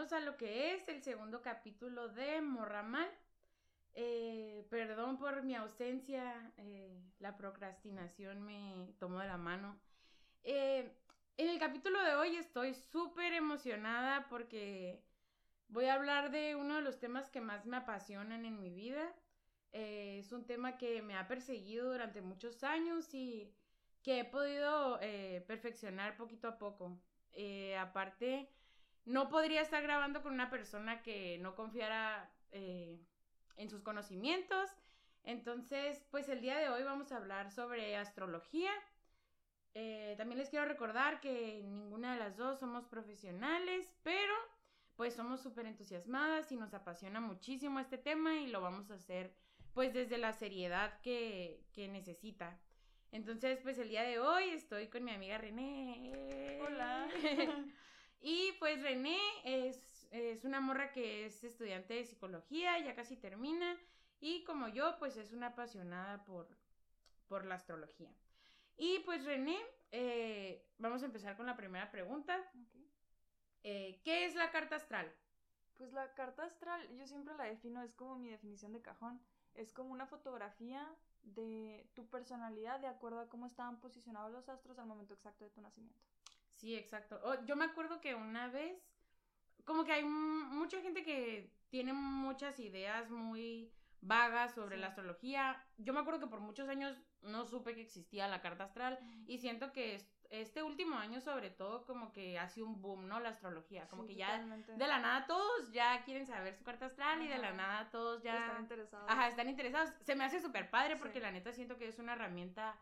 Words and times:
bienvenidos 0.00 0.12
a 0.12 0.30
lo 0.30 0.36
que 0.38 0.74
es 0.74 0.88
el 0.88 1.02
segundo 1.02 1.42
capítulo 1.42 2.08
de 2.08 2.40
Morramal. 2.40 3.10
Eh, 3.92 4.66
perdón 4.70 5.18
por 5.18 5.42
mi 5.42 5.54
ausencia, 5.54 6.52
eh, 6.56 6.98
la 7.18 7.36
procrastinación 7.36 8.40
me 8.40 8.94
tomó 8.98 9.18
de 9.18 9.26
la 9.26 9.36
mano. 9.36 9.78
Eh, 10.42 10.90
en 11.36 11.48
el 11.50 11.58
capítulo 11.58 12.02
de 12.02 12.14
hoy 12.14 12.36
estoy 12.36 12.72
súper 12.72 13.34
emocionada 13.34 14.26
porque 14.30 15.04
voy 15.68 15.84
a 15.84 15.94
hablar 15.94 16.30
de 16.30 16.56
uno 16.56 16.76
de 16.76 16.82
los 16.82 16.98
temas 16.98 17.28
que 17.28 17.42
más 17.42 17.66
me 17.66 17.76
apasionan 17.76 18.46
en 18.46 18.58
mi 18.58 18.70
vida. 18.70 19.14
es 19.72 20.32
un 20.32 20.46
tema 20.46 20.78
que 20.78 21.02
me 21.02 21.14
ha 21.18 21.28
perseguido 21.28 21.92
durante 21.92 22.22
muchos 22.22 22.64
años 22.64 23.12
y 23.12 23.52
que 24.02 24.20
he 24.20 24.24
podido 24.24 24.98
perfeccionar 25.46 26.16
poquito 26.16 26.48
a 26.48 26.56
poco. 26.58 26.98
aparte, 27.78 28.48
no 29.04 29.28
podría 29.28 29.62
estar 29.62 29.82
grabando 29.82 30.22
con 30.22 30.32
una 30.32 30.50
persona 30.50 31.02
que 31.02 31.38
no 31.38 31.54
confiara 31.54 32.30
eh, 32.52 32.98
en 33.56 33.70
sus 33.70 33.82
conocimientos. 33.82 34.70
Entonces, 35.22 36.04
pues 36.10 36.28
el 36.28 36.40
día 36.40 36.58
de 36.58 36.68
hoy 36.68 36.82
vamos 36.82 37.12
a 37.12 37.16
hablar 37.16 37.50
sobre 37.50 37.96
astrología. 37.96 38.70
Eh, 39.74 40.14
también 40.16 40.38
les 40.38 40.48
quiero 40.48 40.64
recordar 40.64 41.20
que 41.20 41.62
ninguna 41.64 42.14
de 42.14 42.18
las 42.18 42.36
dos 42.36 42.58
somos 42.58 42.86
profesionales, 42.86 43.92
pero 44.02 44.34
pues 44.96 45.14
somos 45.14 45.40
súper 45.40 45.66
entusiasmadas 45.66 46.50
y 46.52 46.56
nos 46.56 46.74
apasiona 46.74 47.20
muchísimo 47.20 47.80
este 47.80 47.96
tema 47.96 48.40
y 48.40 48.48
lo 48.48 48.60
vamos 48.60 48.90
a 48.90 48.94
hacer 48.94 49.32
pues 49.72 49.94
desde 49.94 50.18
la 50.18 50.32
seriedad 50.32 51.00
que, 51.00 51.64
que 51.72 51.88
necesita. 51.88 52.58
Entonces, 53.12 53.60
pues 53.62 53.78
el 53.78 53.88
día 53.88 54.02
de 54.02 54.18
hoy 54.18 54.50
estoy 54.50 54.88
con 54.88 55.04
mi 55.04 55.12
amiga 55.12 55.38
René. 55.38 56.60
Hola. 56.62 57.08
Y 58.20 58.52
pues 58.58 58.82
René 58.82 59.18
es, 59.44 60.06
es 60.10 60.44
una 60.44 60.60
morra 60.60 60.92
que 60.92 61.26
es 61.26 61.42
estudiante 61.42 61.94
de 61.94 62.04
psicología, 62.04 62.78
ya 62.78 62.94
casi 62.94 63.16
termina. 63.16 63.76
Y 64.20 64.44
como 64.44 64.68
yo, 64.68 64.98
pues 64.98 65.16
es 65.16 65.32
una 65.32 65.48
apasionada 65.48 66.24
por, 66.24 66.48
por 67.28 67.46
la 67.46 67.54
astrología. 67.54 68.12
Y 68.76 68.98
pues 69.00 69.24
René, 69.24 69.58
eh, 69.92 70.66
vamos 70.78 71.02
a 71.02 71.06
empezar 71.06 71.36
con 71.36 71.46
la 71.46 71.56
primera 71.56 71.90
pregunta. 71.90 72.38
Eh, 73.62 74.00
¿Qué 74.04 74.26
es 74.26 74.34
la 74.34 74.50
carta 74.50 74.76
astral? 74.76 75.10
Pues 75.76 75.92
la 75.92 76.12
carta 76.14 76.44
astral, 76.44 76.86
yo 76.96 77.06
siempre 77.06 77.34
la 77.34 77.44
defino, 77.44 77.82
es 77.82 77.94
como 77.94 78.16
mi 78.16 78.28
definición 78.28 78.72
de 78.72 78.82
cajón. 78.82 79.20
Es 79.54 79.72
como 79.72 79.92
una 79.92 80.06
fotografía 80.06 80.86
de 81.22 81.88
tu 81.94 82.06
personalidad 82.08 82.80
de 82.80 82.86
acuerdo 82.86 83.20
a 83.20 83.28
cómo 83.28 83.46
estaban 83.46 83.80
posicionados 83.80 84.32
los 84.32 84.48
astros 84.48 84.78
al 84.78 84.86
momento 84.86 85.14
exacto 85.14 85.44
de 85.44 85.50
tu 85.50 85.60
nacimiento. 85.60 86.00
Sí, 86.60 86.76
exacto. 86.76 87.18
Oh, 87.24 87.42
yo 87.46 87.56
me 87.56 87.64
acuerdo 87.64 88.02
que 88.02 88.14
una 88.14 88.48
vez, 88.48 88.76
como 89.64 89.84
que 89.84 89.92
hay 89.92 90.04
mucha 90.04 90.82
gente 90.82 91.02
que 91.02 91.50
tiene 91.70 91.94
muchas 91.94 92.60
ideas 92.60 93.08
muy 93.08 93.72
vagas 94.02 94.54
sobre 94.54 94.76
la 94.76 94.88
astrología. 94.88 95.56
Yo 95.78 95.94
me 95.94 96.00
acuerdo 96.00 96.20
que 96.20 96.26
por 96.26 96.40
muchos 96.40 96.68
años 96.68 96.98
no 97.22 97.46
supe 97.46 97.74
que 97.74 97.80
existía 97.80 98.28
la 98.28 98.42
carta 98.42 98.64
astral 98.64 98.98
y 99.26 99.38
siento 99.38 99.72
que 99.72 100.06
este 100.28 100.62
último 100.62 100.96
año 100.96 101.20
sobre 101.20 101.48
todo 101.50 101.86
como 101.86 102.12
que 102.12 102.38
hace 102.38 102.62
un 102.62 102.82
boom, 102.82 103.08
¿no? 103.08 103.20
La 103.20 103.30
astrología, 103.30 103.88
como 103.88 104.06
que 104.06 104.14
ya 104.14 104.38
de 104.38 104.86
la 104.86 104.98
nada 104.98 105.26
todos 105.26 105.72
ya 105.72 106.04
quieren 106.04 106.26
saber 106.26 106.54
su 106.54 106.62
carta 106.62 106.86
astral 106.86 107.22
y 107.22 107.28
de 107.28 107.38
la 107.38 107.52
nada 107.52 107.90
todos 107.90 108.22
ya 108.22 108.36
están 108.36 108.62
interesados. 108.62 109.10
Ajá, 109.10 109.28
están 109.28 109.48
interesados. 109.48 109.92
Se 110.02 110.14
me 110.14 110.24
hace 110.24 110.40
súper 110.40 110.68
padre 110.68 110.96
porque 110.96 111.20
la 111.20 111.32
neta 111.32 111.52
siento 111.52 111.78
que 111.78 111.88
es 111.88 111.98
una 111.98 112.12
herramienta 112.12 112.78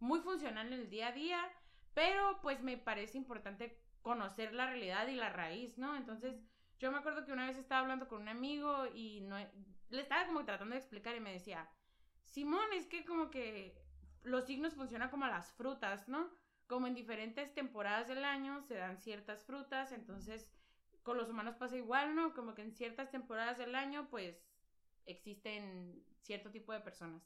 muy 0.00 0.20
funcional 0.20 0.66
en 0.66 0.72
el 0.72 0.90
día 0.90 1.08
a 1.08 1.12
día 1.12 1.50
pero 1.94 2.40
pues 2.42 2.62
me 2.62 2.76
parece 2.76 3.18
importante 3.18 3.80
conocer 4.02 4.52
la 4.52 4.66
realidad 4.66 5.08
y 5.08 5.14
la 5.14 5.30
raíz, 5.30 5.76
¿no? 5.78 5.96
Entonces, 5.96 6.40
yo 6.78 6.90
me 6.90 6.98
acuerdo 6.98 7.24
que 7.24 7.32
una 7.32 7.46
vez 7.46 7.58
estaba 7.58 7.82
hablando 7.82 8.08
con 8.08 8.22
un 8.22 8.28
amigo 8.28 8.86
y 8.94 9.20
no, 9.22 9.36
le 9.90 10.00
estaba 10.00 10.26
como 10.26 10.44
tratando 10.44 10.74
de 10.74 10.80
explicar 10.80 11.14
y 11.16 11.20
me 11.20 11.32
decía, 11.32 11.68
Simón, 12.24 12.72
es 12.72 12.86
que 12.86 13.04
como 13.04 13.30
que 13.30 13.76
los 14.22 14.44
signos 14.44 14.74
funcionan 14.74 15.10
como 15.10 15.26
las 15.26 15.52
frutas, 15.52 16.08
¿no? 16.08 16.30
Como 16.66 16.86
en 16.86 16.94
diferentes 16.94 17.52
temporadas 17.52 18.08
del 18.08 18.24
año 18.24 18.62
se 18.62 18.74
dan 18.74 18.98
ciertas 18.98 19.44
frutas, 19.44 19.92
entonces 19.92 20.50
con 21.02 21.16
los 21.16 21.28
humanos 21.28 21.56
pasa 21.56 21.76
igual, 21.76 22.14
¿no? 22.14 22.34
Como 22.34 22.54
que 22.54 22.62
en 22.62 22.72
ciertas 22.72 23.10
temporadas 23.10 23.58
del 23.58 23.74
año, 23.74 24.08
pues 24.10 24.46
existen 25.06 26.04
cierto 26.20 26.50
tipo 26.50 26.72
de 26.72 26.80
personas. 26.80 27.22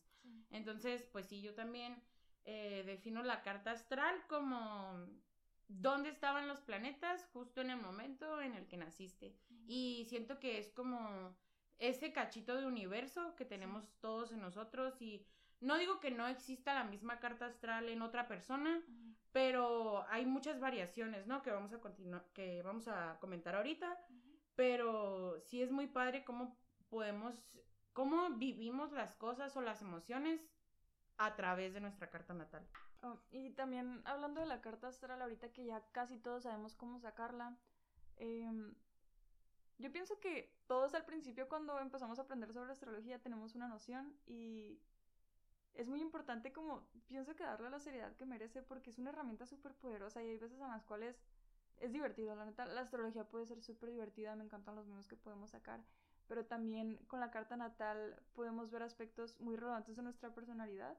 Entonces, 0.51 1.05
pues 1.13 1.27
sí, 1.27 1.43
yo 1.43 1.55
también 1.55 2.03
eh, 2.45 2.83
defino 2.85 3.23
la 3.23 3.43
carta 3.43 3.71
astral 3.71 4.15
como 4.29 5.07
dónde 5.69 6.11
estaban 6.11 6.47
los 6.47 6.61
planetas 6.61 7.27
justo 7.33 7.61
en 7.61 7.71
el 7.71 7.81
momento 7.81 8.41
en 8.41 8.55
el 8.55 8.67
que 8.67 8.77
naciste. 8.77 9.35
Y 9.67 10.07
siento 10.09 10.39
que 10.39 10.59
es 10.59 10.71
como 10.71 11.35
ese 11.79 12.13
cachito 12.13 12.57
de 12.57 12.67
universo 12.67 13.35
que 13.37 13.45
tenemos 13.45 13.85
todos 14.01 14.33
en 14.33 14.41
nosotros 14.41 15.01
y 15.01 15.27
no 15.61 15.79
digo 15.79 16.01
que 16.01 16.11
no 16.11 16.27
exista 16.29 16.75
la 16.75 16.85
misma 16.85 17.19
carta 17.19 17.47
astral 17.47 17.89
en 17.89 18.03
otra 18.03 18.29
persona, 18.29 18.83
pero 19.33 20.05
hay 20.11 20.27
muchas 20.27 20.61
variaciones, 20.61 21.27
¿no? 21.27 21.43
Que 21.43 21.51
vamos 21.51 21.73
a 21.73 21.81
continuar, 21.81 22.25
que 22.35 22.63
vamos 22.63 22.87
a 22.89 23.19
comentar 23.21 23.57
ahorita, 23.57 23.99
pero 24.55 25.41
sí 25.41 25.63
es 25.63 25.71
muy 25.71 25.87
padre 25.87 26.25
cómo 26.25 26.57
podemos, 26.91 27.35
cómo 27.93 28.31
vivimos 28.31 28.93
las 28.93 29.15
cosas 29.17 29.57
o 29.57 29.63
las 29.63 29.81
emociones 29.81 30.54
a 31.19 31.35
través 31.37 31.75
de 31.75 31.81
nuestra 31.81 32.11
carta 32.11 32.35
natal. 32.35 32.67
Oh, 33.03 33.19
y 33.31 33.51
también 33.51 34.03
hablando 34.05 34.41
de 34.41 34.47
la 34.47 34.61
carta 34.61 34.89
astral, 34.89 35.21
ahorita 35.21 35.53
que 35.53 35.67
ya 35.67 35.83
casi 35.93 36.19
todos 36.19 36.45
sabemos 36.45 36.75
cómo 36.75 36.99
sacarla, 37.01 37.57
em, 38.17 38.75
yo 39.79 39.93
pienso 39.93 40.19
que 40.21 40.55
todos 40.67 40.95
al 40.95 41.05
principio 41.05 41.49
cuando 41.49 41.79
empezamos 41.81 42.19
a 42.19 42.23
aprender 42.23 42.53
sobre 42.53 42.73
astrología 42.73 43.19
tenemos 43.21 43.55
una 43.55 43.69
noción 43.69 44.17
y 44.27 44.81
es 45.75 45.89
muy 45.89 46.01
importante 46.01 46.53
como 46.53 46.87
pienso 47.07 47.35
que 47.35 47.43
darle 47.43 47.69
la 47.71 47.81
seriedad 47.81 48.15
que 48.17 48.25
merece 48.25 48.63
porque 48.63 48.91
es 48.91 48.99
una 48.99 49.11
herramienta 49.11 49.47
súper 49.47 49.75
poderosa 49.75 50.23
y 50.23 50.29
hay 50.29 50.39
veces 50.39 50.61
en 50.61 50.69
las 50.69 50.85
cuales 50.85 51.21
es 51.79 51.93
divertido, 51.93 52.35
la 52.37 52.45
neta, 52.45 52.67
la 52.67 52.83
astrología 52.83 53.25
puede 53.25 53.47
ser 53.47 53.61
súper 53.61 53.91
divertida, 53.91 54.37
me 54.37 54.45
encantan 54.45 54.77
los 54.77 54.87
memes 54.87 55.09
que 55.09 55.17
podemos 55.17 55.51
sacar, 55.51 55.81
pero 56.29 56.45
también 56.47 56.97
con 57.07 57.21
la 57.21 57.31
carta 57.31 57.57
natal 57.57 58.17
podemos 58.35 58.71
ver 58.71 58.83
aspectos 58.83 59.39
muy 59.41 59.57
relevantes 59.57 59.97
de 59.97 60.03
nuestra 60.03 60.35
personalidad 60.35 60.97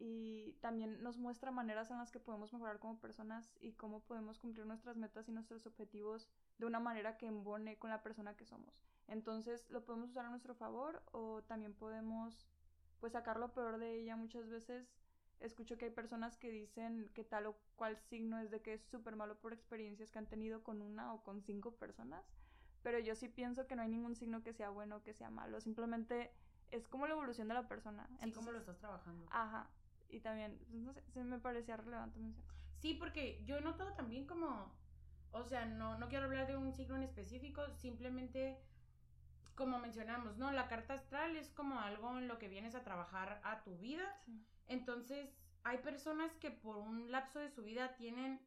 y 0.00 0.52
también 0.60 1.02
nos 1.02 1.18
muestra 1.18 1.50
maneras 1.50 1.90
en 1.90 1.98
las 1.98 2.10
que 2.10 2.18
podemos 2.18 2.52
mejorar 2.54 2.78
como 2.78 2.98
personas 2.98 3.54
y 3.60 3.72
cómo 3.72 4.00
podemos 4.00 4.38
cumplir 4.38 4.64
nuestras 4.64 4.96
metas 4.96 5.28
y 5.28 5.32
nuestros 5.32 5.66
objetivos 5.66 6.26
de 6.58 6.66
una 6.66 6.80
manera 6.80 7.18
que 7.18 7.26
embone 7.26 7.78
con 7.78 7.90
la 7.90 8.02
persona 8.02 8.34
que 8.34 8.46
somos. 8.46 8.82
Entonces 9.08 9.68
lo 9.68 9.84
podemos 9.84 10.10
usar 10.10 10.24
a 10.24 10.30
nuestro 10.30 10.54
favor 10.54 11.02
o 11.12 11.42
también 11.42 11.74
podemos 11.74 12.46
pues 12.98 13.12
sacar 13.12 13.38
lo 13.38 13.52
peor 13.52 13.78
de 13.78 14.00
ella 14.00 14.16
muchas 14.16 14.48
veces. 14.48 14.90
Escucho 15.40 15.76
que 15.76 15.86
hay 15.86 15.90
personas 15.90 16.38
que 16.38 16.50
dicen 16.50 17.10
que 17.14 17.24
tal 17.24 17.46
o 17.46 17.56
cual 17.76 17.98
signo 18.08 18.38
es 18.38 18.50
de 18.50 18.62
que 18.62 18.74
es 18.74 18.82
súper 18.82 19.16
malo 19.16 19.38
por 19.38 19.52
experiencias 19.52 20.10
que 20.10 20.18
han 20.18 20.26
tenido 20.26 20.62
con 20.62 20.80
una 20.80 21.12
o 21.12 21.22
con 21.22 21.42
cinco 21.42 21.72
personas 21.72 22.24
pero 22.82 22.98
yo 22.98 23.14
sí 23.14 23.28
pienso 23.28 23.66
que 23.66 23.76
no 23.76 23.82
hay 23.82 23.88
ningún 23.88 24.14
signo 24.14 24.42
que 24.42 24.52
sea 24.52 24.70
bueno 24.70 24.96
o 24.96 25.02
que 25.02 25.14
sea 25.14 25.30
malo, 25.30 25.60
simplemente 25.60 26.32
es 26.70 26.86
como 26.88 27.06
la 27.06 27.14
evolución 27.14 27.48
de 27.48 27.54
la 27.54 27.68
persona. 27.68 28.08
Sí, 28.22 28.32
cómo 28.32 28.52
lo 28.52 28.58
estás 28.58 28.78
trabajando. 28.78 29.26
Ajá. 29.30 29.68
Y 30.08 30.20
también, 30.20 30.58
pues, 30.70 30.82
no 30.82 30.92
sé, 30.92 31.02
se 31.12 31.24
me 31.24 31.38
parecía 31.38 31.76
relevante 31.76 32.18
mencionar. 32.18 32.54
Sí, 32.78 32.94
porque 32.94 33.42
yo 33.44 33.58
he 33.58 33.60
notado 33.60 33.92
también 33.94 34.26
como, 34.26 34.72
o 35.32 35.44
sea, 35.44 35.66
no, 35.66 35.98
no 35.98 36.08
quiero 36.08 36.26
hablar 36.26 36.46
de 36.46 36.56
un 36.56 36.72
signo 36.72 36.96
en 36.96 37.02
específico, 37.02 37.62
simplemente, 37.76 38.58
como 39.54 39.78
mencionamos, 39.78 40.36
¿no? 40.36 40.50
La 40.52 40.68
carta 40.68 40.94
astral 40.94 41.36
es 41.36 41.50
como 41.50 41.80
algo 41.80 42.18
en 42.18 42.28
lo 42.28 42.38
que 42.38 42.48
vienes 42.48 42.74
a 42.74 42.82
trabajar 42.82 43.40
a 43.44 43.62
tu 43.62 43.76
vida. 43.78 44.20
Entonces, 44.66 45.36
hay 45.62 45.78
personas 45.78 46.32
que 46.36 46.50
por 46.50 46.76
un 46.76 47.10
lapso 47.10 47.38
de 47.38 47.50
su 47.50 47.62
vida 47.62 47.96
tienen 47.96 48.40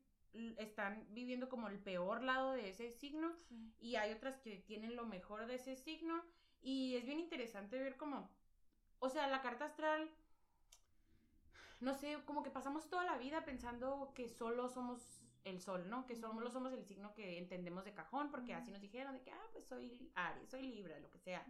están 0.57 1.05
viviendo 1.11 1.49
como 1.49 1.67
el 1.67 1.79
peor 1.79 2.23
lado 2.23 2.53
de 2.53 2.69
ese 2.69 2.91
signo 2.91 3.31
y 3.79 3.95
hay 3.95 4.11
otras 4.11 4.39
que 4.39 4.57
tienen 4.57 4.95
lo 4.95 5.05
mejor 5.05 5.45
de 5.45 5.55
ese 5.55 5.75
signo 5.75 6.23
y 6.61 6.95
es 6.95 7.05
bien 7.05 7.19
interesante 7.19 7.77
ver 7.77 7.97
cómo, 7.97 8.29
o 8.99 9.09
sea, 9.09 9.27
la 9.27 9.41
carta 9.41 9.65
astral, 9.65 10.09
no 11.79 11.93
sé, 11.93 12.17
como 12.25 12.41
que 12.41 12.49
pasamos 12.49 12.89
toda 12.89 13.03
la 13.03 13.17
vida 13.17 13.43
pensando 13.45 14.13
que 14.15 14.29
solo 14.29 14.69
somos 14.69 15.23
el 15.43 15.59
sol, 15.59 15.89
¿no? 15.89 16.05
Que 16.05 16.15
solo 16.15 16.49
somos 16.49 16.71
el 16.73 16.85
signo 16.85 17.13
que 17.13 17.37
entendemos 17.37 17.83
de 17.83 17.93
cajón 17.93 18.31
porque 18.31 18.53
así 18.53 18.71
nos 18.71 18.81
dijeron 18.81 19.13
de 19.13 19.21
que, 19.21 19.31
ah, 19.31 19.47
pues 19.51 19.65
soy 19.65 20.09
Aries, 20.15 20.49
soy 20.49 20.63
Libra, 20.63 20.99
lo 20.99 21.11
que 21.11 21.19
sea. 21.19 21.45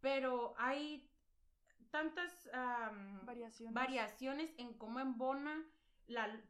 Pero 0.00 0.54
hay 0.58 1.10
tantas 1.90 2.50
variaciones. 3.22 3.74
variaciones 3.74 4.54
en 4.58 4.74
cómo 4.74 5.00
embona 5.00 5.66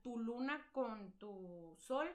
tu 0.03 0.19
luna 0.19 0.67
con 0.73 1.12
tu 1.19 1.75
sol, 1.79 2.09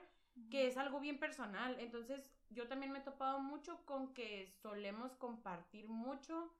que 0.50 0.66
es 0.66 0.76
algo 0.76 1.00
bien 1.00 1.18
personal. 1.18 1.76
Entonces, 1.80 2.30
yo 2.50 2.68
también 2.68 2.92
me 2.92 2.98
he 2.98 3.02
topado 3.02 3.40
mucho 3.40 3.84
con 3.84 4.14
que 4.14 4.46
solemos 4.46 5.14
compartir 5.16 5.88
mucho. 5.88 6.52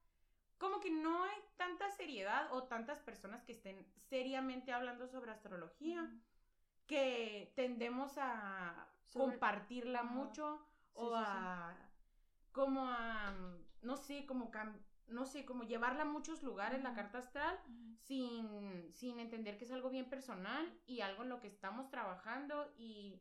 Como 0.58 0.80
que 0.80 0.90
no 0.90 1.24
hay 1.24 1.36
tanta 1.56 1.90
seriedad 1.90 2.52
o 2.52 2.64
tantas 2.64 3.00
personas 3.00 3.44
que 3.44 3.52
estén 3.52 3.86
seriamente 4.08 4.72
hablando 4.72 5.06
sobre 5.06 5.30
astrología 5.30 6.10
que 6.86 7.52
tendemos 7.56 8.16
a 8.16 8.88
compartirla 9.12 10.02
mucho 10.02 10.64
o 10.94 11.14
a 11.14 11.74
como 12.52 12.88
a, 12.88 13.34
no 13.82 13.96
sé, 13.98 14.24
como 14.24 14.50
no 15.08 15.26
sé, 15.26 15.44
como 15.44 15.64
llevarla 15.64 16.02
a 16.02 16.06
muchos 16.06 16.42
lugares, 16.42 16.82
la 16.82 16.94
carta 16.94 17.18
astral, 17.18 17.58
sin, 18.00 18.92
sin 18.94 19.18
entender 19.18 19.58
que 19.58 19.64
es 19.64 19.72
algo 19.72 19.90
bien 19.90 20.08
personal 20.08 20.72
y 20.86 21.00
algo 21.00 21.22
en 21.22 21.28
lo 21.28 21.40
que 21.40 21.48
estamos 21.48 21.90
trabajando 21.90 22.72
y 22.76 23.20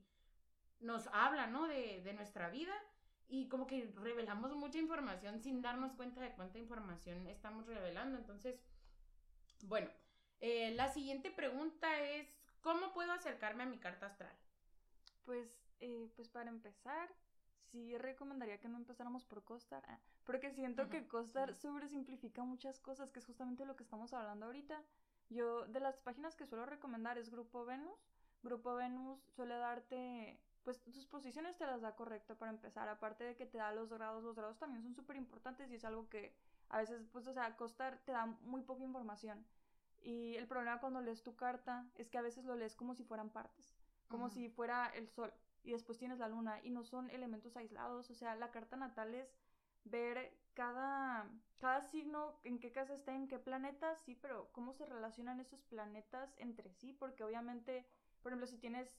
nos 0.79 1.07
habla, 1.07 1.47
¿no? 1.47 1.67
De, 1.67 2.01
de 2.01 2.13
nuestra 2.13 2.49
vida 2.49 2.73
y 3.27 3.47
como 3.49 3.65
que 3.67 3.91
revelamos 3.95 4.55
mucha 4.55 4.77
información 4.77 5.39
sin 5.41 5.61
darnos 5.61 5.93
cuenta 5.93 6.21
de 6.21 6.33
cuánta 6.33 6.59
información 6.59 7.27
estamos 7.27 7.65
revelando. 7.65 8.17
Entonces, 8.17 8.59
bueno, 9.63 9.89
eh, 10.41 10.71
la 10.75 10.89
siguiente 10.89 11.31
pregunta 11.31 11.99
es, 12.01 12.27
¿cómo 12.61 12.93
puedo 12.93 13.11
acercarme 13.11 13.63
a 13.63 13.67
mi 13.67 13.79
carta 13.79 14.07
astral? 14.07 14.35
Pues, 15.23 15.49
eh, 15.79 16.11
pues 16.15 16.29
para 16.29 16.49
empezar, 16.49 17.09
sí 17.75 17.97
recomendaría 17.97 18.57
que 18.57 18.69
no 18.69 18.77
empezáramos 18.77 19.25
por 19.25 19.43
Costar, 19.43 19.83
ah, 19.89 19.99
porque 20.23 20.49
siento 20.51 20.89
que 20.89 21.07
Costar 21.07 21.53
sobresimplifica 21.53 22.41
muchas 22.43 22.79
cosas, 22.79 23.11
que 23.11 23.19
es 23.19 23.25
justamente 23.25 23.65
lo 23.65 23.75
que 23.75 23.83
estamos 23.83 24.13
hablando 24.13 24.45
ahorita. 24.45 24.81
Yo, 25.29 25.65
de 25.67 25.81
las 25.81 25.99
páginas 25.99 26.37
que 26.37 26.45
suelo 26.45 26.65
recomendar 26.65 27.17
es 27.17 27.29
Grupo 27.29 27.65
Venus. 27.65 27.99
Grupo 28.43 28.75
Venus 28.75 29.19
suele 29.35 29.55
darte, 29.57 30.39
pues 30.63 30.81
tus 30.83 31.05
posiciones 31.05 31.57
te 31.57 31.65
las 31.65 31.81
da 31.81 31.95
correcto 31.95 32.37
para 32.37 32.51
empezar, 32.51 32.87
aparte 32.87 33.25
de 33.25 33.35
que 33.35 33.45
te 33.45 33.57
da 33.57 33.73
los 33.73 33.91
grados, 33.91 34.23
los 34.23 34.35
grados 34.35 34.57
también 34.57 34.81
son 34.81 34.95
súper 34.95 35.17
importantes 35.17 35.69
y 35.69 35.75
es 35.75 35.83
algo 35.83 36.07
que 36.07 36.33
a 36.69 36.77
veces, 36.77 37.05
pues, 37.11 37.27
o 37.27 37.33
sea, 37.33 37.57
Costar 37.57 37.99
te 38.05 38.13
da 38.13 38.25
muy 38.25 38.61
poca 38.61 38.83
información. 38.83 39.45
Y 40.01 40.35
el 40.35 40.47
problema 40.47 40.79
cuando 40.79 41.01
lees 41.01 41.23
tu 41.23 41.35
carta 41.35 41.89
es 41.95 42.09
que 42.09 42.19
a 42.19 42.21
veces 42.21 42.45
lo 42.45 42.55
lees 42.55 42.75
como 42.75 42.93
si 42.93 43.03
fueran 43.03 43.31
partes, 43.31 43.75
como 44.07 44.29
si 44.29 44.49
fuera 44.49 44.87
el 44.95 45.09
sol 45.09 45.33
y 45.65 45.71
después 45.71 45.97
tienes 45.97 46.19
la 46.19 46.29
luna 46.29 46.59
y 46.63 46.69
no 46.69 46.83
son 46.83 47.09
elementos 47.09 47.57
aislados, 47.57 48.09
o 48.09 48.13
sea, 48.13 48.35
la 48.35 48.51
carta 48.51 48.77
natal 48.77 49.15
es 49.15 49.35
ver 49.83 50.31
cada, 50.53 51.29
cada 51.59 51.81
signo, 51.81 52.39
en 52.43 52.59
qué 52.59 52.71
casa 52.71 52.93
está, 52.93 53.15
en 53.15 53.27
qué 53.27 53.39
planeta, 53.39 53.95
sí, 53.95 54.15
pero 54.15 54.49
cómo 54.51 54.73
se 54.73 54.85
relacionan 54.85 55.39
esos 55.39 55.61
planetas 55.63 56.33
entre 56.37 56.71
sí, 56.71 56.93
porque 56.93 57.23
obviamente, 57.23 57.85
por 58.21 58.31
ejemplo, 58.31 58.47
si 58.47 58.57
tienes 58.57 58.89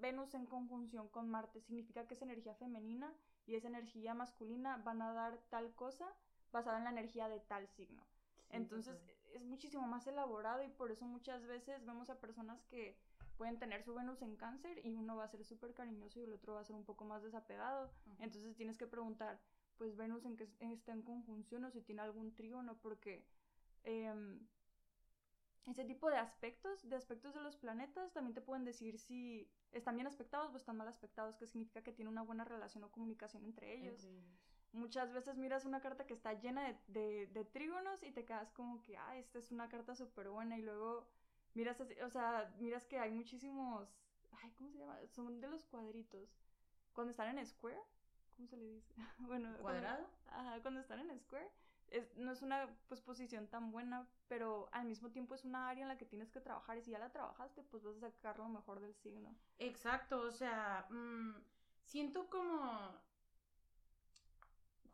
Venus 0.00 0.34
en 0.34 0.46
conjunción 0.46 1.08
con 1.08 1.28
Marte, 1.28 1.60
significa 1.60 2.06
que 2.06 2.14
esa 2.14 2.24
energía 2.24 2.54
femenina 2.54 3.12
y 3.46 3.54
esa 3.54 3.68
energía 3.68 4.14
masculina 4.14 4.78
van 4.78 5.02
a 5.02 5.12
dar 5.12 5.38
tal 5.48 5.74
cosa 5.74 6.06
basada 6.52 6.78
en 6.78 6.84
la 6.84 6.90
energía 6.90 7.28
de 7.28 7.40
tal 7.40 7.68
signo. 7.68 8.02
Entonces 8.50 8.96
es 9.34 9.44
muchísimo 9.44 9.86
más 9.86 10.06
elaborado 10.06 10.62
y 10.62 10.68
por 10.68 10.90
eso 10.90 11.04
muchas 11.04 11.46
veces 11.46 11.84
vemos 11.84 12.10
a 12.10 12.20
personas 12.20 12.64
que 12.64 12.96
pueden 13.36 13.58
tener 13.58 13.82
su 13.82 13.94
Venus 13.94 14.22
en 14.22 14.36
cáncer 14.36 14.84
y 14.84 14.94
uno 14.94 15.16
va 15.16 15.24
a 15.24 15.28
ser 15.28 15.44
súper 15.44 15.74
cariñoso 15.74 16.20
y 16.20 16.24
el 16.24 16.32
otro 16.32 16.54
va 16.54 16.60
a 16.60 16.64
ser 16.64 16.76
un 16.76 16.84
poco 16.84 17.04
más 17.04 17.22
desapegado. 17.22 17.90
Entonces 18.18 18.56
tienes 18.56 18.76
que 18.78 18.86
preguntar, 18.86 19.40
pues 19.76 19.96
Venus 19.96 20.24
en 20.24 20.36
qué 20.36 20.48
está 20.60 20.92
en 20.92 21.02
conjunción 21.02 21.64
o 21.64 21.70
si 21.70 21.80
tiene 21.82 22.02
algún 22.02 22.34
trígono, 22.34 22.78
porque 22.78 23.24
em, 23.84 24.40
ese 25.66 25.84
tipo 25.84 26.08
de 26.08 26.16
aspectos, 26.16 26.88
de 26.88 26.96
aspectos 26.96 27.34
de 27.34 27.42
los 27.42 27.56
planetas, 27.56 28.12
también 28.12 28.34
te 28.34 28.40
pueden 28.40 28.64
decir 28.64 28.98
si 28.98 29.50
están 29.72 29.96
bien 29.96 30.06
aspectados 30.06 30.54
o 30.54 30.56
están 30.56 30.76
mal 30.76 30.88
aspectados, 30.88 31.36
que 31.36 31.46
significa 31.46 31.82
que 31.82 31.92
tiene 31.92 32.10
una 32.10 32.22
buena 32.22 32.44
relación 32.44 32.84
o 32.84 32.90
comunicación 32.90 33.44
entre 33.44 33.74
ellos. 33.74 34.08
Muchas 34.72 35.12
veces 35.12 35.38
miras 35.38 35.64
una 35.64 35.80
carta 35.80 36.06
que 36.06 36.14
está 36.14 36.34
llena 36.34 36.78
de, 36.86 37.26
de, 37.26 37.44
trígonos 37.44 38.02
y 38.02 38.12
te 38.12 38.24
quedas 38.24 38.52
como 38.52 38.82
que, 38.82 38.96
ah, 38.96 39.16
esta 39.16 39.38
es 39.38 39.50
una 39.50 39.68
carta 39.68 39.94
súper 39.94 40.28
buena 40.28 40.58
y 40.58 40.62
luego 40.62 41.08
miras 41.54 41.80
así, 41.80 41.94
o 42.00 42.10
sea, 42.10 42.54
miras 42.58 42.86
que 42.86 42.98
hay 42.98 43.10
muchísimos, 43.10 43.88
ay, 44.42 44.52
¿cómo 44.52 44.70
se 44.70 44.78
llama? 44.78 44.98
Son 45.08 45.40
de 45.40 45.48
los 45.48 45.64
cuadritos. 45.64 46.28
Cuando 46.92 47.10
están 47.10 47.36
en 47.36 47.46
square, 47.46 47.80
¿cómo 48.36 48.48
se 48.48 48.56
le 48.56 48.66
dice? 48.66 48.94
bueno, 49.18 49.56
cuadrado. 49.58 50.08
Cuando, 50.24 50.48
ajá, 50.50 50.62
cuando 50.62 50.80
están 50.80 51.00
en 51.00 51.18
square, 51.18 51.50
es, 51.88 52.16
no 52.16 52.32
es 52.32 52.42
una 52.42 52.68
pues, 52.88 53.00
posición 53.00 53.46
tan 53.46 53.70
buena, 53.70 54.08
pero 54.28 54.68
al 54.72 54.86
mismo 54.86 55.10
tiempo 55.10 55.34
es 55.34 55.44
una 55.44 55.68
área 55.68 55.82
en 55.82 55.88
la 55.88 55.98
que 55.98 56.04
tienes 56.04 56.30
que 56.30 56.40
trabajar 56.40 56.78
y 56.78 56.82
si 56.82 56.90
ya 56.90 56.98
la 56.98 57.12
trabajaste, 57.12 57.62
pues 57.62 57.84
vas 57.84 57.96
a 57.96 58.10
sacar 58.10 58.38
lo 58.38 58.48
mejor 58.48 58.80
del 58.80 58.94
signo. 58.94 59.34
Exacto, 59.58 60.20
o 60.20 60.30
sea, 60.30 60.86
mmm, 60.90 61.34
siento 61.84 62.28
como 62.28 63.00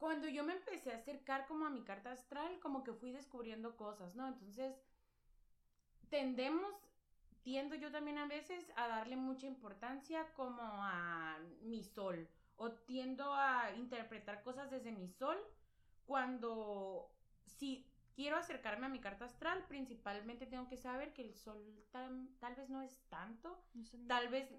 cuando 0.02 0.26
yo 0.26 0.42
me 0.42 0.54
empecé 0.54 0.90
a 0.92 0.96
acercar 0.96 1.46
como 1.46 1.64
a 1.64 1.70
mi 1.70 1.84
carta 1.84 2.10
astral, 2.10 2.58
como 2.58 2.82
que 2.82 2.92
fui 2.92 3.12
descubriendo 3.12 3.76
cosas, 3.76 4.16
¿no? 4.16 4.26
Entonces, 4.26 4.74
tendemos, 6.12 6.74
tiendo 7.42 7.74
yo 7.74 7.90
también 7.90 8.18
a 8.18 8.26
veces 8.26 8.70
a 8.76 8.86
darle 8.86 9.16
mucha 9.16 9.46
importancia 9.46 10.30
como 10.34 10.60
a 10.62 11.38
mi 11.62 11.82
sol, 11.82 12.28
o 12.56 12.70
tiendo 12.70 13.32
a 13.32 13.72
interpretar 13.78 14.42
cosas 14.42 14.70
desde 14.70 14.92
mi 14.92 15.08
sol, 15.08 15.38
cuando 16.04 17.10
si 17.46 17.88
quiero 18.14 18.36
acercarme 18.36 18.84
a 18.84 18.90
mi 18.90 19.00
carta 19.00 19.24
astral, 19.24 19.64
principalmente 19.68 20.44
tengo 20.44 20.68
que 20.68 20.76
saber 20.76 21.14
que 21.14 21.22
el 21.22 21.34
sol 21.34 21.82
tal 21.90 22.54
vez 22.56 22.68
no 22.68 22.82
es 22.82 23.00
tanto, 23.08 23.58
tal 24.06 24.28
vez 24.28 24.54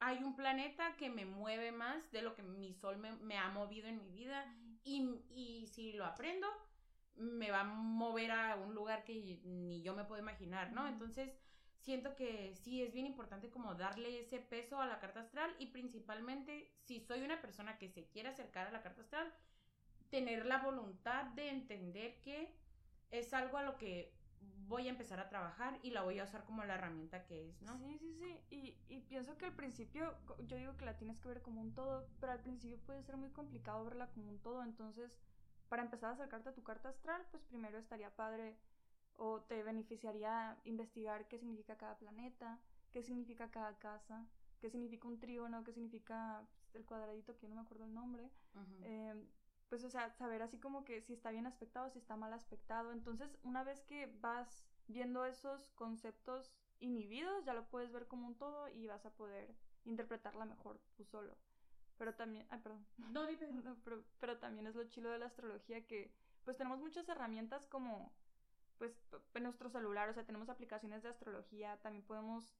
hay 0.00 0.22
un 0.22 0.36
planeta 0.36 0.94
que 0.98 1.08
me 1.08 1.24
mueve 1.24 1.72
más 1.72 2.12
de 2.12 2.20
lo 2.20 2.34
que 2.34 2.42
mi 2.42 2.74
sol 2.74 2.98
me, 2.98 3.12
me 3.12 3.38
ha 3.38 3.48
movido 3.48 3.88
en 3.88 3.96
mi 3.96 4.10
vida 4.10 4.44
y, 4.84 5.66
si 5.72 5.92
lo 5.94 6.04
aprendo, 6.04 6.46
me 7.18 7.50
va 7.50 7.60
a 7.60 7.64
mover 7.64 8.30
a 8.30 8.56
un 8.56 8.74
lugar 8.74 9.04
que 9.04 9.40
ni 9.44 9.82
yo 9.82 9.94
me 9.94 10.04
puedo 10.04 10.20
imaginar, 10.22 10.72
¿no? 10.72 10.86
Entonces, 10.86 11.32
siento 11.78 12.14
que 12.16 12.54
sí 12.54 12.82
es 12.82 12.92
bien 12.92 13.06
importante 13.06 13.50
como 13.50 13.74
darle 13.74 14.20
ese 14.20 14.38
peso 14.38 14.80
a 14.80 14.86
la 14.86 14.98
carta 14.98 15.20
astral 15.20 15.54
y 15.58 15.66
principalmente 15.66 16.72
si 16.84 17.00
soy 17.00 17.22
una 17.22 17.40
persona 17.40 17.78
que 17.78 17.88
se 17.88 18.06
quiere 18.08 18.28
acercar 18.30 18.66
a 18.68 18.72
la 18.72 18.82
carta 18.82 19.02
astral, 19.02 19.32
tener 20.10 20.46
la 20.46 20.58
voluntad 20.58 21.26
de 21.26 21.50
entender 21.50 22.20
que 22.22 22.54
es 23.10 23.32
algo 23.34 23.58
a 23.58 23.62
lo 23.62 23.76
que 23.78 24.12
voy 24.66 24.86
a 24.86 24.90
empezar 24.90 25.18
a 25.18 25.28
trabajar 25.28 25.78
y 25.82 25.90
la 25.90 26.02
voy 26.02 26.18
a 26.18 26.24
usar 26.24 26.44
como 26.44 26.64
la 26.64 26.74
herramienta 26.74 27.24
que 27.24 27.48
es, 27.48 27.62
¿no? 27.62 27.76
Sí, 27.78 27.98
sí, 27.98 28.14
sí. 28.20 28.36
Y, 28.50 28.94
y 28.94 29.00
pienso 29.00 29.36
que 29.38 29.46
al 29.46 29.54
principio, 29.54 30.14
yo 30.46 30.56
digo 30.56 30.76
que 30.76 30.84
la 30.84 30.96
tienes 30.96 31.18
que 31.18 31.28
ver 31.28 31.42
como 31.42 31.60
un 31.60 31.74
todo, 31.74 32.06
pero 32.20 32.32
al 32.32 32.40
principio 32.40 32.78
puede 32.78 33.02
ser 33.02 33.16
muy 33.16 33.30
complicado 33.30 33.84
verla 33.84 34.08
como 34.08 34.28
un 34.28 34.38
todo. 34.38 34.62
Entonces, 34.62 35.10
para 35.68 35.82
empezar 35.82 36.10
a 36.10 36.12
acercarte 36.14 36.50
a 36.50 36.54
tu 36.54 36.62
carta 36.62 36.88
astral, 36.88 37.26
pues 37.30 37.42
primero 37.44 37.78
estaría 37.78 38.14
padre 38.14 38.56
o 39.16 39.40
te 39.42 39.62
beneficiaría 39.62 40.58
investigar 40.64 41.26
qué 41.28 41.38
significa 41.38 41.76
cada 41.76 41.98
planeta, 41.98 42.58
qué 42.92 43.02
significa 43.02 43.50
cada 43.50 43.78
casa, 43.78 44.26
qué 44.60 44.70
significa 44.70 45.08
un 45.08 45.18
trígono, 45.18 45.64
qué 45.64 45.72
significa 45.72 46.46
pues, 46.62 46.76
el 46.76 46.84
cuadradito 46.84 47.36
que 47.36 47.48
no 47.48 47.56
me 47.56 47.60
acuerdo 47.62 47.84
el 47.84 47.94
nombre 47.94 48.30
pues, 49.68 49.84
o 49.84 49.90
sea, 49.90 50.10
saber 50.10 50.42
así 50.42 50.58
como 50.58 50.84
que 50.84 51.02
si 51.02 51.12
está 51.12 51.30
bien 51.30 51.46
aspectado, 51.46 51.90
si 51.90 51.98
está 51.98 52.16
mal 52.16 52.32
aspectado. 52.32 52.92
Entonces, 52.92 53.38
una 53.42 53.64
vez 53.64 53.82
que 53.84 54.06
vas 54.20 54.64
viendo 54.86 55.24
esos 55.24 55.68
conceptos 55.70 56.52
inhibidos, 56.80 57.44
ya 57.44 57.54
lo 57.54 57.68
puedes 57.68 57.92
ver 57.92 58.06
como 58.06 58.26
un 58.26 58.36
todo 58.36 58.68
y 58.68 58.86
vas 58.86 59.04
a 59.04 59.10
poder 59.10 59.54
interpretarla 59.84 60.44
mejor 60.44 60.80
tú 60.96 61.04
solo. 61.04 61.36
Pero 61.98 62.14
también, 62.14 62.46
ay, 62.50 62.60
perdón. 62.60 62.86
No, 63.12 63.26
pero, 63.84 64.02
pero, 64.20 64.38
también 64.38 64.66
es 64.66 64.74
lo 64.74 64.84
chilo 64.88 65.10
de 65.10 65.18
la 65.18 65.26
astrología 65.26 65.86
que, 65.86 66.12
pues, 66.44 66.56
tenemos 66.56 66.78
muchas 66.78 67.08
herramientas 67.08 67.66
como, 67.66 68.12
pues, 68.78 68.92
en 69.34 69.42
nuestro 69.42 69.68
celular, 69.68 70.08
o 70.08 70.14
sea, 70.14 70.24
tenemos 70.24 70.48
aplicaciones 70.48 71.02
de 71.02 71.10
astrología, 71.10 71.78
también 71.82 72.04
podemos 72.04 72.54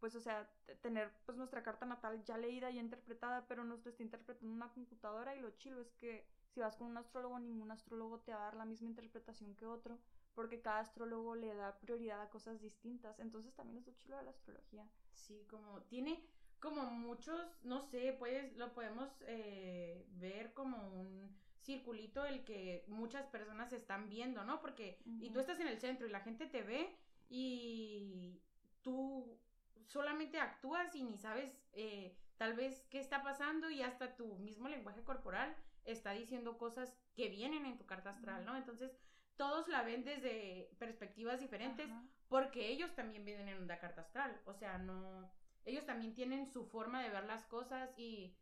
pues, 0.00 0.14
o 0.14 0.20
sea, 0.20 0.48
tener 0.80 1.12
pues 1.26 1.36
nuestra 1.36 1.62
carta 1.62 1.84
natal 1.84 2.22
ya 2.24 2.38
leída 2.38 2.70
y 2.70 2.78
interpretada, 2.78 3.46
pero 3.48 3.64
no 3.64 3.74
está 3.74 4.02
interpretando 4.02 4.54
una 4.54 4.72
computadora 4.72 5.34
y 5.34 5.40
lo 5.40 5.50
chilo 5.50 5.80
es 5.80 5.92
que 5.94 6.24
si 6.48 6.60
vas 6.60 6.76
con 6.76 6.88
un 6.88 6.96
astrólogo, 6.96 7.38
ningún 7.38 7.70
astrólogo 7.70 8.20
te 8.20 8.32
va 8.32 8.40
a 8.40 8.44
dar 8.44 8.56
la 8.56 8.64
misma 8.64 8.88
interpretación 8.88 9.54
que 9.54 9.66
otro, 9.66 9.98
porque 10.34 10.60
cada 10.60 10.80
astrólogo 10.80 11.34
le 11.34 11.54
da 11.54 11.78
prioridad 11.78 12.22
a 12.22 12.30
cosas 12.30 12.60
distintas. 12.60 13.18
Entonces 13.18 13.54
también 13.54 13.78
es 13.78 13.86
lo 13.86 13.92
chulo 13.94 14.16
de 14.16 14.22
la 14.24 14.30
astrología. 14.30 14.88
Sí, 15.12 15.46
como 15.50 15.82
tiene 15.82 16.24
como 16.60 16.84
muchos, 16.90 17.58
no 17.62 17.80
sé, 17.80 18.14
pues 18.18 18.56
lo 18.56 18.72
podemos 18.74 19.08
eh, 19.26 20.06
ver 20.12 20.52
como 20.54 20.76
un 21.00 21.36
circulito 21.60 22.24
el 22.24 22.44
que 22.44 22.84
muchas 22.88 23.26
personas 23.26 23.72
están 23.72 24.08
viendo, 24.08 24.44
¿no? 24.44 24.60
Porque, 24.60 24.98
y 25.20 25.30
tú 25.30 25.40
estás 25.40 25.60
en 25.60 25.68
el 25.68 25.78
centro 25.78 26.06
y 26.06 26.10
la 26.10 26.20
gente 26.20 26.46
te 26.46 26.62
ve 26.62 26.96
y 27.28 28.40
tú 28.82 29.38
solamente 29.86 30.38
actúas 30.40 30.94
y 30.94 31.02
ni 31.02 31.18
sabes 31.18 31.52
eh, 31.72 32.16
tal 32.36 32.54
vez 32.54 32.86
qué 32.90 33.00
está 33.00 33.22
pasando 33.22 33.70
y 33.70 33.82
hasta 33.82 34.16
tu 34.16 34.38
mismo 34.38 34.68
lenguaje 34.68 35.02
corporal 35.02 35.54
está 35.84 36.12
diciendo 36.12 36.58
cosas 36.58 36.94
que 37.14 37.28
vienen 37.28 37.66
en 37.66 37.78
tu 37.78 37.86
carta 37.86 38.10
astral, 38.10 38.44
¿no? 38.44 38.56
Entonces, 38.56 38.96
todos 39.36 39.68
la 39.68 39.82
ven 39.82 40.04
desde 40.04 40.70
perspectivas 40.78 41.40
diferentes 41.40 41.90
porque 42.28 42.68
ellos 42.68 42.94
también 42.94 43.24
vienen 43.24 43.48
en 43.48 43.62
una 43.62 43.78
carta 43.78 44.02
astral, 44.02 44.40
o 44.44 44.52
sea, 44.52 44.78
no, 44.78 45.30
ellos 45.68 45.84
también 45.84 46.14
tienen 46.14 46.46
su 46.46 46.64
forma 46.64 47.02
de 47.02 47.10
ver 47.10 47.24
las 47.24 47.44
cosas 47.44 47.90
y 47.98 48.34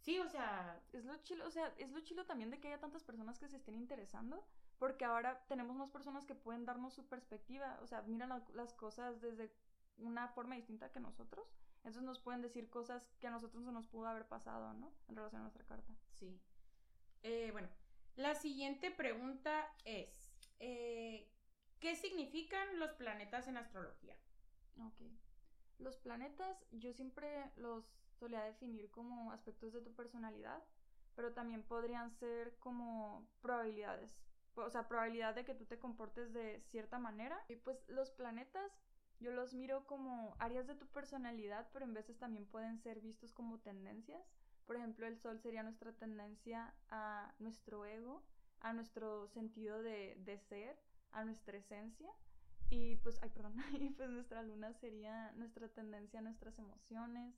sí, 0.00 0.18
o 0.18 0.28
sea, 0.28 0.82
es 0.92 1.04
lo 1.04 1.16
chilo, 1.22 1.46
o 1.46 1.50
sea, 1.50 1.72
es 1.78 1.90
lo 1.92 2.00
chilo 2.00 2.26
también 2.26 2.50
de 2.50 2.58
que 2.58 2.68
haya 2.68 2.80
tantas 2.80 3.04
personas 3.04 3.38
que 3.38 3.48
se 3.48 3.56
estén 3.56 3.76
interesando, 3.76 4.44
porque 4.78 5.04
ahora 5.04 5.44
tenemos 5.46 5.76
más 5.76 5.90
personas 5.90 6.26
que 6.26 6.34
pueden 6.34 6.64
darnos 6.64 6.92
su 6.94 7.06
perspectiva, 7.06 7.78
o 7.80 7.86
sea, 7.86 8.02
miran 8.02 8.44
las 8.54 8.74
cosas 8.74 9.20
desde 9.20 9.52
una 9.98 10.28
forma 10.28 10.56
distinta 10.56 10.90
que 10.90 10.98
nosotros, 10.98 11.46
entonces 11.78 12.02
nos 12.02 12.18
pueden 12.18 12.42
decir 12.42 12.68
cosas 12.68 13.06
que 13.20 13.28
a 13.28 13.30
nosotros 13.30 13.62
no 13.62 13.70
nos 13.70 13.86
pudo 13.86 14.08
haber 14.08 14.26
pasado, 14.26 14.74
¿no? 14.74 14.92
En 15.08 15.16
relación 15.16 15.40
a 15.40 15.44
nuestra 15.44 15.64
carta. 15.64 15.94
Sí. 16.14 16.40
Eh, 17.22 17.50
bueno, 17.52 17.68
la 18.16 18.34
siguiente 18.34 18.90
pregunta 18.90 19.72
es, 19.84 20.10
eh, 20.58 21.30
¿qué 21.78 21.94
significan 21.94 22.78
los 22.80 22.92
planetas 22.92 23.46
en 23.46 23.58
astrología? 23.58 24.16
Ok. 24.78 25.23
Los 25.78 25.96
planetas 25.96 26.64
yo 26.72 26.92
siempre 26.92 27.50
los 27.56 27.84
solía 28.18 28.42
definir 28.42 28.90
como 28.90 29.32
aspectos 29.32 29.72
de 29.72 29.80
tu 29.80 29.92
personalidad, 29.92 30.62
pero 31.14 31.32
también 31.32 31.62
podrían 31.62 32.10
ser 32.12 32.56
como 32.58 33.26
probabilidades. 33.40 34.16
O 34.56 34.70
sea, 34.70 34.88
probabilidad 34.88 35.34
de 35.34 35.44
que 35.44 35.54
tú 35.54 35.64
te 35.64 35.78
comportes 35.78 36.32
de 36.32 36.60
cierta 36.70 36.98
manera. 36.98 37.44
Y 37.48 37.56
pues 37.56 37.82
los 37.88 38.10
planetas 38.10 38.72
yo 39.20 39.32
los 39.32 39.54
miro 39.54 39.84
como 39.86 40.36
áreas 40.38 40.66
de 40.66 40.74
tu 40.74 40.86
personalidad, 40.86 41.68
pero 41.72 41.84
en 41.84 41.94
veces 41.94 42.18
también 42.18 42.46
pueden 42.46 42.78
ser 42.78 43.00
vistos 43.00 43.32
como 43.32 43.58
tendencias. 43.58 44.22
Por 44.66 44.76
ejemplo, 44.76 45.06
el 45.06 45.18
sol 45.18 45.40
sería 45.40 45.62
nuestra 45.62 45.92
tendencia 45.92 46.74
a 46.88 47.34
nuestro 47.38 47.84
ego, 47.84 48.24
a 48.60 48.72
nuestro 48.72 49.28
sentido 49.28 49.82
de, 49.82 50.16
de 50.18 50.38
ser, 50.38 50.78
a 51.12 51.24
nuestra 51.24 51.58
esencia. 51.58 52.10
Y 52.74 52.96
pues, 52.96 53.20
ay, 53.22 53.30
perdón, 53.30 53.54
y 53.80 53.90
pues 53.90 54.10
nuestra 54.10 54.42
luna 54.42 54.72
sería 54.72 55.30
nuestra 55.36 55.68
tendencia 55.68 56.18
a 56.18 56.22
nuestras 56.22 56.58
emociones, 56.58 57.32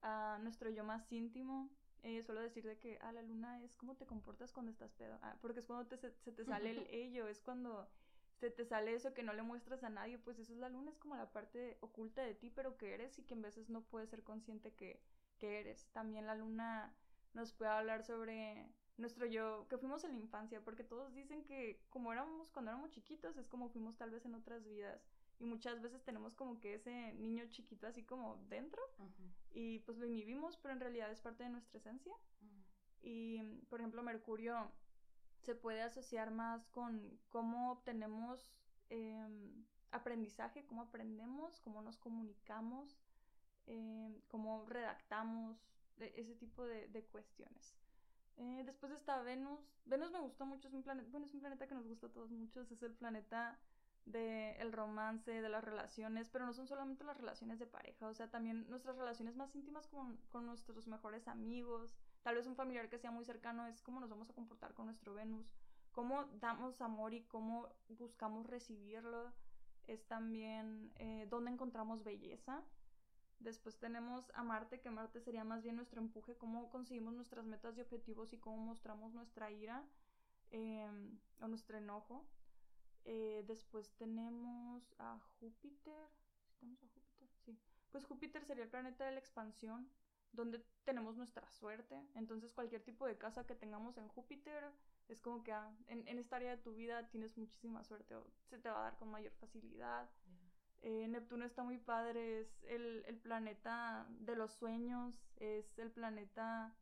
a 0.00 0.38
nuestro 0.40 0.70
yo 0.70 0.84
más 0.84 1.12
íntimo. 1.12 1.68
Eh, 2.02 2.22
suelo 2.22 2.40
decir 2.40 2.64
de 2.64 2.78
que, 2.78 2.98
ah, 3.02 3.12
la 3.12 3.20
luna 3.20 3.62
es 3.62 3.76
cómo 3.76 3.94
te 3.94 4.06
comportas 4.06 4.52
cuando 4.52 4.72
estás 4.72 4.94
pedo. 4.94 5.18
Ah, 5.20 5.36
porque 5.42 5.60
es 5.60 5.66
cuando 5.66 5.86
te, 5.86 5.98
se, 5.98 6.32
te 6.32 6.44
sale 6.46 6.70
el 6.70 6.86
ello, 6.90 7.28
es 7.28 7.40
cuando 7.42 7.90
se 8.38 8.50
te 8.50 8.64
sale 8.64 8.94
eso 8.94 9.12
que 9.12 9.22
no 9.22 9.34
le 9.34 9.42
muestras 9.42 9.84
a 9.84 9.90
nadie. 9.90 10.16
Pues 10.18 10.38
eso 10.38 10.54
es 10.54 10.58
la 10.58 10.70
luna, 10.70 10.90
es 10.90 10.98
como 10.98 11.14
la 11.14 11.30
parte 11.30 11.76
oculta 11.80 12.22
de 12.22 12.34
ti, 12.34 12.48
pero 12.48 12.78
que 12.78 12.94
eres 12.94 13.18
y 13.18 13.22
que 13.24 13.34
en 13.34 13.42
veces 13.42 13.68
no 13.68 13.82
puedes 13.82 14.08
ser 14.08 14.22
consciente 14.22 14.72
que, 14.72 15.02
que 15.36 15.60
eres. 15.60 15.90
También 15.92 16.26
la 16.26 16.36
luna 16.36 16.94
nos 17.34 17.52
puede 17.52 17.70
hablar 17.70 18.02
sobre 18.02 18.72
nuestro 19.00 19.26
yo 19.26 19.66
que 19.68 19.78
fuimos 19.78 20.04
en 20.04 20.12
la 20.12 20.18
infancia, 20.18 20.60
porque 20.64 20.84
todos 20.84 21.14
dicen 21.14 21.44
que 21.44 21.80
como 21.88 22.12
éramos 22.12 22.50
cuando 22.50 22.70
éramos 22.70 22.90
chiquitos 22.90 23.36
es 23.36 23.48
como 23.48 23.68
fuimos 23.68 23.96
tal 23.96 24.10
vez 24.10 24.24
en 24.24 24.34
otras 24.34 24.64
vidas 24.64 25.02
y 25.38 25.44
muchas 25.44 25.80
veces 25.80 26.04
tenemos 26.04 26.34
como 26.34 26.60
que 26.60 26.74
ese 26.74 27.14
niño 27.14 27.44
chiquito 27.48 27.86
así 27.86 28.04
como 28.04 28.36
dentro 28.48 28.82
y 29.52 29.80
pues 29.80 29.98
lo 29.98 30.06
inhibimos, 30.06 30.56
pero 30.58 30.74
en 30.74 30.80
realidad 30.80 31.10
es 31.10 31.20
parte 31.20 31.44
de 31.44 31.50
nuestra 31.50 31.78
esencia. 31.78 32.14
Y 33.02 33.42
por 33.70 33.80
ejemplo 33.80 34.02
Mercurio 34.02 34.70
se 35.40 35.54
puede 35.54 35.82
asociar 35.82 36.30
más 36.30 36.66
con 36.68 37.18
cómo 37.30 37.72
obtenemos 37.72 38.52
em, 38.90 39.64
aprendizaje, 39.90 40.66
cómo 40.66 40.82
aprendemos, 40.82 41.58
cómo 41.60 41.80
nos 41.80 41.96
comunicamos, 41.96 42.98
em, 43.66 44.20
cómo 44.28 44.66
redactamos, 44.66 45.66
ese 45.98 46.34
tipo 46.34 46.64
de, 46.64 46.88
de 46.88 47.04
cuestiones. 47.04 47.74
Eh, 48.36 48.62
después 48.64 48.92
está 48.92 49.20
Venus. 49.22 49.60
Venus 49.84 50.10
me 50.10 50.20
gustó 50.20 50.46
mucho, 50.46 50.68
es 50.68 50.74
un 50.74 50.82
planeta, 50.82 51.08
bueno, 51.10 51.26
es 51.26 51.34
un 51.34 51.40
planeta 51.40 51.66
que 51.66 51.74
nos 51.74 51.86
gusta 51.86 52.06
a 52.06 52.12
todos 52.12 52.30
mucho, 52.30 52.62
es 52.62 52.82
el 52.82 52.94
planeta 52.94 53.58
del 54.06 54.56
el 54.60 54.72
romance, 54.72 55.30
de 55.30 55.48
las 55.48 55.62
relaciones, 55.62 56.28
pero 56.30 56.46
no 56.46 56.52
son 56.52 56.66
solamente 56.66 57.04
las 57.04 57.16
relaciones 57.16 57.58
de 57.58 57.66
pareja, 57.66 58.08
o 58.08 58.14
sea, 58.14 58.30
también 58.30 58.68
nuestras 58.68 58.96
relaciones 58.96 59.36
más 59.36 59.54
íntimas 59.54 59.86
con, 59.88 60.16
con 60.30 60.46
nuestros 60.46 60.86
mejores 60.88 61.28
amigos, 61.28 61.94
tal 62.22 62.36
vez 62.36 62.46
un 62.46 62.56
familiar 62.56 62.88
que 62.88 62.98
sea 62.98 63.10
muy 63.10 63.24
cercano, 63.24 63.66
es 63.66 63.82
cómo 63.82 64.00
nos 64.00 64.10
vamos 64.10 64.30
a 64.30 64.34
comportar 64.34 64.74
con 64.74 64.86
nuestro 64.86 65.14
Venus, 65.14 65.52
cómo 65.92 66.24
damos 66.40 66.80
amor 66.80 67.14
y 67.14 67.22
cómo 67.24 67.68
buscamos 67.88 68.46
recibirlo, 68.46 69.32
es 69.86 70.06
también 70.06 70.92
eh, 70.96 71.26
dónde 71.28 71.50
encontramos 71.50 72.04
belleza, 72.04 72.62
Después 73.40 73.78
tenemos 73.78 74.30
a 74.34 74.42
Marte, 74.42 74.80
que 74.80 74.90
Marte 74.90 75.20
sería 75.20 75.44
más 75.44 75.62
bien 75.62 75.76
nuestro 75.76 76.00
empuje, 76.00 76.36
cómo 76.36 76.70
conseguimos 76.70 77.14
nuestras 77.14 77.46
metas 77.46 77.76
y 77.76 77.80
objetivos 77.80 78.32
y 78.32 78.38
cómo 78.38 78.58
mostramos 78.58 79.14
nuestra 79.14 79.50
ira 79.50 79.82
em, 80.50 81.18
o 81.40 81.48
nuestro 81.48 81.78
enojo. 81.78 82.26
Eh, 83.04 83.42
después 83.46 83.90
tenemos 83.96 84.94
a 84.98 85.18
Júpiter. 85.38 86.08
¿Estamos 86.52 86.82
a 86.82 86.88
Júpiter? 86.88 87.28
Sí. 87.44 87.58
Pues 87.90 88.04
Júpiter 88.04 88.44
sería 88.44 88.64
el 88.64 88.70
planeta 88.70 89.06
de 89.06 89.12
la 89.12 89.20
expansión, 89.20 89.88
donde 90.32 90.62
tenemos 90.84 91.16
nuestra 91.16 91.48
suerte. 91.48 91.98
Entonces 92.14 92.52
cualquier 92.52 92.82
tipo 92.82 93.06
de 93.06 93.16
casa 93.16 93.46
que 93.46 93.54
tengamos 93.54 93.96
en 93.96 94.08
Júpiter 94.08 94.64
es 95.08 95.20
como 95.20 95.42
que 95.42 95.52
ah, 95.52 95.74
en, 95.88 96.06
esta 96.18 96.36
área 96.36 96.56
de 96.56 96.62
tu 96.62 96.74
vida 96.74 97.08
tienes 97.08 97.36
muchísima 97.36 97.82
suerte 97.84 98.14
o 98.14 98.26
se 98.48 98.58
te 98.58 98.68
va 98.68 98.80
a 98.80 98.90
dar 98.90 98.96
con 98.98 99.10
mayor 99.10 99.32
facilidad. 99.32 100.08
Eh, 100.82 101.08
Neptuno 101.08 101.44
está 101.44 101.62
muy 101.62 101.76
padre, 101.76 102.40
es 102.40 102.64
el, 102.64 103.18
planeta 103.22 104.06
de 104.20 104.34
los 104.34 104.52
sueños, 104.52 105.20
es 105.36 105.78
el 105.78 105.90
planeta 105.90 106.74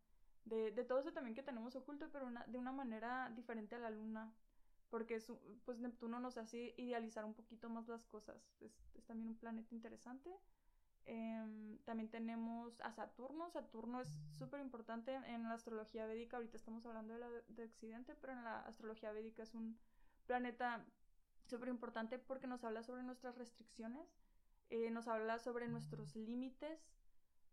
de, 0.45 0.71
todo 0.85 1.01
eso 1.01 1.13
también 1.13 1.35
que 1.35 1.43
tenemos 1.43 1.75
oculto, 1.75 2.09
pero 2.13 2.31
de 2.47 2.59
una 2.59 2.73
manera 2.73 3.31
diferente 3.35 3.75
a 3.75 3.81
la 3.81 3.91
luna, 3.91 4.33
porque 4.89 5.17
es, 5.17 5.33
pues 5.65 5.81
Neptuno 5.81 6.21
nos 6.21 6.39
hace 6.39 6.75
idealizar 6.77 7.25
un 7.25 7.35
poquito 7.35 7.69
más 7.69 7.89
las 7.89 8.07
cosas, 8.07 8.37
es, 8.61 8.73
también 9.07 9.31
un 9.31 9.37
planeta 9.37 9.75
interesante. 9.75 10.31
Em, 11.11 11.79
también 11.85 12.11
tenemos 12.11 12.79
a 12.83 12.93
Saturno, 12.93 13.51
Saturno 13.51 14.03
es 14.03 14.13
súper 14.31 14.61
importante 14.61 15.15
en 15.15 15.43
la 15.45 15.55
astrología 15.55 16.07
védica, 16.07 16.37
ahorita 16.37 16.59
estamos 16.59 16.85
hablando 16.85 17.15
de, 17.15 17.21
la, 17.21 17.31
de 17.49 17.65
Occidente, 17.65 18.15
pero 18.21 18.35
en 18.35 18.45
la 18.45 18.61
astrología 18.61 19.11
védica 19.11 19.43
es 19.43 19.55
un 19.55 19.79
planeta 20.27 20.85
súper 21.49 21.69
importante 21.69 22.19
porque 22.19 22.47
nos 22.47 22.65
habla 22.65 22.83
sobre 22.83 23.03
nuestras 23.03 23.37
restricciones, 23.37 24.09
eh, 24.71 24.91
nos 24.91 25.09
habla 25.09 25.39
sobre 25.39 25.69
nuestros 25.69 26.15
límites 26.15 26.81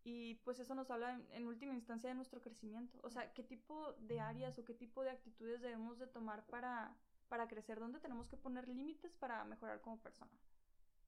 y 0.04 0.36
pues 0.44 0.60
eso 0.60 0.76
nos 0.76 0.92
habla 0.92 1.20
en, 1.32 1.48
última 1.48 1.74
instancia 1.74 2.10
de 2.10 2.16
nuestro 2.16 2.42
crecimiento. 2.42 3.00
O 3.02 3.10
sea, 3.10 3.34
qué 3.34 3.44
tipo 3.44 3.94
de 3.94 4.20
áreas 4.20 4.58
o 4.60 4.64
qué 4.64 4.74
tipo 4.74 5.04
de 5.04 5.10
actitudes 5.10 5.62
debemos 5.62 5.98
de 5.98 6.08
tomar 6.08 6.46
para, 6.46 6.96
para 7.28 7.48
crecer, 7.48 7.80
dónde 7.80 8.00
tenemos 8.00 8.28
que 8.28 8.38
poner 8.38 8.68
límites 8.68 9.16
para 9.16 9.44
mejorar 9.46 9.82
como 9.82 9.98
persona. 10.00 10.32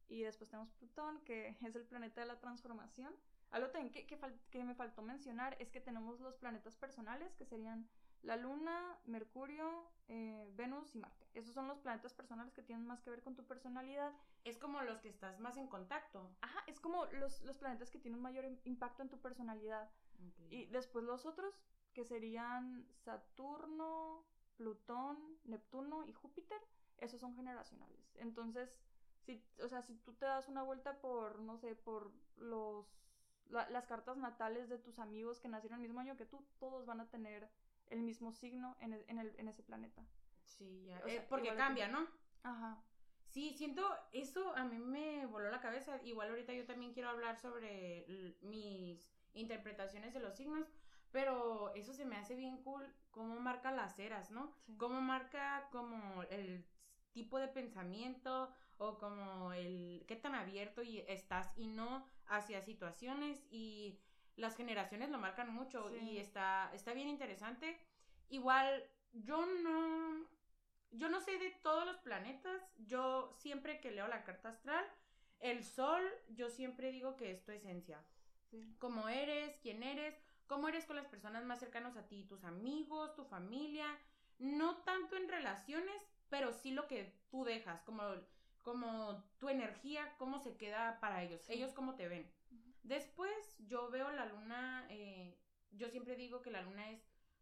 Y 0.08 0.24
después 0.24 0.50
tenemos 0.50 0.72
Plutón, 0.72 1.22
que 1.26 1.50
es 1.62 1.76
el 1.76 1.86
planeta 1.86 2.22
de 2.22 2.28
la 2.28 2.40
transformación. 2.40 3.14
Algo 3.52 3.70
también 3.70 3.94
que, 3.94 4.08
que, 4.08 4.18
que 4.50 4.64
me 4.64 4.74
faltó 4.74 5.04
mencionar 5.04 5.56
es 5.60 5.70
que 5.70 5.80
tenemos 5.80 6.20
los 6.20 6.36
planetas 6.36 6.76
personales, 6.76 7.36
que 7.36 7.46
serían 7.46 7.88
la 8.24 8.38
Luna, 8.38 8.98
Mercurio, 9.06 9.90
eh, 10.08 10.52
Venus 10.56 10.96
y 10.96 11.00
Marte. 11.00 11.28
Esos 11.34 11.54
son 11.54 11.68
los 11.68 11.80
planetas 11.80 12.14
personales 12.14 12.54
que 12.54 12.64
tienen 12.64 12.86
más 12.86 13.02
que 13.02 13.10
ver 13.10 13.22
con 13.22 13.36
tu 13.36 13.46
personalidad. 13.46 14.14
Es 14.44 14.58
como 14.58 14.82
los 14.82 15.00
que 15.00 15.10
estás 15.10 15.40
más 15.40 15.58
en 15.58 15.68
contacto. 15.68 16.30
Ajá, 16.42 16.64
es 16.68 16.80
como 16.80 17.06
los, 17.08 17.42
los 17.42 17.58
planetas 17.58 17.92
que 17.92 18.00
tienen 18.00 18.22
mayor 18.22 18.46
impacto 18.64 19.04
en 19.04 19.10
tu 19.10 19.20
personalidad. 19.20 19.90
Y 20.50 20.66
después 20.68 21.06
los 21.06 21.26
otros, 21.26 21.54
que 21.94 22.04
serían 22.04 22.88
Saturno, 23.04 24.26
Plutón, 24.56 25.18
Neptuno 25.46 26.06
y 26.06 26.14
Júpiter, 26.14 26.60
esos 26.98 27.20
son 27.20 27.36
generacionales. 27.36 28.16
Entonces, 28.16 28.76
si, 29.26 29.44
o 29.64 29.68
sea, 29.68 29.82
si 29.82 29.96
tú 29.98 30.14
te 30.14 30.26
das 30.26 30.48
una 30.48 30.64
vuelta 30.64 31.00
por, 31.00 31.40
no 31.40 31.58
sé, 31.58 31.76
por 31.76 32.12
los, 32.38 32.88
las 33.50 33.86
cartas 33.86 34.18
natales 34.18 34.70
de 34.70 34.80
tus 34.80 35.00
amigos 35.00 35.40
que 35.40 35.50
nacieron 35.50 35.80
el 35.80 35.88
mismo 35.88 36.00
año 36.00 36.18
que 36.18 36.26
tú, 36.26 36.44
todos 36.60 36.86
van 36.86 37.02
a 37.02 37.10
tener 37.10 37.50
el 37.90 38.02
mismo 38.02 38.32
signo 38.32 38.76
en, 38.82 38.94
el, 38.94 39.06
en, 39.08 39.20
el, 39.20 39.36
en 39.38 39.48
ese 39.48 39.64
planeta. 39.64 40.04
Sí, 40.44 40.86
ya. 40.86 41.00
Eh, 41.08 41.26
porque 41.30 41.56
cambia, 41.56 41.88
¿no? 41.88 42.08
Ajá. 42.44 42.82
Sí, 43.28 43.54
siento, 43.54 43.84
eso 44.14 44.56
a 44.56 44.64
mí 44.64 44.80
me 44.80 45.26
voló 45.26 45.52
la 45.52 45.60
cabeza. 45.60 46.02
Igual 46.04 46.30
ahorita 46.30 46.54
yo 46.54 46.66
también 46.66 46.94
quiero 46.94 47.10
hablar 47.10 47.38
sobre 47.38 48.06
mis 48.42 49.08
interpretaciones 49.34 50.14
de 50.14 50.20
los 50.20 50.36
signos, 50.36 50.68
pero 51.12 51.74
eso 51.76 51.94
se 51.94 52.06
me 52.06 52.16
hace 52.16 52.36
bien 52.36 52.64
cool, 52.64 52.86
cómo 53.12 53.40
marca 53.40 53.72
las 53.72 54.00
eras, 54.00 54.32
¿no? 54.32 54.56
Cómo 54.78 55.02
marca 55.02 55.68
como 55.72 56.24
el 56.24 56.66
tipo 57.12 57.40
de 57.40 57.48
pensamiento 57.48 58.52
o 58.78 58.98
como 58.98 59.54
el 59.54 60.06
qué 60.08 60.16
tan 60.16 60.36
abierto 60.36 60.84
y 60.84 61.00
estás 61.08 61.52
y 61.56 61.68
no 61.68 62.06
hacia 62.28 62.62
situaciones 62.62 63.46
y 63.50 64.00
las 64.38 64.56
generaciones 64.56 65.10
lo 65.10 65.18
marcan 65.18 65.54
mucho 65.54 65.94
y 65.96 66.18
está, 66.18 66.72
está 66.74 66.94
bien 66.94 67.10
interesante. 67.10 67.78
Igual, 68.30 68.84
yo 69.12 69.46
no, 69.46 70.26
yo 70.92 71.10
no 71.10 71.20
sé 71.20 71.38
de 71.38 71.52
todos 71.64 71.86
los 71.86 71.98
planetas, 71.98 72.62
yo 72.78 73.34
siempre 73.40 73.82
que 73.82 73.92
leo 73.92 74.08
la 74.08 74.24
carta 74.24 74.50
astral, 74.50 74.86
el 75.40 75.64
sol, 75.64 76.02
yo 76.30 76.50
siempre 76.50 76.92
digo 76.92 77.18
que 77.18 77.32
es 77.32 77.44
tu 77.44 77.52
esencia. 77.52 78.04
Cómo 78.80 79.10
eres, 79.10 79.58
quién 79.62 79.84
eres, 79.84 80.16
cómo 80.46 80.68
eres 80.68 80.86
con 80.86 80.96
las 80.96 81.08
personas 81.08 81.44
más 81.44 81.60
cercanas 81.60 81.98
a 81.98 82.08
ti, 82.08 82.24
tus 82.24 82.44
amigos, 82.44 83.16
tu 83.16 83.26
familia, 83.26 83.86
no 84.40 84.78
tanto 84.84 85.16
en 85.18 85.30
relaciones, 85.30 86.02
pero 86.30 86.54
sí 86.54 86.72
lo 86.72 86.88
que 86.88 87.20
tú 87.30 87.44
dejas, 87.44 87.82
como, 87.82 88.04
como 88.62 89.24
tu 89.40 89.50
energía, 89.50 90.16
cómo 90.18 90.40
se 90.40 90.58
queda 90.58 91.00
para 91.00 91.24
ellos, 91.24 91.50
ellos 91.50 91.74
cómo 91.74 91.96
te 91.96 92.08
ven. 92.08 92.32
Después 92.88 93.58
yo 93.68 93.90
veo 93.90 94.10
la 94.12 94.26
luna, 94.26 94.88
eh, 94.90 95.38
yo 95.72 95.90
siempre 95.90 96.16
digo 96.16 96.42
que 96.42 96.52
la 96.52 96.62
luna 96.62 96.90
es 96.90 97.02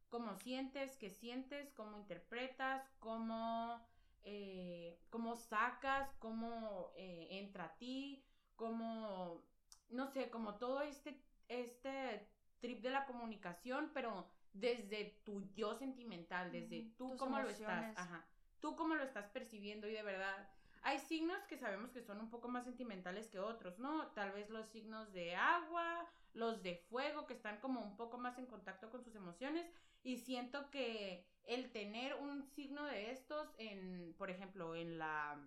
cómo 0.09 0.35
sientes, 0.35 0.97
qué 0.97 1.11
sientes, 1.11 1.71
cómo 1.73 1.97
interpretas, 1.97 2.83
cómo, 2.99 3.79
eh, 4.23 4.99
cómo 5.11 5.35
sacas, 5.35 6.09
cómo 6.17 6.91
eh, 6.97 7.27
entra 7.29 7.65
a 7.65 7.77
ti, 7.77 8.25
cómo, 8.55 9.45
no 9.89 10.07
sé, 10.07 10.31
como 10.31 10.55
todo 10.55 10.81
este, 10.81 11.21
este 11.47 12.27
trip 12.59 12.81
de 12.81 12.89
la 12.89 13.05
comunicación, 13.05 13.91
pero 13.93 14.27
desde 14.53 15.21
tu 15.25 15.43
yo 15.53 15.75
sentimental, 15.75 16.51
desde 16.51 16.91
tú 16.97 17.15
cómo 17.17 17.39
lo 17.39 17.49
estás, 17.49 17.95
ajá, 17.95 18.25
tú 18.61 18.75
cómo 18.75 18.95
lo 18.95 19.03
estás 19.03 19.27
percibiendo 19.27 19.87
y 19.87 19.91
de 19.91 20.01
verdad 20.01 20.49
hay 20.85 20.99
signos 20.99 21.43
que 21.45 21.57
sabemos 21.57 21.91
que 21.91 22.03
son 22.03 22.19
un 22.19 22.29
poco 22.29 22.47
más 22.47 22.63
sentimentales 22.63 23.27
que 23.27 23.39
otros, 23.39 23.79
¿no? 23.79 24.05
Tal 24.09 24.31
vez 24.33 24.51
los 24.51 24.67
signos 24.67 25.11
de 25.13 25.35
agua, 25.35 26.07
los 26.35 26.61
de 26.61 26.75
fuego, 26.75 27.25
que 27.25 27.33
están 27.33 27.59
como 27.59 27.81
un 27.81 27.97
poco 27.97 28.19
más 28.19 28.37
en 28.37 28.45
contacto 28.45 28.91
con 28.91 29.03
sus 29.03 29.15
emociones. 29.15 29.65
Y 30.03 30.17
siento 30.17 30.69
que 30.69 31.25
el 31.47 31.71
tener 31.71 32.13
un 32.13 32.43
signo 32.43 32.85
de 32.85 33.09
estos 33.09 33.51
en, 33.57 34.13
por 34.19 34.29
ejemplo, 34.29 34.75
en 34.75 34.99
la 34.99 35.41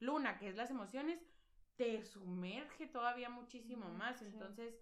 luna, 0.00 0.36
que 0.36 0.48
es 0.48 0.56
las 0.56 0.70
emociones, 0.70 1.20
te 1.76 2.02
sumerge 2.02 2.88
todavía 2.88 3.30
muchísimo 3.30 3.88
más. 3.88 4.20
Entonces, 4.20 4.74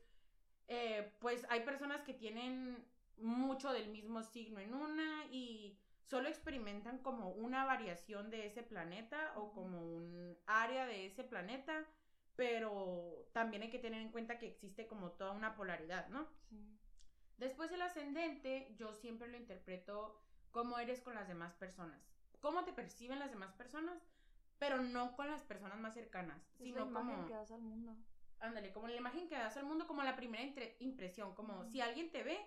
eh, 0.69 1.13
pues 1.21 1.47
hay 1.51 1.61
personas 1.61 2.01
que 2.05 2.15
tienen 2.15 2.83
mucho 3.19 3.71
del 3.71 3.91
mismo 3.91 4.23
signo 4.23 4.61
en 4.61 4.73
una 4.73 5.27
y 5.31 5.79
solo 6.11 6.29
experimentan 6.29 6.99
como 6.99 7.31
una 7.31 7.65
variación 7.65 8.31
de 8.31 8.47
ese 8.47 8.65
planeta 8.65 9.33
o 9.37 9.53
como 9.53 9.81
un 9.81 10.37
área 10.47 10.85
de 10.85 11.07
ese 11.07 11.23
planeta, 11.23 11.87
pero 12.35 13.29
también 13.33 13.63
hay 13.63 13.71
que 13.71 13.79
tener 13.79 14.03
en 14.03 14.11
cuenta 14.11 14.39
que 14.39 14.49
existe 14.49 14.89
como 14.89 15.13
toda 15.13 15.31
una 15.31 15.55
polaridad, 15.55 16.09
¿no? 16.09 16.27
Sí. 16.49 16.77
Después 17.37 17.71
el 17.71 17.83
ascendente, 17.83 18.75
yo 18.77 18.93
siempre 18.95 19.29
lo 19.29 19.37
interpreto 19.37 20.21
como 20.51 20.81
eres 20.81 21.01
con 21.01 21.15
las 21.15 21.29
demás 21.29 21.55
personas. 21.55 22.03
Cómo 22.41 22.65
te 22.65 22.73
perciben 22.73 23.21
las 23.21 23.31
demás 23.31 23.53
personas, 23.53 24.03
pero 24.59 24.83
no 24.83 25.15
con 25.15 25.31
las 25.31 25.45
personas 25.45 25.79
más 25.79 25.95
cercanas, 25.95 26.43
sino 26.59 26.85
la 26.85 26.91
imagen 26.91 27.27
que 27.27 27.35
das 27.35 27.53
al 27.53 27.63
mundo. 27.63 27.97
Ándale, 28.41 28.73
como 28.73 28.89
la 28.89 28.97
imagen 28.97 29.29
que 29.29 29.37
das 29.37 29.57
al 29.57 29.67
mundo, 29.67 29.87
como 29.87 30.03
la 30.03 30.17
primera 30.17 30.43
impresión, 30.81 31.35
como 31.37 31.65
si 31.67 31.81
alguien 31.81 32.11
te 32.11 32.25
ve, 32.25 32.41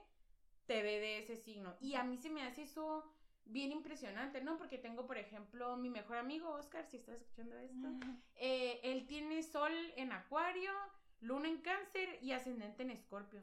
te 0.65 0.83
ve 0.83 0.99
de 0.99 1.19
ese 1.19 1.37
signo. 1.37 1.77
Y 1.79 1.95
a 1.95 2.03
mí 2.03 2.17
se 2.17 2.29
me 2.29 2.43
hace 2.43 2.63
eso 2.63 3.09
bien 3.45 3.71
impresionante, 3.71 4.41
¿no? 4.41 4.57
Porque 4.57 4.77
tengo, 4.77 5.05
por 5.05 5.17
ejemplo, 5.17 5.75
mi 5.77 5.89
mejor 5.89 6.17
amigo, 6.17 6.49
Oscar, 6.49 6.85
si 6.85 6.97
estás 6.97 7.21
escuchando 7.21 7.57
esto, 7.57 7.87
eh, 8.35 8.79
él 8.83 9.05
tiene 9.05 9.43
sol 9.43 9.71
en 9.95 10.11
acuario, 10.11 10.71
luna 11.19 11.47
en 11.47 11.61
cáncer 11.61 12.19
y 12.21 12.31
ascendente 12.31 12.83
en 12.83 12.91
escorpio. 12.91 13.41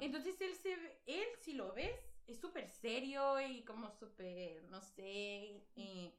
Entonces 0.00 0.40
él, 0.40 0.54
se, 0.54 0.74
él, 1.06 1.26
si 1.40 1.54
lo 1.54 1.72
ves, 1.72 1.98
es 2.26 2.38
súper 2.38 2.68
serio 2.68 3.40
y 3.40 3.64
como 3.64 3.90
súper, 3.90 4.62
no 4.64 4.80
sé, 4.80 5.64
eh, 5.76 6.14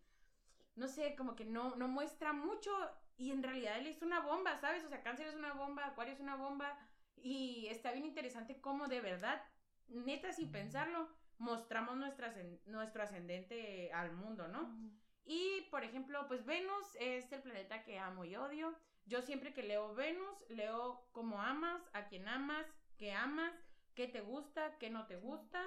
no 0.76 0.88
sé, 0.88 1.16
como 1.16 1.36
que 1.36 1.46
no, 1.46 1.76
no 1.76 1.88
muestra 1.88 2.34
mucho 2.34 2.72
y 3.16 3.32
en 3.32 3.44
realidad 3.44 3.78
él 3.78 3.88
es 3.88 4.02
una 4.02 4.22
bomba, 4.22 4.58
¿sabes? 4.58 4.84
O 4.86 4.90
sea, 4.90 5.04
cáncer 5.04 5.28
es 5.28 5.36
una 5.36 5.54
bomba, 5.54 5.86
acuario 5.86 6.14
es 6.14 6.20
una 6.20 6.36
bomba 6.36 6.78
y 7.18 7.68
está 7.68 7.92
bien 7.92 8.06
interesante 8.06 8.60
cómo 8.60 8.88
de 8.88 9.02
verdad, 9.02 9.44
neta, 9.88 10.32
sin 10.32 10.52
pensarlo, 10.52 11.10
mostramos 11.40 11.98
nuestra, 11.98 12.34
nuestro 12.66 13.04
ascendente 13.04 13.92
al 13.94 14.14
mundo, 14.14 14.48
¿no? 14.48 14.78
Y, 15.26 15.68
por 15.72 15.84
ejemplo, 15.84 16.28
pues 16.28 16.46
Venus 16.46 16.96
es 17.00 17.32
el 17.32 17.42
planeta 17.42 17.84
que 17.84 18.00
amo 18.00 18.26
y 18.26 18.36
odio. 18.36 18.76
Yo 19.06 19.22
siempre 19.22 19.54
que 19.54 19.64
leo 19.64 19.94
Venus, 19.96 20.44
leo 20.50 21.08
cómo 21.12 21.42
amas, 21.42 21.82
a 21.94 22.08
quién 22.08 22.28
amas, 22.28 22.66
qué 22.98 23.14
amas, 23.14 23.54
qué 23.96 24.08
te 24.08 24.22
gusta, 24.22 24.78
qué 24.78 24.90
no 24.90 25.08
te 25.08 25.18
gusta. 25.18 25.64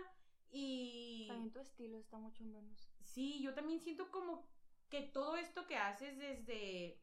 Y... 0.51 1.27
También 1.29 1.53
tu 1.53 1.61
estilo 1.61 1.99
está 1.99 2.19
mucho 2.19 2.45
en 2.45 2.53
Venus. 2.53 2.89
Sí, 3.01 3.43
yo 3.43 3.55
también 3.55 3.81
siento 3.81 4.11
como 4.11 4.47
que 4.89 5.03
todo 5.03 5.37
esto 5.37 5.67
que 5.67 5.77
haces 5.77 6.19
desde 6.19 7.01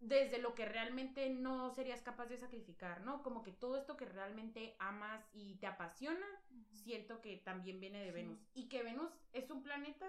desde 0.00 0.38
lo 0.38 0.54
que 0.54 0.66
realmente 0.66 1.30
no 1.30 1.70
serías 1.70 2.02
capaz 2.02 2.26
de 2.26 2.36
sacrificar, 2.36 3.00
¿no? 3.00 3.22
Como 3.22 3.42
que 3.42 3.52
todo 3.52 3.76
esto 3.76 3.96
que 3.96 4.04
realmente 4.04 4.76
amas 4.78 5.24
y 5.32 5.54
te 5.56 5.66
apasiona, 5.66 6.26
siento 6.70 7.20
que 7.20 7.36
también 7.38 7.80
viene 7.80 8.04
de 8.04 8.12
Venus. 8.12 8.38
Y 8.54 8.68
que 8.68 8.82
Venus 8.82 9.10
es 9.32 9.50
un 9.50 9.62
planeta 9.62 10.06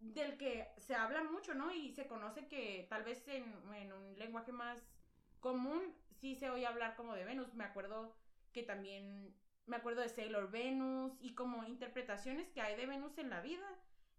del 0.00 0.36
que 0.36 0.68
se 0.78 0.94
habla 0.94 1.24
mucho, 1.24 1.54
¿no? 1.54 1.72
Y 1.72 1.92
se 1.92 2.06
conoce 2.06 2.46
que 2.46 2.86
tal 2.90 3.04
vez 3.04 3.26
en, 3.28 3.44
en 3.74 3.92
un 3.92 4.18
lenguaje 4.18 4.52
más 4.52 4.78
común 5.40 5.94
sí 6.20 6.34
se 6.36 6.50
oye 6.50 6.66
hablar 6.66 6.94
como 6.96 7.14
de 7.14 7.24
Venus. 7.24 7.54
Me 7.54 7.64
acuerdo 7.64 8.14
que 8.52 8.62
también, 8.62 9.34
me 9.66 9.76
acuerdo 9.76 10.02
de 10.02 10.08
Sailor 10.08 10.50
Venus 10.50 11.16
y 11.20 11.34
como 11.34 11.64
interpretaciones 11.64 12.50
que 12.50 12.60
hay 12.60 12.76
de 12.76 12.86
Venus 12.86 13.16
en 13.18 13.30
la 13.30 13.40
vida 13.40 13.66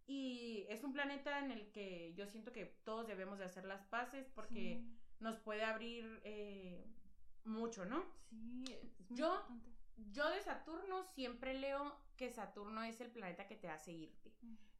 y 0.08 0.66
es 0.70 0.84
un 0.84 0.94
planeta 0.94 1.40
en 1.40 1.52
el 1.52 1.72
que 1.72 2.14
yo 2.16 2.28
siento 2.28 2.52
que 2.52 2.66
todos 2.84 3.08
debemos 3.08 3.40
de 3.40 3.46
hacer 3.46 3.66
las 3.66 3.84
paces 3.86 4.30
porque 4.36 4.84
nos 5.20 5.38
puede 5.38 5.64
abrir 5.64 6.22
eh, 6.24 6.86
mucho, 7.44 7.86
¿no? 7.86 8.06
Sí, 8.30 8.66
yo, 9.10 9.46
yo 10.12 10.30
de 10.30 10.42
Saturno 10.42 11.04
siempre 11.04 11.54
leo 11.54 12.00
que 12.18 12.30
Saturno 12.30 12.84
es 12.84 13.02
el 13.02 13.12
planeta 13.12 13.48
que 13.48 13.56
te 13.56 13.70
hace 13.70 13.92
irte. 13.94 14.32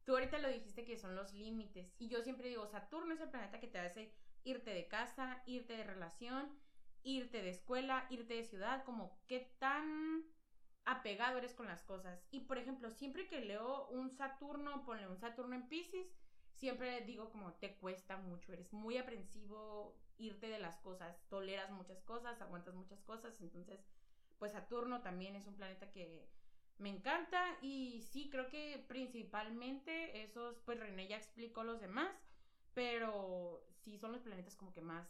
Tú 0.04 0.12
ahorita 0.12 0.38
lo 0.38 0.48
dijiste 0.48 0.84
que 0.84 0.96
son 0.96 1.16
los 1.16 1.32
límites 1.32 1.92
y 1.98 2.08
yo 2.08 2.22
siempre 2.22 2.48
digo, 2.48 2.66
Saturno 2.66 3.12
es 3.12 3.20
el 3.20 3.30
planeta 3.30 3.58
que 3.58 3.66
te 3.66 3.78
hace 3.78 4.12
irte 4.44 4.72
de 4.72 4.86
casa, 4.86 5.42
irte 5.46 5.76
de 5.76 5.82
relación, 5.82 6.56
irte 7.02 7.42
de 7.42 7.50
escuela, 7.50 8.06
irte 8.10 8.34
de 8.34 8.44
ciudad, 8.44 8.84
como 8.84 9.18
qué 9.26 9.52
tan 9.58 10.24
apegado 10.86 11.38
eres 11.38 11.52
con 11.54 11.66
las 11.66 11.82
cosas. 11.82 12.26
Y 12.30 12.40
por 12.40 12.58
ejemplo, 12.58 12.90
siempre 12.90 13.28
que 13.28 13.40
leo 13.40 13.88
un 13.88 14.10
Saturno, 14.10 14.84
ponle 14.84 15.08
un 15.08 15.18
Saturno 15.18 15.54
en 15.54 15.68
Pisces, 15.68 16.06
siempre 16.54 17.02
digo 17.02 17.30
como 17.30 17.52
te 17.54 17.76
cuesta 17.76 18.16
mucho, 18.16 18.52
eres 18.52 18.72
muy 18.72 18.96
aprensivo 18.96 20.00
irte 20.16 20.48
de 20.48 20.58
las 20.58 20.78
cosas, 20.78 21.20
toleras 21.28 21.70
muchas 21.70 22.00
cosas, 22.02 22.40
aguantas 22.40 22.74
muchas 22.74 23.02
cosas, 23.02 23.38
entonces 23.42 23.84
pues 24.38 24.52
Saturno 24.52 25.02
también 25.02 25.36
es 25.36 25.46
un 25.46 25.56
planeta 25.56 25.90
que 25.90 26.26
me 26.78 26.88
encanta 26.88 27.42
y 27.60 28.02
sí 28.02 28.30
creo 28.30 28.48
que 28.48 28.84
principalmente 28.88 30.22
esos, 30.22 30.58
pues 30.60 30.78
René 30.78 31.08
ya 31.08 31.16
explicó 31.16 31.64
los 31.64 31.80
demás, 31.80 32.14
pero 32.74 33.66
sí 33.72 33.98
son 33.98 34.12
los 34.12 34.22
planetas 34.22 34.56
como 34.56 34.72
que 34.72 34.80
más 34.80 35.06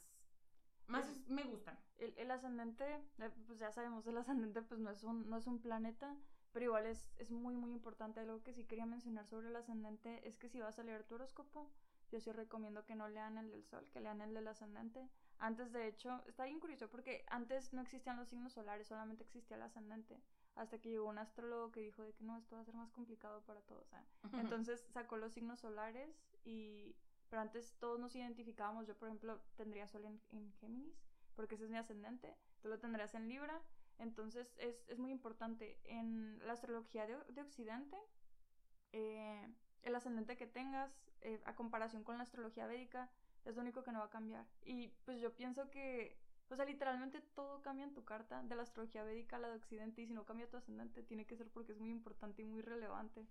más 0.86 1.06
me 1.28 1.42
gustan. 1.44 1.78
El, 1.98 2.30
ascendente, 2.30 2.84
eh, 3.18 3.30
pues 3.46 3.58
ya 3.58 3.72
sabemos, 3.72 4.06
el 4.06 4.18
ascendente 4.18 4.62
pues 4.62 4.80
no 4.80 4.90
es 4.90 5.02
un, 5.02 5.28
no 5.30 5.38
es 5.38 5.46
un 5.46 5.60
planeta, 5.60 6.14
pero 6.52 6.66
igual 6.66 6.86
es, 6.86 7.08
es 7.18 7.30
muy 7.30 7.56
muy 7.56 7.70
importante. 7.70 8.20
Algo 8.20 8.42
que 8.42 8.52
sí 8.52 8.64
quería 8.64 8.86
mencionar 8.86 9.26
sobre 9.26 9.48
el 9.48 9.56
ascendente 9.56 10.26
es 10.28 10.36
que 10.36 10.48
si 10.48 10.60
vas 10.60 10.78
a 10.78 10.82
leer 10.82 11.04
tu 11.04 11.14
horóscopo, 11.14 11.70
yo 12.10 12.20
sí 12.20 12.30
recomiendo 12.32 12.84
que 12.84 12.94
no 12.94 13.08
lean 13.08 13.38
el 13.38 13.50
del 13.50 13.64
sol, 13.64 13.88
que 13.92 14.00
lean 14.00 14.20
el 14.20 14.34
del 14.34 14.48
ascendente. 14.48 15.08
Antes, 15.38 15.72
de 15.72 15.86
hecho, 15.88 16.22
está 16.26 16.44
bien 16.44 16.60
curioso 16.60 16.88
porque 16.88 17.24
antes 17.28 17.72
no 17.72 17.82
existían 17.82 18.16
los 18.16 18.28
signos 18.28 18.52
solares, 18.52 18.86
solamente 18.86 19.24
existía 19.24 19.56
el 19.56 19.62
ascendente. 19.62 20.20
Hasta 20.54 20.78
que 20.78 20.90
llegó 20.90 21.08
un 21.08 21.18
astrólogo 21.18 21.72
que 21.72 21.80
dijo 21.80 22.02
de 22.02 22.12
que 22.12 22.24
no, 22.24 22.38
esto 22.38 22.56
va 22.56 22.62
a 22.62 22.64
ser 22.64 22.74
más 22.74 22.90
complicado 22.90 23.42
para 23.42 23.60
todos. 23.62 23.92
¿eh? 23.92 24.04
Entonces 24.34 24.80
sacó 24.92 25.16
los 25.16 25.32
signos 25.32 25.60
solares 25.60 26.16
y 26.44 26.94
pero 27.28 27.42
antes 27.42 27.74
todos 27.78 27.98
nos 27.98 28.14
identificábamos. 28.14 28.86
Yo, 28.86 28.96
por 28.96 29.08
ejemplo, 29.08 29.40
tendría 29.56 29.88
sol 29.88 30.04
en, 30.04 30.52
Géminis, 30.60 30.96
porque 31.36 31.54
ese 31.54 31.64
es 31.64 31.70
mi 31.70 31.76
ascendente. 31.76 32.34
Tú 32.60 32.68
lo 32.68 32.78
tendrías 32.78 33.14
en 33.14 33.28
Libra. 33.28 33.62
Entonces 33.98 34.54
es, 34.58 34.84
es 34.88 34.98
muy 34.98 35.10
importante. 35.10 35.78
En 35.84 36.40
la 36.46 36.54
astrología 36.54 37.06
de, 37.06 37.16
de 37.28 37.42
Occidente, 37.42 37.96
eh, 38.92 39.48
el 39.82 39.94
ascendente 39.94 40.36
que 40.36 40.46
tengas, 40.46 40.90
eh, 41.20 41.40
a 41.44 41.54
comparación 41.54 42.02
con 42.02 42.16
la 42.16 42.24
astrología 42.24 42.66
védica, 42.66 43.10
es 43.44 43.54
lo 43.54 43.62
único 43.62 43.82
que 43.82 43.92
no 43.92 44.00
va 44.00 44.06
a 44.06 44.10
cambiar. 44.10 44.44
Y 44.64 44.88
pues 45.04 45.20
yo 45.20 45.34
pienso 45.34 45.70
que, 45.70 46.18
o 46.50 46.56
sea, 46.56 46.64
literalmente 46.64 47.20
todo 47.20 47.62
cambia 47.62 47.84
en 47.84 47.94
tu 47.94 48.04
carta, 48.04 48.42
de 48.42 48.56
la 48.56 48.62
astrología 48.62 49.04
védica 49.04 49.36
a 49.36 49.38
la 49.38 49.48
de 49.48 49.56
Occidente, 49.56 50.02
y 50.02 50.06
si 50.06 50.14
no 50.14 50.24
cambia 50.24 50.50
tu 50.50 50.56
ascendente, 50.56 51.02
tiene 51.02 51.26
que 51.26 51.36
ser 51.36 51.48
porque 51.50 51.72
es 51.72 51.78
muy 51.78 51.90
importante 51.90 52.42
y 52.42 52.44
muy 52.44 52.62
relevante. 52.62 53.26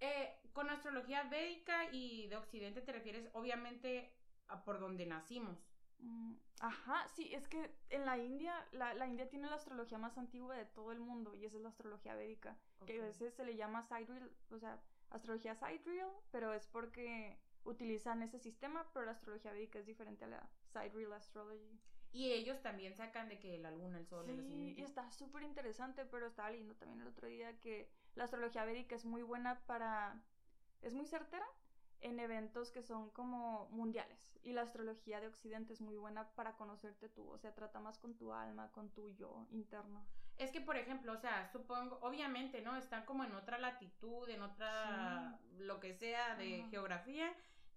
Eh, 0.00 0.38
con 0.52 0.68
astrología 0.68 1.24
védica 1.24 1.90
y 1.92 2.26
de 2.28 2.36
Occidente 2.36 2.82
te 2.82 2.92
refieres 2.92 3.30
obviamente 3.32 4.12
a 4.48 4.64
por 4.64 4.78
donde 4.78 5.06
nacimos. 5.06 5.58
Mm, 5.98 6.34
ajá, 6.60 7.08
sí, 7.08 7.34
es 7.34 7.48
que 7.48 7.74
en 7.90 8.04
la 8.04 8.18
India, 8.18 8.66
la, 8.72 8.94
la, 8.94 9.06
India 9.06 9.28
tiene 9.28 9.48
la 9.48 9.56
astrología 9.56 9.98
más 9.98 10.18
antigua 10.18 10.56
de 10.56 10.66
todo 10.66 10.92
el 10.92 11.00
mundo 11.00 11.34
y 11.34 11.44
esa 11.44 11.56
es 11.56 11.62
la 11.62 11.70
astrología 11.70 12.14
védica, 12.14 12.56
que 12.84 13.00
a 13.00 13.04
veces 13.04 13.34
se 13.34 13.44
le 13.44 13.56
llama 13.56 13.82
sidereal, 13.82 14.30
o 14.50 14.58
sea, 14.58 14.80
astrología 15.10 15.54
sidereal, 15.54 16.10
pero 16.30 16.52
es 16.52 16.66
porque 16.66 17.38
utilizan 17.64 18.22
ese 18.22 18.38
sistema, 18.38 18.86
pero 18.92 19.06
la 19.06 19.12
astrología 19.12 19.52
védica 19.52 19.78
es 19.78 19.86
diferente 19.86 20.24
a 20.24 20.28
la 20.28 20.48
sidereal 20.72 21.14
astrology. 21.14 21.80
Y 22.12 22.32
ellos 22.32 22.62
también 22.62 22.94
sacan 22.94 23.28
de 23.28 23.38
que 23.38 23.58
la 23.58 23.70
luna, 23.70 23.98
el 23.98 24.06
sol, 24.06 24.26
sí, 24.26 24.74
y 24.76 24.82
está 24.82 25.10
súper 25.10 25.42
interesante, 25.42 26.06
pero 26.06 26.26
estaba 26.26 26.50
leyendo 26.50 26.74
también 26.74 27.00
el 27.02 27.08
otro 27.08 27.26
día 27.26 27.58
que 27.60 27.90
la 28.14 28.24
astrología 28.24 28.64
védica 28.64 28.94
es 28.94 29.04
muy 29.04 29.22
buena 29.22 29.60
para, 29.66 30.22
es 30.80 30.94
muy 30.94 31.04
certera 31.04 31.46
en 32.00 32.20
eventos 32.20 32.70
que 32.70 32.82
son 32.82 33.10
como 33.10 33.68
mundiales. 33.70 34.18
Y 34.42 34.52
la 34.52 34.62
astrología 34.62 35.20
de 35.20 35.26
Occidente 35.26 35.72
es 35.72 35.80
muy 35.80 35.96
buena 35.96 36.28
para 36.34 36.56
conocerte 36.56 37.08
tú, 37.08 37.28
o 37.28 37.38
sea, 37.38 37.54
trata 37.54 37.80
más 37.80 37.98
con 37.98 38.16
tu 38.16 38.32
alma, 38.32 38.70
con 38.72 38.90
tu 38.90 39.10
yo 39.10 39.46
interno. 39.50 40.06
Es 40.38 40.52
que, 40.52 40.60
por 40.60 40.76
ejemplo, 40.76 41.12
o 41.12 41.16
sea, 41.16 41.48
supongo, 41.50 41.98
obviamente, 42.02 42.60
¿no? 42.60 42.76
Están 42.76 43.04
como 43.06 43.24
en 43.24 43.34
otra 43.34 43.58
latitud, 43.58 44.28
en 44.28 44.42
otra, 44.42 45.40
lo 45.58 45.80
que 45.80 45.94
sea 45.94 46.36
de 46.36 46.64
geografía, 46.70 47.32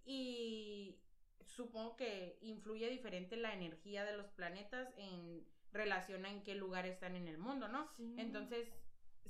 y 0.06 1.00
supongo 1.42 1.96
que 1.96 2.38
influye 2.42 2.90
diferente 2.90 3.38
la 3.38 3.54
energía 3.54 4.04
de 4.04 4.18
los 4.18 4.28
planetas 4.28 4.94
en 4.98 5.48
relación 5.72 6.26
a 6.26 6.30
en 6.30 6.44
qué 6.44 6.56
lugar 6.56 6.86
están 6.86 7.16
en 7.16 7.28
el 7.28 7.38
mundo, 7.38 7.68
¿no? 7.68 7.90
Entonces, 8.18 8.70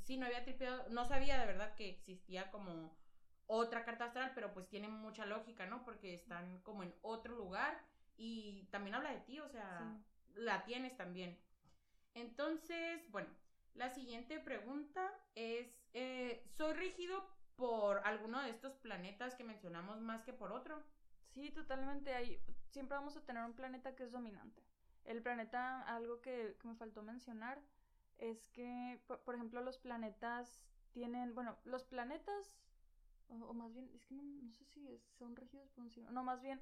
sí 0.01 0.17
no 0.17 0.25
había 0.25 0.43
tripeado, 0.43 0.89
no 0.89 1.05
sabía 1.05 1.39
de 1.39 1.45
verdad 1.45 1.75
que 1.75 1.89
existía 1.89 2.49
como 2.51 2.95
otra 3.51 3.83
carta 3.83 4.05
astral, 4.05 4.31
pero 4.35 4.53
pues 4.53 4.69
tiene 4.69 4.87
mucha 4.87 5.25
lógica, 5.25 5.65
¿no? 5.65 5.83
Porque 5.83 6.13
están 6.13 6.59
como 6.59 6.83
en 6.83 6.93
otro 7.01 7.35
lugar 7.35 7.81
y 8.15 8.67
también 8.71 8.95
habla 8.95 9.11
de 9.11 9.21
ti, 9.21 9.39
o 9.39 9.49
sea, 9.49 9.97
la 10.35 10.63
tienes 10.65 10.95
también. 10.95 11.37
Entonces, 12.13 13.09
bueno, 13.09 13.29
la 13.73 13.89
siguiente 13.89 14.39
pregunta 14.39 15.11
es, 15.33 15.67
eh, 15.93 16.43
¿soy 16.51 16.73
rígido 16.73 17.27
por 17.55 18.05
alguno 18.05 18.39
de 18.41 18.51
estos 18.51 18.75
planetas 18.75 19.33
que 19.33 19.43
mencionamos 19.43 19.99
más 19.99 20.21
que 20.23 20.33
por 20.33 20.51
otro? 20.51 20.83
Sí, 21.29 21.49
totalmente. 21.49 22.13
Hay, 22.13 22.39
siempre 22.69 22.97
vamos 22.97 23.17
a 23.17 23.25
tener 23.25 23.43
un 23.43 23.53
planeta 23.53 23.95
que 23.95 24.03
es 24.03 24.11
dominante. 24.11 24.61
El 25.05 25.23
planeta, 25.23 25.81
algo 25.83 26.21
que, 26.21 26.55
me 26.63 26.75
faltó 26.75 27.01
mencionar, 27.01 27.59
es 28.19 28.45
que, 28.49 29.01
por, 29.07 29.33
ejemplo, 29.33 29.61
los 29.61 29.79
planetas 29.79 30.61
tienen, 30.91 31.33
bueno, 31.33 31.57
los 31.63 31.83
planetas, 31.83 32.59
o, 33.29 33.53
más 33.53 33.73
bien, 33.73 33.89
es 33.93 34.05
que 34.05 34.13
no, 34.15 34.23
no 34.23 34.51
sé 34.53 34.65
si 34.65 35.01
son 35.17 35.35
regidos 35.35 35.69
por 35.69 35.83
un 35.83 35.89
signo, 35.89 36.11
no, 36.11 36.23
más 36.23 36.41
bien, 36.41 36.61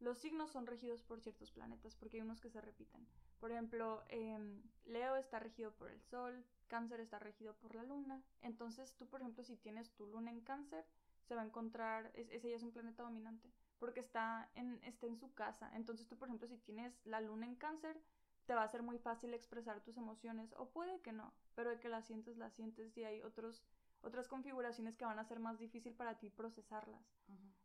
los 0.00 0.18
signos 0.18 0.50
son 0.50 0.66
regidos 0.66 1.02
por 1.02 1.20
ciertos 1.20 1.50
planetas, 1.50 1.96
porque 1.96 2.18
hay 2.18 2.22
unos 2.22 2.40
que 2.40 2.50
se 2.50 2.60
repiten. 2.60 3.06
Por 3.40 3.50
ejemplo, 3.50 4.04
em, 4.08 4.62
Leo 4.84 5.16
está 5.16 5.40
regido 5.40 5.72
por 5.72 5.90
el 5.90 6.00
Sol, 6.02 6.44
Cáncer 6.68 7.00
está 7.00 7.18
regido 7.18 7.54
por 7.54 7.74
la 7.74 7.82
Luna. 7.82 8.22
Entonces, 8.42 8.94
tú, 8.94 9.08
por 9.08 9.20
ejemplo, 9.20 9.42
si 9.42 9.56
tienes 9.56 9.90
tu 9.94 10.06
Luna 10.06 10.30
en 10.30 10.40
Cáncer, 10.40 10.86
se 11.24 11.34
va 11.34 11.42
a 11.42 11.46
encontrar, 11.46 12.12
ese 12.14 12.48
ya 12.48 12.56
es 12.56 12.62
un 12.62 12.70
planeta 12.70 13.02
dominante, 13.02 13.50
porque 13.78 14.00
está 14.00 14.50
en, 14.54 14.80
está 14.84 15.06
en 15.06 15.16
su 15.16 15.34
casa. 15.34 15.70
Entonces, 15.74 16.06
tú, 16.06 16.16
por 16.16 16.28
ejemplo, 16.28 16.46
si 16.46 16.58
tienes 16.58 17.00
la 17.04 17.20
Luna 17.20 17.46
en 17.46 17.56
Cáncer, 17.56 18.00
te 18.46 18.54
va 18.54 18.62
a 18.62 18.68
ser 18.68 18.82
muy 18.82 18.98
fácil 18.98 19.34
expresar 19.34 19.82
tus 19.82 19.98
emociones, 19.98 20.54
o 20.56 20.70
puede 20.70 21.00
que 21.00 21.12
no, 21.12 21.34
pero 21.54 21.70
de 21.70 21.80
que 21.80 21.88
las 21.88 22.06
sientes, 22.06 22.38
las 22.38 22.54
sientes 22.54 22.96
y 22.96 23.04
hay 23.04 23.20
otros 23.20 23.62
otras 24.02 24.28
configuraciones 24.28 24.96
que 24.96 25.04
van 25.04 25.18
a 25.18 25.24
ser 25.24 25.40
más 25.40 25.58
difícil 25.58 25.94
para 25.94 26.18
ti 26.18 26.30
procesarlas. 26.30 27.02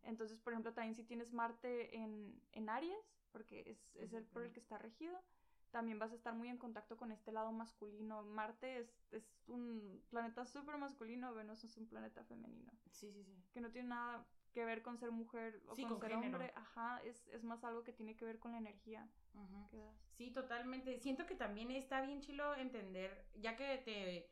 Entonces, 0.04 0.40
por 0.40 0.54
ejemplo, 0.54 0.74
también 0.74 0.96
si 0.96 1.04
tienes 1.04 1.32
Marte 1.32 1.96
en, 1.98 2.42
en 2.52 2.70
Aries, 2.70 3.18
porque 3.32 3.64
es, 3.68 3.96
es 3.96 4.14
el 4.14 4.26
por 4.26 4.44
el 4.44 4.52
que 4.52 4.60
está 4.60 4.78
regido, 4.78 5.18
también 5.72 5.98
vas 5.98 6.12
a 6.12 6.16
estar 6.16 6.36
muy 6.36 6.50
en 6.50 6.58
contacto 6.58 6.98
con 6.98 7.12
este 7.12 7.32
lado 7.32 7.52
masculino. 7.52 8.22
Marte 8.22 8.78
es, 8.78 9.08
es 9.12 9.44
un 9.48 10.04
planeta 10.10 10.46
súper 10.46 10.78
masculino, 10.78 11.34
Venus 11.34 11.64
es 11.64 11.76
un 11.78 11.88
planeta 11.88 12.24
femenino. 12.26 12.72
Sí, 12.92 13.12
sí, 13.12 13.24
sí. 13.24 13.36
Que 13.52 13.60
no 13.60 13.72
tiene 13.72 13.90
nada 13.90 14.24
que 14.54 14.66
ver 14.66 14.84
con 14.84 15.00
ser 15.00 15.12
mujer 15.12 15.60
o 15.66 15.76
con, 15.76 16.00
ser 16.00 16.14
hombre. 16.14 16.54
Ajá, 16.56 17.02
es, 17.04 17.28
es, 17.30 17.44
más 17.44 17.64
algo 17.64 17.84
que 17.84 17.92
tiene 17.92 18.16
que 18.16 18.24
ver 18.24 18.38
con 18.38 18.52
la 18.52 18.60
energía. 18.60 19.10
Sí, 20.12 20.30
totalmente. 20.30 21.00
Siento 21.00 21.26
que 21.26 21.36
también 21.36 21.72
está 21.72 22.02
bien 22.02 22.22
chilo 22.22 22.54
entender, 22.54 23.26
ya 23.34 23.58
que 23.58 23.80
te 23.80 24.30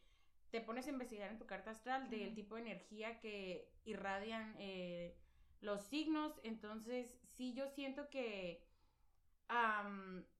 te 0.51 0.61
pones 0.61 0.87
a 0.87 0.91
investigar 0.91 1.31
en 1.31 1.37
tu 1.37 1.45
carta 1.45 1.71
astral 1.71 2.09
del 2.09 2.33
tipo 2.33 2.55
de 2.55 2.61
energía 2.61 3.19
que 3.19 3.71
irradian 3.85 4.53
eh, 4.59 5.15
los 5.61 5.81
signos. 5.81 6.39
Entonces, 6.43 7.17
sí, 7.29 7.53
yo 7.53 7.67
siento 7.67 8.09
que 8.09 8.63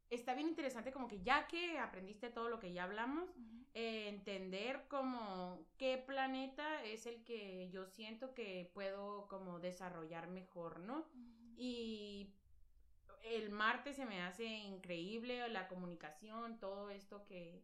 está 0.10 0.34
bien 0.36 0.48
interesante 0.48 0.92
como 0.92 1.08
que 1.08 1.22
ya 1.22 1.48
que 1.48 1.80
aprendiste 1.80 2.30
todo 2.30 2.50
lo 2.50 2.60
que 2.60 2.74
ya 2.74 2.84
hablamos, 2.84 3.30
eh, 3.74 4.10
entender 4.10 4.86
como 4.90 5.66
qué 5.78 5.98
planeta 5.98 6.84
es 6.84 7.06
el 7.06 7.24
que 7.24 7.70
yo 7.72 7.86
siento 7.86 8.34
que 8.34 8.70
puedo 8.74 9.28
como 9.28 9.60
desarrollar 9.60 10.28
mejor, 10.28 10.80
¿no? 10.82 11.06
Y 11.58 12.34
el 13.24 13.50
Marte 13.50 13.94
se 13.94 14.06
me 14.06 14.22
hace 14.22 14.46
increíble, 14.46 15.48
la 15.50 15.68
comunicación, 15.68 16.60
todo 16.60 16.90
esto 16.90 17.26
que, 17.26 17.64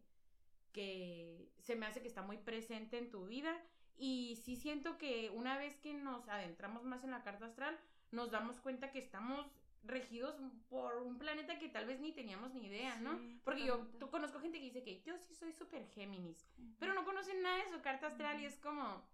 que 0.78 1.50
se 1.58 1.74
me 1.74 1.86
hace 1.86 2.00
que 2.00 2.06
está 2.06 2.22
muy 2.22 2.38
presente 2.38 2.98
en 2.98 3.10
tu 3.10 3.26
vida 3.26 3.52
y 3.96 4.36
sí 4.44 4.54
siento 4.54 4.96
que 4.96 5.28
una 5.34 5.58
vez 5.58 5.76
que 5.80 5.92
nos 5.92 6.28
adentramos 6.28 6.84
más 6.84 7.02
en 7.02 7.10
la 7.10 7.24
carta 7.24 7.46
astral, 7.46 7.76
nos 8.12 8.30
damos 8.30 8.60
cuenta 8.60 8.92
que 8.92 9.00
estamos 9.00 9.44
regidos 9.82 10.36
por 10.68 10.98
un 10.98 11.18
planeta 11.18 11.58
que 11.58 11.68
tal 11.68 11.86
vez 11.86 11.98
ni 11.98 12.12
teníamos 12.12 12.54
ni 12.54 12.66
idea, 12.66 12.94
¿no? 13.00 13.18
Porque 13.42 13.64
yo 13.64 13.88
tú, 13.98 14.08
conozco 14.08 14.38
gente 14.38 14.58
que 14.58 14.66
dice 14.66 14.84
que 14.84 15.02
yo 15.02 15.18
sí 15.18 15.34
soy 15.34 15.52
súper 15.52 15.84
Géminis, 15.88 16.46
pero 16.78 16.94
no 16.94 17.04
conocen 17.04 17.42
nada 17.42 17.64
de 17.64 17.70
su 17.70 17.80
carta 17.80 18.06
astral 18.06 18.40
y 18.40 18.44
es 18.44 18.56
como, 18.58 19.04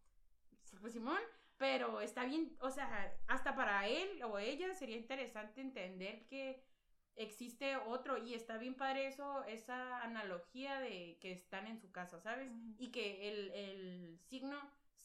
pues 0.83 0.93
Simón, 0.93 1.21
pero 1.57 2.03
está 2.03 2.27
bien, 2.27 2.55
o 2.61 2.71
sea, 2.71 3.17
hasta 3.27 3.57
para 3.57 3.89
él 3.89 4.23
o 4.23 4.39
ella 4.39 4.75
sería 4.75 4.99
interesante 4.99 5.63
entender 5.63 6.27
que 6.27 6.63
existe 7.17 7.77
otro 7.77 8.19
y 8.19 8.35
está 8.35 8.59
bien 8.59 8.75
padre 8.75 9.07
eso, 9.07 9.45
esa 9.45 10.03
analogía 10.03 10.81
de 10.81 11.19
que 11.21 11.33
están 11.33 11.67
en 11.67 11.79
su 11.79 11.93
casa, 11.93 12.21
¿sabes? 12.21 12.51
Y 12.79 12.89
que 12.91 13.29
el, 13.29 14.19
signo 14.29 14.59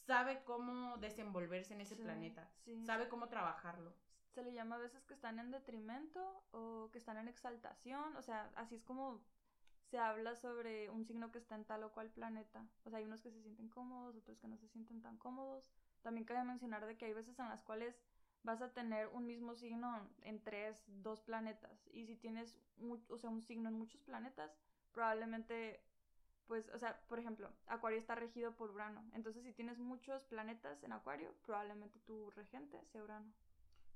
sabe 0.05 0.41
cómo 0.43 0.97
desenvolverse 0.97 1.73
en 1.73 1.81
ese 1.81 1.95
planeta, 1.95 2.49
sabe 2.85 3.07
cómo 3.07 3.27
trabajarlo. 3.27 3.93
Se 4.33 4.43
le 4.43 4.53
llama 4.53 4.75
a 4.75 4.79
veces 4.79 5.03
que 5.05 5.13
están 5.13 5.39
en 5.39 5.51
detrimento 5.51 6.43
o 6.51 6.89
que 6.91 6.97
están 6.97 7.17
en 7.17 7.27
exaltación, 7.27 8.15
o 8.15 8.21
sea, 8.21 8.51
así 8.55 8.75
es 8.75 8.83
como 8.83 9.21
se 9.89 9.97
habla 9.97 10.35
sobre 10.35 10.89
un 10.89 11.03
signo 11.03 11.31
que 11.31 11.39
está 11.39 11.55
en 11.55 11.65
tal 11.65 11.83
o 11.83 11.91
cual 11.91 12.11
planeta. 12.11 12.63
O 12.85 12.89
sea, 12.89 12.99
hay 12.99 13.05
unos 13.05 13.21
que 13.21 13.31
se 13.31 13.41
sienten 13.41 13.69
cómodos, 13.69 14.15
otros 14.15 14.37
que 14.37 14.47
no 14.47 14.55
se 14.57 14.67
sienten 14.67 15.01
tan 15.01 15.17
cómodos. 15.17 15.71
También 16.03 16.25
cabe 16.25 16.43
mencionar 16.43 16.85
de 16.85 16.95
que 16.95 17.05
hay 17.05 17.13
veces 17.13 17.39
en 17.39 17.49
las 17.49 17.63
cuales 17.63 17.99
vas 18.43 18.61
a 18.61 18.73
tener 18.73 19.07
un 19.07 19.25
mismo 19.25 19.55
signo 19.55 20.07
en 20.21 20.41
tres, 20.43 20.83
dos 20.87 21.21
planetas. 21.21 21.87
Y 21.91 22.05
si 22.05 22.15
tienes, 22.15 22.57
o 23.09 23.17
sea, 23.17 23.29
un 23.29 23.41
signo 23.41 23.69
en 23.69 23.77
muchos 23.77 24.01
planetas, 24.01 24.57
probablemente, 24.91 25.81
pues, 26.47 26.69
o 26.69 26.79
sea, 26.79 26.99
por 27.07 27.19
ejemplo, 27.19 27.51
Acuario 27.67 27.99
está 27.99 28.15
regido 28.15 28.55
por 28.55 28.71
Urano. 28.71 29.03
Entonces, 29.13 29.43
si 29.43 29.53
tienes 29.53 29.79
muchos 29.79 30.23
planetas 30.25 30.83
en 30.83 30.93
Acuario, 30.93 31.33
probablemente 31.43 31.99
tu 31.99 32.31
regente 32.31 32.81
sea 32.85 33.03
Urano. 33.03 33.31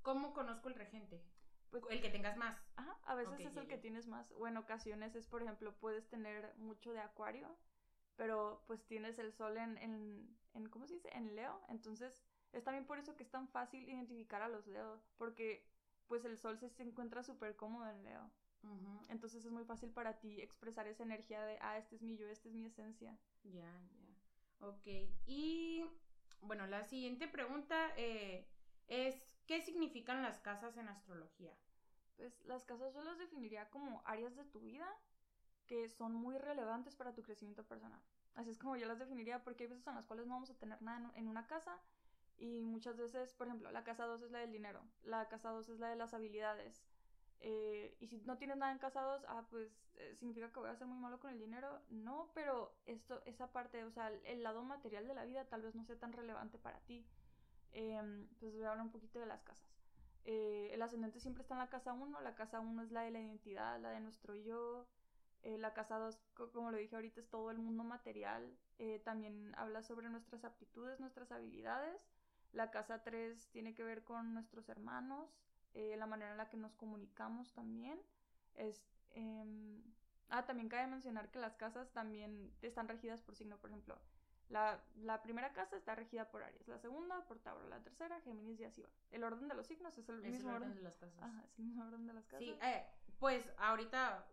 ¿Cómo 0.02 0.34
conozco 0.34 0.68
el 0.70 0.76
regente? 0.76 1.24
Pues, 1.72 1.84
el 1.90 2.02
que 2.02 2.10
tengas 2.10 2.38
más. 2.38 2.56
Ajá, 2.76 3.00
a 3.06 3.16
veces 3.16 3.40
es 3.40 3.56
el 3.56 3.68
que 3.68 3.78
tienes 3.78 4.08
más. 4.08 4.32
O 4.34 4.48
en 4.48 4.58
ocasiones 4.58 5.16
es, 5.16 5.28
por 5.28 5.42
ejemplo, 5.42 5.74
puedes 5.80 6.08
tener 6.08 6.56
mucho 6.58 6.94
de 6.94 7.00
Acuario, 7.00 7.58
pero 8.16 8.64
pues 8.68 8.86
tienes 8.86 9.18
el 9.18 9.34
sol 9.34 9.58
en, 9.58 9.78
en, 9.80 10.38
en 10.54 10.70
¿cómo 10.70 10.86
se 10.86 10.96
dice? 10.96 11.10
En 11.14 11.36
Leo. 11.36 11.60
Entonces, 11.70 12.24
es 12.54 12.64
también 12.64 12.86
por 12.86 13.00
eso 13.00 13.16
que 13.16 13.24
es 13.24 13.32
tan 13.32 13.48
fácil 13.50 13.90
identificar 13.90 14.42
a 14.42 14.48
los 14.48 14.68
Leo, 14.68 15.02
porque 15.18 15.68
pues 16.08 16.24
el 16.24 16.38
sol 16.38 16.58
se, 16.58 16.72
encuentra 16.84 17.24
súper 17.24 17.56
cómodo 17.56 17.90
en 17.90 18.04
Leo. 18.04 18.32
Entonces 19.10 19.44
es 19.44 19.52
muy 19.52 19.66
fácil 19.66 19.92
para 19.92 20.20
ti 20.20 20.40
expresar 20.40 20.88
esa 20.88 21.04
energía 21.04 21.44
de, 21.44 21.58
ah, 21.60 21.78
este 21.78 21.96
es 21.96 22.02
mi 22.02 22.16
yo, 22.16 22.30
esta 22.30 22.48
es 22.48 22.56
mi 22.56 22.66
esencia. 22.66 23.18
Ya, 23.44 23.60
ya. 23.60 24.68
Ok. 24.68 24.88
Y 25.26 25.84
bueno, 26.40 26.66
la 26.68 26.86
siguiente 26.86 27.28
pregunta 27.28 27.92
eh, 27.98 28.48
es, 28.88 29.36
¿qué 29.48 29.60
significan 29.62 30.22
las 30.22 30.40
casas 30.40 30.78
en 30.78 30.88
astrología? 30.88 31.54
Pues 32.16 32.42
las 32.46 32.64
casas 32.64 32.94
yo 32.94 33.04
las 33.04 33.18
definiría 33.18 33.70
como 33.70 34.02
áreas 34.06 34.34
de 34.38 34.46
tu 34.46 34.62
vida 34.62 34.88
que 35.68 35.90
son 35.90 36.14
muy 36.14 36.38
relevantes 36.38 36.96
para 36.96 37.14
tu 37.14 37.22
crecimiento 37.22 37.66
personal. 37.66 38.02
Así 38.36 38.50
es 38.50 38.58
como 38.58 38.78
yo 38.78 38.88
las 38.88 39.00
definiría 39.00 39.44
porque 39.44 39.64
hay 39.64 39.72
veces 39.72 39.88
en 39.88 39.96
las 39.96 40.06
cuales 40.06 40.26
no 40.26 40.36
vamos 40.36 40.50
a 40.50 40.58
tener 40.58 40.82
nada 40.82 41.12
en 41.16 41.28
una 41.28 41.48
casa 41.48 41.82
y 42.38 42.62
muchas 42.62 42.98
veces, 42.98 43.34
por 43.34 43.48
ejemplo, 43.48 43.72
la 43.72 43.84
casa 43.84 44.06
2 44.06 44.24
es 44.24 44.32
la 44.32 44.40
del 44.40 44.52
dinero, 44.52 44.82
la 45.04 45.28
casa 45.30 45.50
2 45.50 45.70
es 45.70 45.80
la 45.80 45.90
de 45.90 45.96
las 45.96 46.14
habilidades. 46.14 46.84
Eh, 47.46 47.98
y 48.00 48.08
si 48.08 48.22
no 48.22 48.38
tienes 48.38 48.56
nada 48.56 48.72
en 48.72 48.78
casa 48.78 49.02
2, 49.02 49.26
ah, 49.28 49.46
pues 49.50 49.70
eh, 49.98 50.16
significa 50.16 50.50
que 50.50 50.62
voy 50.62 50.70
a 50.70 50.76
ser 50.78 50.88
muy 50.88 50.98
malo 50.98 51.20
con 51.20 51.30
el 51.30 51.40
dinero. 51.40 51.82
No, 51.90 52.32
pero 52.34 52.74
esto, 52.86 53.22
esa 53.26 53.52
parte, 53.52 53.84
o 53.84 53.92
sea, 53.92 54.10
el, 54.26 54.44
lado 54.44 54.64
material 54.64 55.06
de 55.08 55.14
la 55.14 55.26
vida 55.26 55.44
tal 55.46 55.62
vez 55.62 55.76
no 55.76 55.84
sea 55.84 56.00
tan 56.00 56.14
relevante 56.14 56.58
para 56.58 56.80
ti. 56.82 57.06
Em, 57.74 58.28
pues 58.40 58.54
voy 58.54 58.64
a 58.64 58.72
hablar 58.72 58.86
un 58.86 58.92
poquito 58.94 59.20
de 59.20 59.26
las 59.26 59.44
casas. 59.44 59.62
Eh, 60.24 60.70
el 60.74 60.82
ascendente 60.82 61.20
siempre 61.20 61.42
está 61.42 61.56
en 61.56 61.60
la 61.60 61.70
casa 61.70 61.92
1, 61.92 62.22
la 62.22 62.36
casa 62.36 62.62
1 62.62 62.82
es 62.84 62.92
la 62.92 63.02
de 63.02 63.12
la 63.12 63.20
identidad, 63.20 63.78
la 63.82 63.90
de 63.92 64.00
nuestro 64.00 64.36
yo. 64.36 64.88
la 65.44 65.74
casa 65.74 65.98
2, 65.98 66.18
como 66.54 66.72
lo 66.72 66.78
dije 66.78 66.96
ahorita, 66.96 67.20
es 67.20 67.30
todo 67.30 67.52
el 67.52 67.58
mundo 67.58 67.84
material. 67.84 68.58
también 69.04 69.54
habla 69.58 69.84
sobre 69.84 70.10
nuestras 70.10 70.46
aptitudes, 70.46 71.02
nuestras 71.02 71.32
habilidades. 71.34 72.13
La 72.54 72.72
casa 72.72 73.04
3 73.04 73.50
tiene 73.50 73.74
que 73.74 73.84
ver 73.84 74.04
con 74.04 74.34
nuestros 74.34 74.70
hermanos, 74.70 75.30
eh, 75.74 75.96
la 75.98 76.06
manera 76.06 76.32
en 76.32 76.38
la 76.38 76.50
que 76.50 76.58
nos 76.58 76.74
comunicamos 76.76 77.52
también. 77.54 78.00
Es, 78.56 78.86
em, 79.12 79.82
ah, 80.30 80.46
también 80.46 80.70
cabe 80.70 80.88
mencionar 80.88 81.32
que 81.32 81.40
las 81.40 81.56
casas 81.56 81.92
también 81.92 82.54
están 82.62 82.88
regidas 82.88 83.22
por 83.22 83.36
signo, 83.36 83.58
por 83.58 83.72
ejemplo. 83.72 84.00
La, 84.50 85.22
primera 85.24 85.52
casa 85.54 85.76
está 85.76 85.96
regida 85.96 86.30
por 86.30 86.44
Aries, 86.44 86.68
la 86.68 86.78
segunda 86.78 87.26
por 87.26 87.40
Tauro, 87.40 87.68
la 87.70 87.82
tercera 87.82 88.22
Géminis 88.22 88.60
y 88.60 88.66
así 88.66 88.82
va. 88.84 88.90
El 89.10 89.24
orden 89.24 89.48
de 89.48 89.56
los 89.56 89.66
signos 89.66 89.98
es 89.98 90.08
el 90.10 90.22
mismo 90.22 90.54
orden, 90.54 90.76
de 90.76 90.82
las 90.82 90.96
casas. 90.98 91.24
Ajá, 91.24 91.44
es 91.46 91.58
el 91.58 91.66
mismo 91.66 91.84
orden 91.84 92.06
de 92.06 92.14
las 92.14 92.26
casas. 92.26 92.40
Sí, 92.40 92.56
eh, 92.62 92.86
pues 93.18 93.50
ahorita 93.58 94.28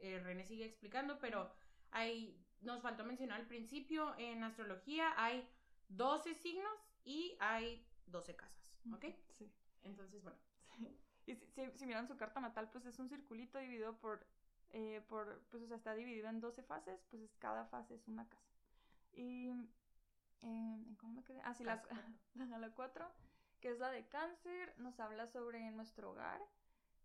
eh, 0.00 0.18
René 0.24 0.44
sigue 0.44 0.64
explicando, 0.64 1.20
pero 1.20 1.52
hay, 1.92 2.36
nos 2.62 2.82
faltó 2.82 3.04
mencionar 3.04 3.38
al 3.38 3.46
principio, 3.46 4.14
en 4.18 4.42
astrología 4.42 5.12
hay 5.16 5.48
12 5.88 6.34
signos 6.34 6.89
y 7.04 7.36
hay 7.40 7.86
12 8.06 8.36
casas, 8.36 8.72
¿ok? 8.92 9.06
Sí. 9.38 9.50
Entonces, 9.82 10.22
bueno. 10.22 10.38
Y 11.26 11.36
si, 11.76 11.86
miran 11.86 12.08
su 12.08 12.16
carta 12.16 12.40
natal, 12.40 12.68
pues 12.72 12.86
es 12.86 12.98
un 12.98 13.08
circulito 13.08 13.58
dividido 13.58 13.96
por, 13.98 14.26
eh, 14.70 15.00
por, 15.06 15.40
pues 15.50 15.62
o 15.62 15.66
sea, 15.68 15.76
está 15.76 15.94
dividido 15.94 16.28
en 16.28 16.40
12 16.40 16.62
fases, 16.64 17.04
pues 17.10 17.36
cada 17.38 17.66
fase 17.66 17.94
es 17.94 18.08
una 18.08 18.26
casa. 18.28 18.50
Y, 19.12 19.50
eh, 20.42 20.84
¿cómo 20.98 21.12
me 21.12 21.22
quedé? 21.22 21.40
Ah, 21.44 21.54
sí, 21.54 21.62
la, 21.62 21.80
la 22.34 22.70
4, 22.70 23.12
que 23.60 23.70
es 23.70 23.78
la 23.78 23.90
de 23.90 24.08
cáncer, 24.08 24.74
nos 24.78 24.98
habla 24.98 25.28
sobre 25.28 25.70
nuestro 25.70 26.10
hogar, 26.10 26.40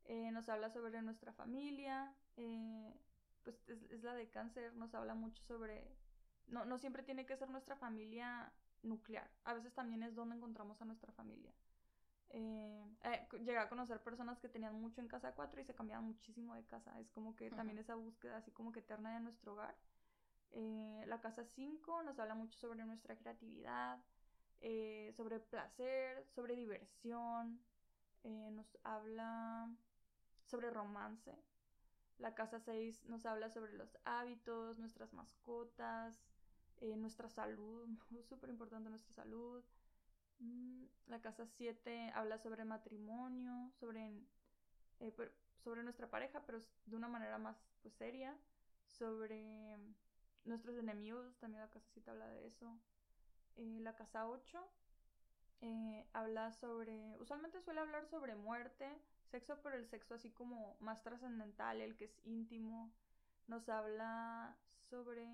eh, 0.06 0.32
nos 0.32 0.50
habla 0.50 0.70
sobre 0.70 1.02
nuestra 1.02 1.34
familia, 1.34 2.16
eh, 2.38 2.94
pues 3.44 3.62
es, 3.68 3.84
es, 3.92 4.04
la 4.04 4.16
de 4.16 4.30
cáncer, 4.30 4.74
nos 4.76 4.96
habla 4.96 5.14
mucho 5.14 5.44
sobre, 5.44 5.96
no, 6.48 6.66
no 6.66 6.78
siempre 6.80 7.04
tiene 7.04 7.26
que 7.26 7.38
ser 7.38 7.50
nuestra 7.50 7.76
familia 7.76 8.52
nuclear, 8.86 9.30
a 9.44 9.54
veces 9.54 9.74
también 9.74 10.04
es 10.04 10.16
donde 10.16 10.36
encontramos 10.36 10.82
a 10.82 10.86
nuestra 10.86 11.12
familia. 11.14 11.52
Eh, 12.30 12.86
eh, 13.04 13.28
llegué 13.40 13.58
a 13.58 13.70
conocer 13.70 14.02
personas 14.02 14.40
que 14.40 14.50
tenían 14.50 14.80
mucho 14.80 15.00
en 15.00 15.08
casa 15.08 15.34
4 15.34 15.62
y 15.62 15.66
se 15.66 15.74
cambiaban 15.74 16.06
muchísimo 16.06 16.56
de 16.56 16.66
casa. 16.66 17.00
Es 17.00 17.10
como 17.12 17.36
que 17.36 17.50
también 17.50 17.78
esa 17.78 17.96
búsqueda 17.96 18.38
así 18.38 18.52
como 18.52 18.72
que 18.72 18.80
eterna 18.80 19.14
de 19.14 19.22
nuestro 19.22 19.54
hogar. 19.54 19.76
Eh, 20.52 21.04
la 21.08 21.22
casa 21.22 21.46
5 21.46 22.04
nos 22.04 22.20
habla 22.20 22.36
mucho 22.36 22.58
sobre 22.58 22.86
nuestra 22.86 23.16
creatividad, 23.16 24.00
sobre 25.16 25.40
placer, 25.40 26.26
sobre 26.34 26.56
diversión, 26.56 27.62
nos 28.24 28.78
habla 28.84 29.70
sobre 30.46 30.72
romance. 30.72 31.38
La 32.18 32.34
casa 32.34 32.60
6 32.60 33.06
nos 33.06 33.26
habla 33.26 33.50
sobre 33.50 33.74
los 33.74 33.98
hábitos, 34.06 34.80
nuestras 34.80 35.14
mascotas, 35.14 36.20
eh, 36.82 36.96
nuestra 36.98 37.30
salud, 37.30 37.88
súper 38.30 38.50
importante 38.50 38.90
nuestra 38.90 39.14
salud. 39.14 39.64
Mm, 40.40 40.86
la 41.08 41.22
casa 41.22 41.46
7 41.46 42.12
habla 42.14 42.38
sobre 42.38 42.66
matrimonio, 42.66 43.72
sobre, 43.80 44.12
eh, 45.00 45.14
sobre 45.64 45.84
nuestra 45.84 46.10
pareja, 46.10 46.44
pero 46.46 46.62
de 46.86 46.96
una 46.96 47.08
manera 47.08 47.38
más 47.38 47.58
pues, 47.82 47.94
seria. 47.96 48.38
Sobre 48.88 49.78
nuestros 50.46 50.78
enemigos, 50.78 51.38
también 51.40 51.62
la 51.62 51.70
casa 51.70 51.88
7 51.94 52.12
habla 52.12 52.28
de 52.28 52.48
eso. 52.48 52.80
Eh, 53.56 53.80
la 53.82 53.96
casa 53.96 54.28
8 54.28 54.70
eh, 55.62 56.06
habla 56.14 56.52
sobre, 56.52 57.18
usualmente 57.20 57.62
suele 57.62 57.80
hablar 57.80 58.06
sobre 58.08 58.36
muerte, 58.36 59.02
sexo, 59.32 59.60
pero 59.64 59.76
el 59.76 59.88
sexo 59.88 60.16
así 60.16 60.30
como 60.32 60.78
más 60.80 61.02
trascendental, 61.04 61.82
el 61.82 61.96
que 61.96 62.06
es 62.06 62.20
íntimo. 62.26 62.94
Nos 63.48 63.68
habla 63.70 64.58
sobre... 64.90 65.28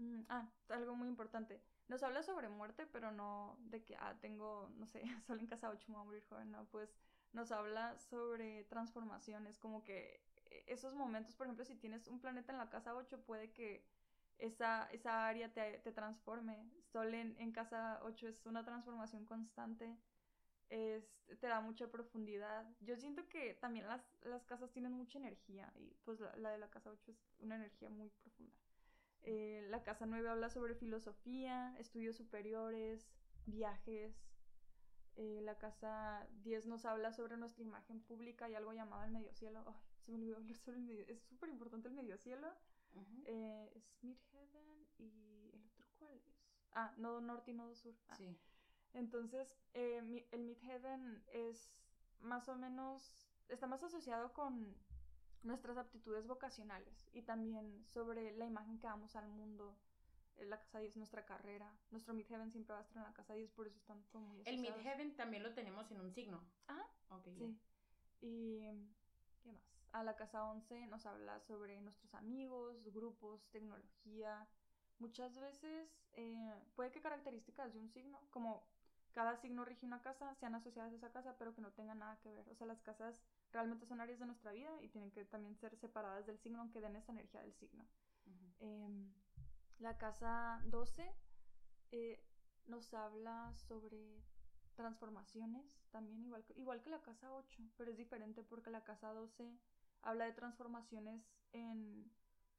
Mm, 0.00 0.22
ah, 0.30 0.48
algo 0.70 0.96
muy 0.96 1.08
importante. 1.08 1.60
Nos 1.88 2.02
habla 2.02 2.22
sobre 2.22 2.48
muerte, 2.48 2.86
pero 2.86 3.12
no 3.12 3.56
de 3.60 3.84
que, 3.84 3.96
ah, 3.96 4.16
tengo, 4.20 4.70
no 4.76 4.86
sé, 4.86 5.02
solo 5.26 5.40
en 5.40 5.46
casa 5.46 5.68
8 5.70 5.86
me 5.88 5.94
voy 5.96 6.02
a 6.02 6.06
morir 6.06 6.24
joven, 6.28 6.50
no, 6.50 6.64
pues 6.70 6.94
nos 7.32 7.52
habla 7.52 7.98
sobre 7.98 8.64
transformaciones, 8.64 9.58
como 9.58 9.84
que 9.84 10.22
e, 10.50 10.64
esos 10.66 10.94
momentos, 10.94 11.34
por 11.36 11.46
ejemplo, 11.46 11.64
si 11.66 11.76
tienes 11.76 12.06
un 12.08 12.18
planeta 12.20 12.52
en 12.52 12.58
la 12.58 12.70
casa 12.70 12.94
8, 12.94 13.20
puede 13.26 13.52
que 13.52 13.84
esa, 14.38 14.88
esa 14.92 15.28
área 15.28 15.52
te, 15.52 15.78
te 15.80 15.92
transforme. 15.92 16.70
Sol 16.92 17.14
en, 17.14 17.36
en, 17.38 17.52
casa 17.52 18.00
8 18.04 18.28
es 18.28 18.46
una 18.46 18.64
transformación 18.64 19.26
constante, 19.26 19.96
es, 20.70 21.04
te 21.40 21.46
da 21.48 21.60
mucha 21.60 21.88
profundidad. 21.90 22.66
Yo 22.80 22.96
siento 22.96 23.28
que 23.28 23.54
también 23.54 23.86
las, 23.86 24.02
las 24.22 24.44
casas 24.46 24.72
tienen 24.72 24.92
mucha 24.92 25.18
energía 25.18 25.70
y 25.76 25.94
pues 26.04 26.20
la, 26.20 26.34
la 26.36 26.50
de 26.50 26.58
la 26.58 26.70
casa 26.70 26.90
8 26.90 27.12
es 27.12 27.18
una 27.40 27.56
energía 27.56 27.90
muy 27.90 28.08
profunda. 28.10 28.56
Eh, 29.22 29.66
la 29.68 29.82
casa 29.82 30.06
9 30.06 30.28
habla 30.28 30.50
sobre 30.50 30.74
filosofía, 30.74 31.74
estudios 31.78 32.16
superiores, 32.16 33.08
viajes. 33.46 34.14
Eh, 35.16 35.40
la 35.42 35.58
casa 35.58 36.26
10 36.42 36.66
nos 36.66 36.84
habla 36.84 37.12
sobre 37.12 37.36
nuestra 37.36 37.62
imagen 37.62 38.00
pública 38.00 38.48
y 38.48 38.54
algo 38.54 38.72
llamado 38.72 39.04
el 39.04 39.10
medio 39.10 39.32
cielo. 39.32 39.62
Oh, 39.66 39.76
se 40.00 40.10
me 40.12 40.18
olvidó 40.18 40.36
hablar 40.36 40.56
sobre 40.56 40.78
el 40.78 40.84
medio 40.84 41.04
Es 41.08 41.20
súper 41.22 41.50
importante 41.50 41.88
el 41.88 41.94
medio 41.94 42.16
cielo. 42.16 42.48
Uh 42.94 43.00
-huh. 43.00 43.22
eh, 43.26 43.72
es 43.74 43.92
Midheaven 44.02 44.86
y 44.98 45.50
el 45.52 45.64
otro 45.64 45.86
cuál 45.98 46.14
es. 46.14 46.34
Ah, 46.72 46.92
nodo 46.96 47.20
norte 47.20 47.50
y 47.50 47.54
nodo 47.54 47.74
sur. 47.74 47.94
Ah. 48.08 48.16
Sí. 48.16 48.36
Entonces, 48.94 49.56
eh, 49.74 50.26
el 50.32 50.40
Midheaven 50.42 51.22
es 51.32 51.70
más 52.20 52.48
o 52.48 52.56
menos, 52.56 53.14
está 53.48 53.66
más 53.66 53.82
asociado 53.82 54.32
con 54.32 54.74
nuestras 55.42 55.76
aptitudes 55.76 56.26
vocacionales 56.26 57.08
y 57.12 57.22
también 57.22 57.84
sobre 57.86 58.32
la 58.36 58.46
imagen 58.46 58.78
que 58.78 58.86
damos 58.86 59.16
al 59.16 59.28
mundo. 59.28 59.76
La 60.36 60.58
casa 60.58 60.78
10 60.78 60.92
es 60.92 60.96
nuestra 60.96 61.24
carrera. 61.26 61.70
Nuestro 61.90 62.14
Midheaven 62.14 62.50
siempre 62.50 62.72
va 62.72 62.80
a 62.80 62.82
estar 62.82 62.96
en 62.96 63.02
la 63.04 63.12
casa 63.12 63.34
10, 63.34 63.50
por 63.52 63.66
eso 63.66 63.76
están 63.76 64.02
como 64.10 64.28
muy 64.28 64.42
El 64.46 64.58
Midheaven 64.58 65.14
también 65.14 65.42
lo 65.42 65.52
tenemos 65.52 65.90
en 65.90 66.00
un 66.00 66.10
signo. 66.12 66.42
Ah, 66.68 66.86
ok. 67.10 67.28
Sí. 67.36 67.60
Y, 68.22 68.60
¿qué 69.42 69.52
más? 69.52 69.62
A 69.92 70.02
la 70.02 70.16
casa 70.16 70.44
11 70.44 70.86
nos 70.86 71.04
habla 71.04 71.40
sobre 71.40 71.80
nuestros 71.82 72.14
amigos, 72.14 72.82
grupos, 72.92 73.46
tecnología. 73.50 74.48
Muchas 74.98 75.38
veces 75.38 75.90
eh, 76.12 76.54
puede 76.74 76.90
que 76.90 77.00
características 77.00 77.72
de 77.74 77.78
un 77.78 77.90
signo, 77.90 78.18
como 78.30 78.66
cada 79.12 79.36
signo 79.36 79.64
rige 79.64 79.84
una 79.84 80.02
casa, 80.02 80.34
sean 80.36 80.54
asociadas 80.54 80.92
a 80.92 80.96
esa 80.96 81.12
casa, 81.12 81.36
pero 81.38 81.54
que 81.54 81.60
no 81.60 81.72
tengan 81.72 81.98
nada 81.98 82.18
que 82.20 82.32
ver. 82.32 82.48
O 82.48 82.54
sea, 82.54 82.66
las 82.66 82.80
casas 82.80 83.20
realmente 83.52 83.86
son 83.86 84.00
áreas 84.00 84.18
de 84.18 84.26
nuestra 84.26 84.52
vida 84.52 84.70
y 84.82 84.88
tienen 84.88 85.10
que 85.10 85.24
también 85.24 85.56
ser 85.56 85.76
separadas 85.76 86.26
del 86.26 86.38
signo, 86.38 86.60
aunque 86.60 86.80
den 86.80 86.96
esa 86.96 87.12
energía 87.12 87.40
del 87.42 87.54
signo. 87.54 87.84
Uh 88.26 88.30
-huh. 88.30 88.54
eh, 88.60 89.12
la 89.78 89.96
casa 89.96 90.60
12 90.66 91.10
eh, 91.92 92.22
nos 92.66 92.92
habla 92.94 93.52
sobre 93.56 94.22
transformaciones, 94.76 95.82
también 95.90 96.24
igual 96.24 96.44
que, 96.44 96.54
igual 96.58 96.80
que 96.82 96.90
la 96.90 97.02
casa 97.02 97.32
8, 97.32 97.62
pero 97.76 97.90
es 97.90 97.96
diferente 97.96 98.42
porque 98.42 98.70
la 98.70 98.84
casa 98.84 99.12
12 99.12 99.58
habla 100.02 100.24
de 100.24 100.32
transformaciones 100.32 101.22
en 101.52 102.10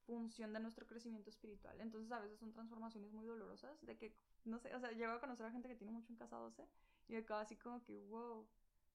función 0.05 0.51
de 0.53 0.59
nuestro 0.59 0.85
crecimiento 0.87 1.29
espiritual. 1.29 1.79
Entonces 1.79 2.11
a 2.11 2.19
veces 2.19 2.39
son 2.39 2.51
transformaciones 2.51 3.11
muy 3.13 3.25
dolorosas, 3.25 3.79
de 3.85 3.97
que, 3.97 4.15
no 4.45 4.59
sé, 4.59 4.75
o 4.75 4.79
sea, 4.79 4.91
llego 4.91 5.13
a 5.13 5.19
conocer 5.19 5.45
a 5.45 5.51
gente 5.51 5.67
que 5.67 5.75
tiene 5.75 5.93
mucho 5.93 6.11
en 6.11 6.17
casa 6.17 6.37
12 6.37 6.67
y 7.07 7.13
me 7.13 7.19
acabo 7.19 7.39
así 7.39 7.55
como 7.55 7.81
que, 7.83 7.99
wow, 8.07 8.47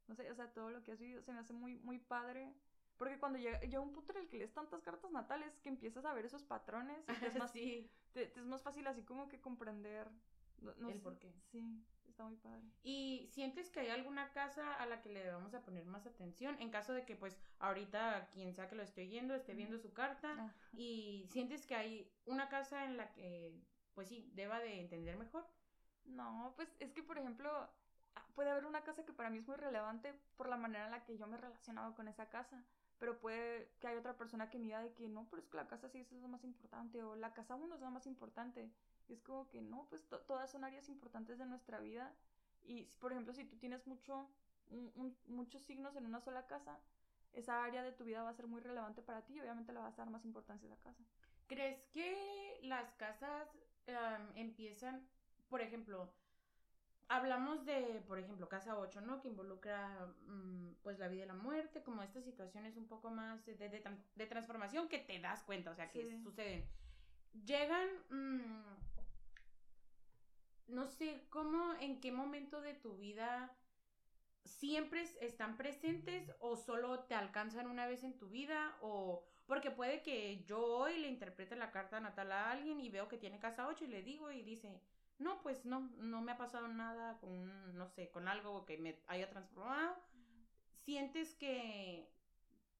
no 0.08 0.14
sé, 0.14 0.30
o 0.30 0.34
sea, 0.34 0.52
todo 0.52 0.70
lo 0.70 0.82
que 0.82 0.92
has 0.92 0.98
vivido 1.00 1.22
se 1.22 1.32
me 1.32 1.40
hace 1.40 1.52
muy, 1.52 1.76
muy 1.76 1.98
padre. 1.98 2.54
Porque 2.96 3.18
cuando 3.18 3.38
llega, 3.38 3.60
llega 3.60 3.80
un 3.80 3.92
punto 3.92 4.12
en 4.12 4.22
el 4.22 4.28
que 4.28 4.38
lees 4.38 4.54
tantas 4.54 4.80
cartas 4.82 5.10
natales 5.10 5.58
que 5.60 5.68
empiezas 5.68 6.04
a 6.06 6.14
ver 6.14 6.24
esos 6.24 6.44
patrones 6.44 7.06
y 7.10 7.16
te 7.16 7.26
es, 7.26 7.34
más, 7.36 7.50
sí. 7.52 7.90
te, 8.12 8.26
te 8.26 8.40
es 8.40 8.46
más 8.46 8.62
fácil 8.62 8.86
así 8.86 9.02
como 9.02 9.28
que 9.28 9.40
comprender 9.40 10.10
no, 10.58 10.72
no 10.76 10.88
el 10.88 10.98
sé. 10.98 11.00
por 11.00 11.18
qué. 11.18 11.34
Sí, 11.50 11.84
está 12.08 12.24
muy 12.24 12.36
padre. 12.36 12.62
¿Y 12.82 13.26
sientes 13.32 13.68
que 13.70 13.80
hay 13.80 13.90
alguna 13.90 14.30
casa 14.32 14.72
a 14.74 14.86
la 14.86 15.02
que 15.02 15.10
le 15.10 15.22
debamos 15.22 15.52
a 15.54 15.62
poner 15.62 15.84
más 15.84 16.06
atención? 16.06 16.56
En 16.60 16.70
caso 16.70 16.94
de 16.94 17.04
que, 17.04 17.16
pues, 17.16 17.38
ahorita 17.58 18.28
quien 18.32 18.54
sea 18.54 18.68
que 18.68 18.76
lo 18.76 18.82
esté 18.82 19.02
oyendo 19.02 19.34
esté 19.34 19.54
viendo 19.54 19.78
su 19.78 19.92
carta 19.92 20.54
y 20.72 21.26
sientes 21.28 21.66
que 21.66 21.74
hay 21.74 22.10
una 22.24 22.48
casa 22.48 22.84
en 22.84 22.96
la 22.96 23.12
que, 23.12 23.60
pues 23.94 24.08
sí, 24.08 24.30
deba 24.34 24.58
de 24.60 24.80
entender 24.80 25.16
mejor. 25.18 25.46
No, 26.04 26.52
pues 26.56 26.74
es 26.78 26.92
que, 26.92 27.02
por 27.02 27.18
ejemplo, 27.18 27.68
puede 28.34 28.50
haber 28.50 28.66
una 28.66 28.82
casa 28.82 29.04
que 29.04 29.12
para 29.12 29.30
mí 29.30 29.38
es 29.38 29.46
muy 29.46 29.56
relevante 29.56 30.14
por 30.36 30.48
la 30.48 30.56
manera 30.56 30.84
en 30.86 30.90
la 30.90 31.04
que 31.04 31.16
yo 31.16 31.26
me 31.26 31.36
he 31.36 31.40
relacionado 31.40 31.94
con 31.94 32.08
esa 32.08 32.28
casa. 32.28 32.62
Pero 32.98 33.18
puede 33.18 33.68
que 33.80 33.88
hay 33.88 33.96
otra 33.96 34.16
persona 34.16 34.48
que 34.48 34.58
me 34.58 34.64
diga 34.64 34.80
de 34.80 34.92
que 34.92 35.08
no, 35.08 35.26
pero 35.28 35.42
es 35.42 35.48
que 35.48 35.56
la 35.56 35.68
casa 35.68 35.88
sí 35.88 35.98
es 35.98 36.12
lo 36.12 36.28
más 36.28 36.44
importante 36.44 37.02
o 37.02 37.14
la 37.14 37.34
casa 37.34 37.54
uno 37.54 37.74
es 37.74 37.80
lo 37.80 37.90
más 37.90 38.06
importante. 38.06 38.70
Es 39.08 39.20
como 39.20 39.48
que 39.48 39.60
no, 39.60 39.86
pues 39.90 40.08
to 40.08 40.20
todas 40.20 40.50
son 40.50 40.64
áreas 40.64 40.88
importantes 40.88 41.38
de 41.38 41.46
nuestra 41.46 41.78
vida. 41.78 42.12
Y, 42.64 42.84
por 43.00 43.12
ejemplo, 43.12 43.34
si 43.34 43.44
tú 43.44 43.56
tienes 43.56 43.86
mucho, 43.86 44.28
muchos 45.26 45.62
signos 45.62 45.94
en 45.96 46.06
una 46.06 46.20
sola 46.20 46.46
casa, 46.46 46.78
esa 47.34 47.64
área 47.64 47.82
de 47.82 47.92
tu 47.92 48.04
vida 48.04 48.22
va 48.22 48.30
a 48.30 48.34
ser 48.34 48.46
muy 48.46 48.62
relevante 48.62 49.02
para 49.02 49.22
ti 49.22 49.34
y 49.34 49.40
obviamente 49.40 49.72
le 49.72 49.78
vas 49.78 49.94
a 49.94 50.02
dar 50.02 50.10
más 50.10 50.24
importancia 50.24 50.68
a 50.68 50.72
esa 50.72 50.82
casa. 50.82 51.04
¿Crees 51.46 51.78
que 51.92 52.58
las 52.62 52.90
casas 52.94 53.48
empiezan, 54.34 55.06
por 55.48 55.60
ejemplo, 55.60 56.10
hablamos 57.08 57.64
de, 57.64 58.02
por 58.06 58.18
ejemplo, 58.18 58.48
casa 58.48 58.78
8, 58.78 59.00
¿no? 59.00 59.20
Que 59.20 59.28
involucra 59.28 60.12
um, 60.28 60.74
pues 60.82 60.98
la 60.98 61.08
vida 61.08 61.24
y 61.24 61.26
la 61.26 61.34
muerte, 61.34 61.82
como 61.82 62.02
estas 62.02 62.24
situaciones 62.24 62.76
un 62.76 62.88
poco 62.88 63.10
más 63.10 63.44
de, 63.46 63.54
de, 63.54 63.82
de, 64.14 64.26
transformación 64.26 64.88
que 64.88 64.98
te 64.98 65.18
das 65.20 65.42
cuenta, 65.42 65.70
o 65.70 65.74
sea, 65.74 65.90
que 65.90 66.02
sí. 66.02 66.22
suceden. 66.22 66.64
Llegan, 67.44 67.88
um, 68.10 68.40
no 70.68 70.86
sé, 70.86 71.26
¿cómo, 71.30 71.74
en 71.80 72.00
qué 72.00 72.12
momento 72.12 72.60
de 72.60 72.74
tu 72.74 72.96
vida 72.96 73.54
siempre 74.44 75.02
están 75.20 75.56
presentes 75.56 76.32
o 76.40 76.56
solo 76.56 77.00
te 77.00 77.14
alcanzan 77.14 77.68
una 77.68 77.86
vez 77.86 78.04
en 78.04 78.16
tu 78.16 78.28
vida 78.28 78.76
o 78.80 79.24
porque 79.46 79.70
puede 79.70 80.02
que 80.02 80.44
yo 80.44 80.64
hoy 80.64 80.98
le 80.98 81.08
interprete 81.08 81.56
la 81.56 81.70
carta 81.70 82.00
natal 82.00 82.32
a 82.32 82.50
alguien 82.50 82.80
y 82.80 82.88
veo 82.88 83.08
que 83.08 83.18
tiene 83.18 83.38
casa 83.38 83.68
8 83.68 83.84
y 83.84 83.88
le 83.88 84.02
digo 84.02 84.30
y 84.32 84.42
dice, 84.42 84.80
no, 85.18 85.42
pues 85.42 85.64
no, 85.64 85.80
no 85.98 86.20
me 86.20 86.32
ha 86.32 86.36
pasado 86.36 86.68
nada 86.68 87.18
con, 87.20 87.76
no 87.76 87.88
sé, 87.88 88.10
con 88.10 88.28
algo 88.28 88.64
que 88.66 88.78
me 88.78 88.98
haya 89.06 89.28
transformado. 89.30 89.96
¿Sientes 90.74 91.34
que 91.34 92.08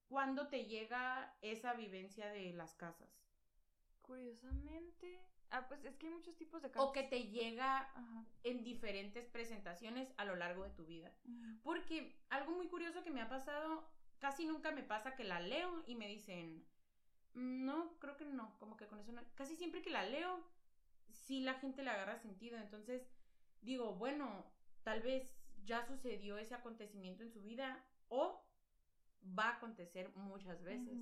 cuando 0.08 0.48
te 0.48 0.66
llega 0.66 1.34
esa 1.42 1.74
vivencia 1.74 2.28
de 2.28 2.52
las 2.52 2.74
casas? 2.74 3.08
Curiosamente, 4.02 5.18
ah, 5.50 5.66
pues 5.66 5.84
es 5.84 5.96
que 5.96 6.06
hay 6.06 6.14
muchos 6.14 6.36
tipos 6.36 6.62
de 6.62 6.70
casas. 6.70 6.88
O 6.88 6.92
que 6.92 7.02
te 7.02 7.24
llega 7.24 7.80
Ajá. 7.80 8.24
en 8.44 8.62
diferentes 8.62 9.26
presentaciones 9.26 10.12
a 10.16 10.24
lo 10.24 10.36
largo 10.36 10.64
de 10.64 10.70
tu 10.70 10.86
vida. 10.86 11.12
Porque 11.62 12.16
algo 12.28 12.52
muy 12.52 12.68
curioso 12.68 13.02
que 13.02 13.10
me 13.10 13.22
ha 13.22 13.28
pasado, 13.28 13.88
casi 14.18 14.46
nunca 14.46 14.70
me 14.70 14.82
pasa 14.82 15.16
que 15.16 15.24
la 15.24 15.40
leo 15.40 15.82
y 15.86 15.96
me 15.96 16.06
dicen, 16.06 16.64
no, 17.34 17.98
creo 17.98 18.16
que 18.16 18.24
no, 18.24 18.56
como 18.58 18.76
que 18.76 18.86
con 18.86 19.00
eso 19.00 19.12
no. 19.12 19.22
Casi 19.34 19.56
siempre 19.56 19.82
que 19.82 19.90
la 19.90 20.04
leo, 20.04 20.44
sí 21.26 21.40
la 21.40 21.54
gente 21.54 21.82
le 21.82 21.90
agarra 21.90 22.16
sentido. 22.16 22.58
Entonces, 22.58 23.02
digo, 23.60 23.94
bueno, 23.94 24.46
tal 24.82 25.02
vez 25.02 25.36
ya 25.64 25.84
sucedió 25.84 26.38
ese 26.38 26.54
acontecimiento 26.54 27.22
en 27.22 27.30
su 27.32 27.42
vida 27.42 27.84
o 28.08 28.40
va 29.38 29.50
a 29.50 29.56
acontecer 29.56 30.14
muchas 30.14 30.62
veces 30.62 30.98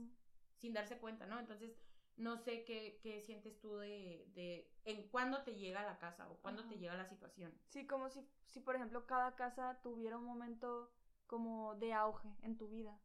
sin 0.56 0.72
darse 0.72 0.98
cuenta, 0.98 1.26
¿no? 1.26 1.38
Entonces, 1.38 1.76
no 2.16 2.38
sé 2.38 2.64
qué, 2.64 2.98
qué 3.02 3.20
sientes 3.20 3.58
tú 3.60 3.76
de, 3.76 4.30
de 4.34 4.72
en 4.84 5.08
cuándo 5.08 5.42
te 5.42 5.56
llega 5.56 5.82
la 5.84 5.98
casa 5.98 6.30
o 6.30 6.36
cuándo 6.38 6.64
te 6.64 6.78
llega 6.78 6.96
la 6.96 7.06
situación. 7.06 7.52
Sí, 7.68 7.86
como 7.86 8.08
si, 8.08 8.26
si, 8.46 8.60
por 8.60 8.76
ejemplo, 8.76 9.06
cada 9.06 9.34
casa 9.34 9.80
tuviera 9.82 10.16
un 10.16 10.24
momento 10.24 10.90
como 11.26 11.74
de 11.74 11.92
auge 11.92 12.28
en 12.42 12.56
tu 12.56 12.68
vida. 12.68 12.98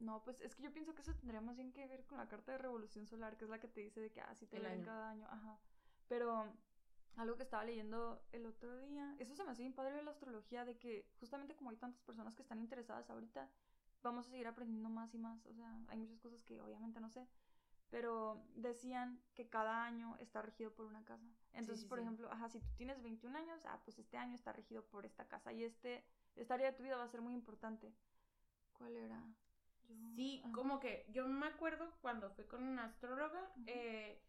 No, 0.00 0.22
pues 0.22 0.40
es 0.40 0.54
que 0.54 0.62
yo 0.62 0.72
pienso 0.72 0.94
que 0.94 1.02
eso 1.02 1.14
tendría 1.14 1.40
más 1.40 1.56
bien 1.56 1.72
que 1.72 1.86
ver 1.86 2.04
con 2.06 2.18
la 2.18 2.28
carta 2.28 2.52
de 2.52 2.58
revolución 2.58 3.06
solar, 3.06 3.36
que 3.36 3.44
es 3.44 3.50
la 3.50 3.60
que 3.60 3.68
te 3.68 3.80
dice 3.80 4.00
de 4.00 4.10
que 4.10 4.20
así 4.20 4.44
ah, 4.46 4.50
te 4.50 4.60
ven 4.60 4.82
cada 4.82 5.10
año. 5.10 5.26
Ajá. 5.30 5.58
Pero 6.08 6.52
algo 7.16 7.36
que 7.36 7.42
estaba 7.42 7.64
leyendo 7.64 8.22
el 8.32 8.46
otro 8.46 8.78
día, 8.80 9.14
eso 9.18 9.34
se 9.34 9.44
me 9.44 9.50
hace 9.50 9.62
bien 9.62 9.74
padre 9.74 9.96
de 9.96 10.02
la 10.02 10.10
astrología, 10.10 10.64
de 10.64 10.78
que 10.78 11.06
justamente 11.20 11.54
como 11.54 11.70
hay 11.70 11.76
tantas 11.76 12.02
personas 12.02 12.34
que 12.34 12.42
están 12.42 12.60
interesadas 12.60 13.08
ahorita, 13.10 13.48
vamos 14.02 14.26
a 14.26 14.30
seguir 14.30 14.46
aprendiendo 14.46 14.88
más 14.88 15.14
y 15.14 15.18
más. 15.18 15.44
O 15.46 15.54
sea, 15.54 15.80
hay 15.88 15.96
muchas 15.96 16.18
cosas 16.20 16.42
que 16.42 16.60
obviamente 16.60 17.00
no 17.00 17.08
sé, 17.08 17.26
pero 17.90 18.44
decían 18.56 19.20
que 19.34 19.48
cada 19.48 19.84
año 19.84 20.16
está 20.18 20.42
regido 20.42 20.72
por 20.74 20.86
una 20.86 21.04
casa. 21.04 21.26
Entonces, 21.52 21.84
por 21.84 22.00
ejemplo, 22.00 22.30
ajá, 22.32 22.48
si 22.48 22.58
tú 22.58 22.68
tienes 22.76 23.00
21 23.02 23.38
años, 23.38 23.60
ah, 23.66 23.80
pues 23.84 23.98
este 23.98 24.16
año 24.16 24.34
está 24.34 24.52
regido 24.52 24.84
por 24.84 25.06
esta 25.06 25.26
casa 25.26 25.52
y 25.52 25.62
este, 25.62 26.04
esta 26.34 26.54
área 26.54 26.72
de 26.72 26.76
tu 26.76 26.82
vida 26.82 26.96
va 26.96 27.04
a 27.04 27.08
ser 27.08 27.22
muy 27.22 27.34
importante. 27.34 27.94
¿Cuál 28.72 28.96
era? 28.96 29.24
Sí, 30.14 30.42
como 30.52 30.80
que 30.80 31.06
yo 31.10 31.26
me 31.26 31.46
acuerdo 31.46 31.92
cuando 32.00 32.30
fui 32.30 32.44
con 32.44 32.62
una 32.62 32.84
astróloga, 32.84 33.40
eh, 33.66 34.20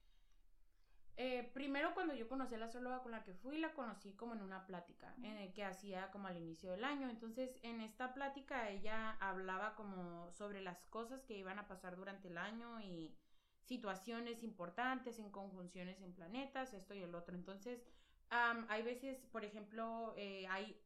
eh, 1.18 1.50
primero 1.54 1.94
cuando 1.94 2.14
yo 2.14 2.28
conocí 2.28 2.56
a 2.56 2.58
la 2.58 2.66
astróloga 2.66 3.02
con 3.02 3.12
la 3.12 3.24
que 3.24 3.34
fui, 3.34 3.58
la 3.58 3.74
conocí 3.74 4.14
como 4.14 4.34
en 4.34 4.42
una 4.42 4.66
plática 4.66 5.16
que 5.54 5.64
hacía 5.64 6.12
como 6.12 6.28
al 6.28 6.38
inicio 6.38 6.72
del 6.72 6.84
año. 6.84 7.10
Entonces, 7.10 7.58
en 7.64 7.80
esta 7.80 8.14
plática 8.14 8.70
ella 8.70 9.12
hablaba 9.22 9.76
como 9.76 10.30
sobre 10.32 10.62
las 10.62 10.84
cosas 10.86 11.24
que 11.24 11.38
iban 11.38 11.58
a 11.58 11.68
pasar 11.68 11.96
durante 11.96 12.28
el 12.28 12.38
año 12.38 12.82
y 12.82 13.16
situaciones 13.64 14.44
importantes 14.44 15.20
en 15.20 15.32
conjunciones 15.32 16.02
en 16.02 16.14
planetas, 16.14 16.74
esto 16.74 16.94
y 16.94 17.02
el 17.02 17.16
otro. 17.16 17.36
Entonces, 17.36 17.82
hay 18.30 18.82
veces, 18.84 19.26
por 19.32 19.46
ejemplo, 19.46 20.14
eh, 20.18 20.46
hay, 20.48 20.80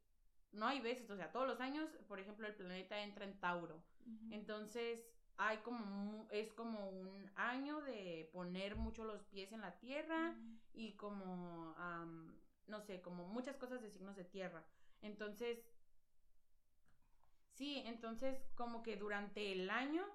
no 0.51 0.67
hay 0.67 0.79
veces, 0.79 1.09
o 1.09 1.15
sea, 1.15 1.31
todos 1.31 1.47
los 1.47 1.59
años, 1.59 1.89
por 2.07 2.19
ejemplo, 2.19 2.47
el 2.47 2.55
planeta 2.55 2.99
entra 3.01 3.25
en 3.25 3.39
Tauro. 3.39 3.83
Entonces, 4.31 5.05
hay 5.37 5.57
como, 5.59 6.27
es 6.31 6.51
como 6.53 6.89
un 6.89 7.31
año 7.35 7.81
de 7.81 8.29
poner 8.33 8.75
mucho 8.75 9.05
los 9.05 9.23
pies 9.23 9.51
en 9.53 9.61
la 9.61 9.77
tierra 9.79 10.35
y 10.73 10.93
como, 10.97 11.75
no 12.67 12.81
sé, 12.81 13.01
como 13.01 13.25
muchas 13.27 13.55
cosas 13.57 13.81
de 13.81 13.89
signos 13.89 14.15
de 14.15 14.25
tierra. 14.25 14.65
Entonces, 15.01 15.57
sí, 17.53 17.81
entonces 17.85 18.37
como 18.55 18.83
que 18.83 18.97
durante 18.97 19.53
el 19.53 19.69
año, 19.69 20.05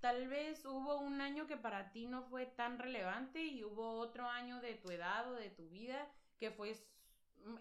tal 0.00 0.28
vez 0.28 0.64
hubo 0.66 0.98
un 0.98 1.20
año 1.22 1.46
que 1.46 1.56
para 1.56 1.90
ti 1.90 2.06
no 2.06 2.24
fue 2.24 2.44
tan 2.44 2.78
relevante 2.78 3.44
y 3.44 3.64
hubo 3.64 3.98
otro 3.98 4.28
año 4.28 4.60
de 4.60 4.74
tu 4.74 4.90
edad 4.90 5.30
o 5.32 5.34
de 5.34 5.50
tu 5.50 5.68
vida 5.70 6.06
que 6.38 6.50
fue 6.50 6.74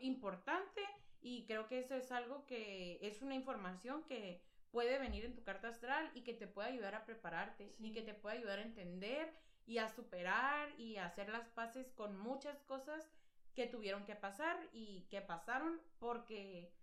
importante 0.02 0.82
y 1.22 1.46
creo 1.46 1.68
que 1.68 1.80
eso 1.80 1.96
es 1.96 2.12
algo 2.12 2.46
que 2.46 3.00
es 3.02 3.22
una 3.22 3.36
información 3.36 4.04
que 4.04 4.44
puede 4.76 5.00
venir 5.00 5.24
en 5.24 5.34
tu 5.34 5.42
carta 5.42 5.70
astral 5.70 6.12
y 6.16 6.24
que 6.26 6.34
te 6.34 6.48
puede 6.48 6.68
ayudar 6.68 6.96
a 6.96 7.06
prepararte 7.06 7.74
y 7.80 7.94
que 7.94 8.02
te 8.02 8.14
puede 8.14 8.40
ayudar 8.40 8.60
a 8.60 8.64
entender 8.64 9.32
y 9.66 9.78
a 9.78 9.88
superar 9.88 10.70
y 10.78 10.98
a 10.98 11.06
hacer 11.06 11.30
las 11.30 11.48
paces 11.48 11.94
con 11.94 12.20
muchas 12.20 12.62
cosas 12.64 13.10
que 13.54 13.68
tuvieron 13.68 14.04
que 14.04 14.16
pasar 14.16 14.58
y 14.74 15.08
que 15.10 15.22
pasaron 15.22 15.80
porque 15.98 16.74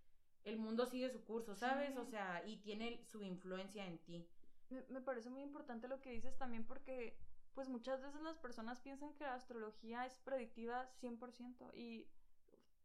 el 0.43 0.57
mundo 0.57 0.87
sigue 0.87 1.11
su 1.11 1.23
curso, 1.23 1.53
¿sabes? 1.55 1.95
O 1.97 2.05
sea, 2.07 2.41
y 2.47 2.57
tiene 2.57 2.99
su 3.03 3.21
influencia 3.21 3.85
en 3.85 3.99
ti. 3.99 4.27
Me, 4.71 4.81
me, 4.89 4.99
parece 4.99 5.29
muy 5.29 5.43
importante 5.43 5.87
lo 5.87 6.01
que 6.01 6.09
dices 6.09 6.35
también 6.35 6.65
porque 6.65 7.15
pues 7.53 7.69
muchas 7.69 8.01
veces 8.01 8.19
las 8.21 8.39
personas 8.39 8.79
piensan 8.79 9.13
que 9.13 9.25
la 9.25 9.35
astrología 9.35 10.07
es 10.07 10.17
predictiva 10.17 10.89
100% 10.99 11.75
y 11.75 12.07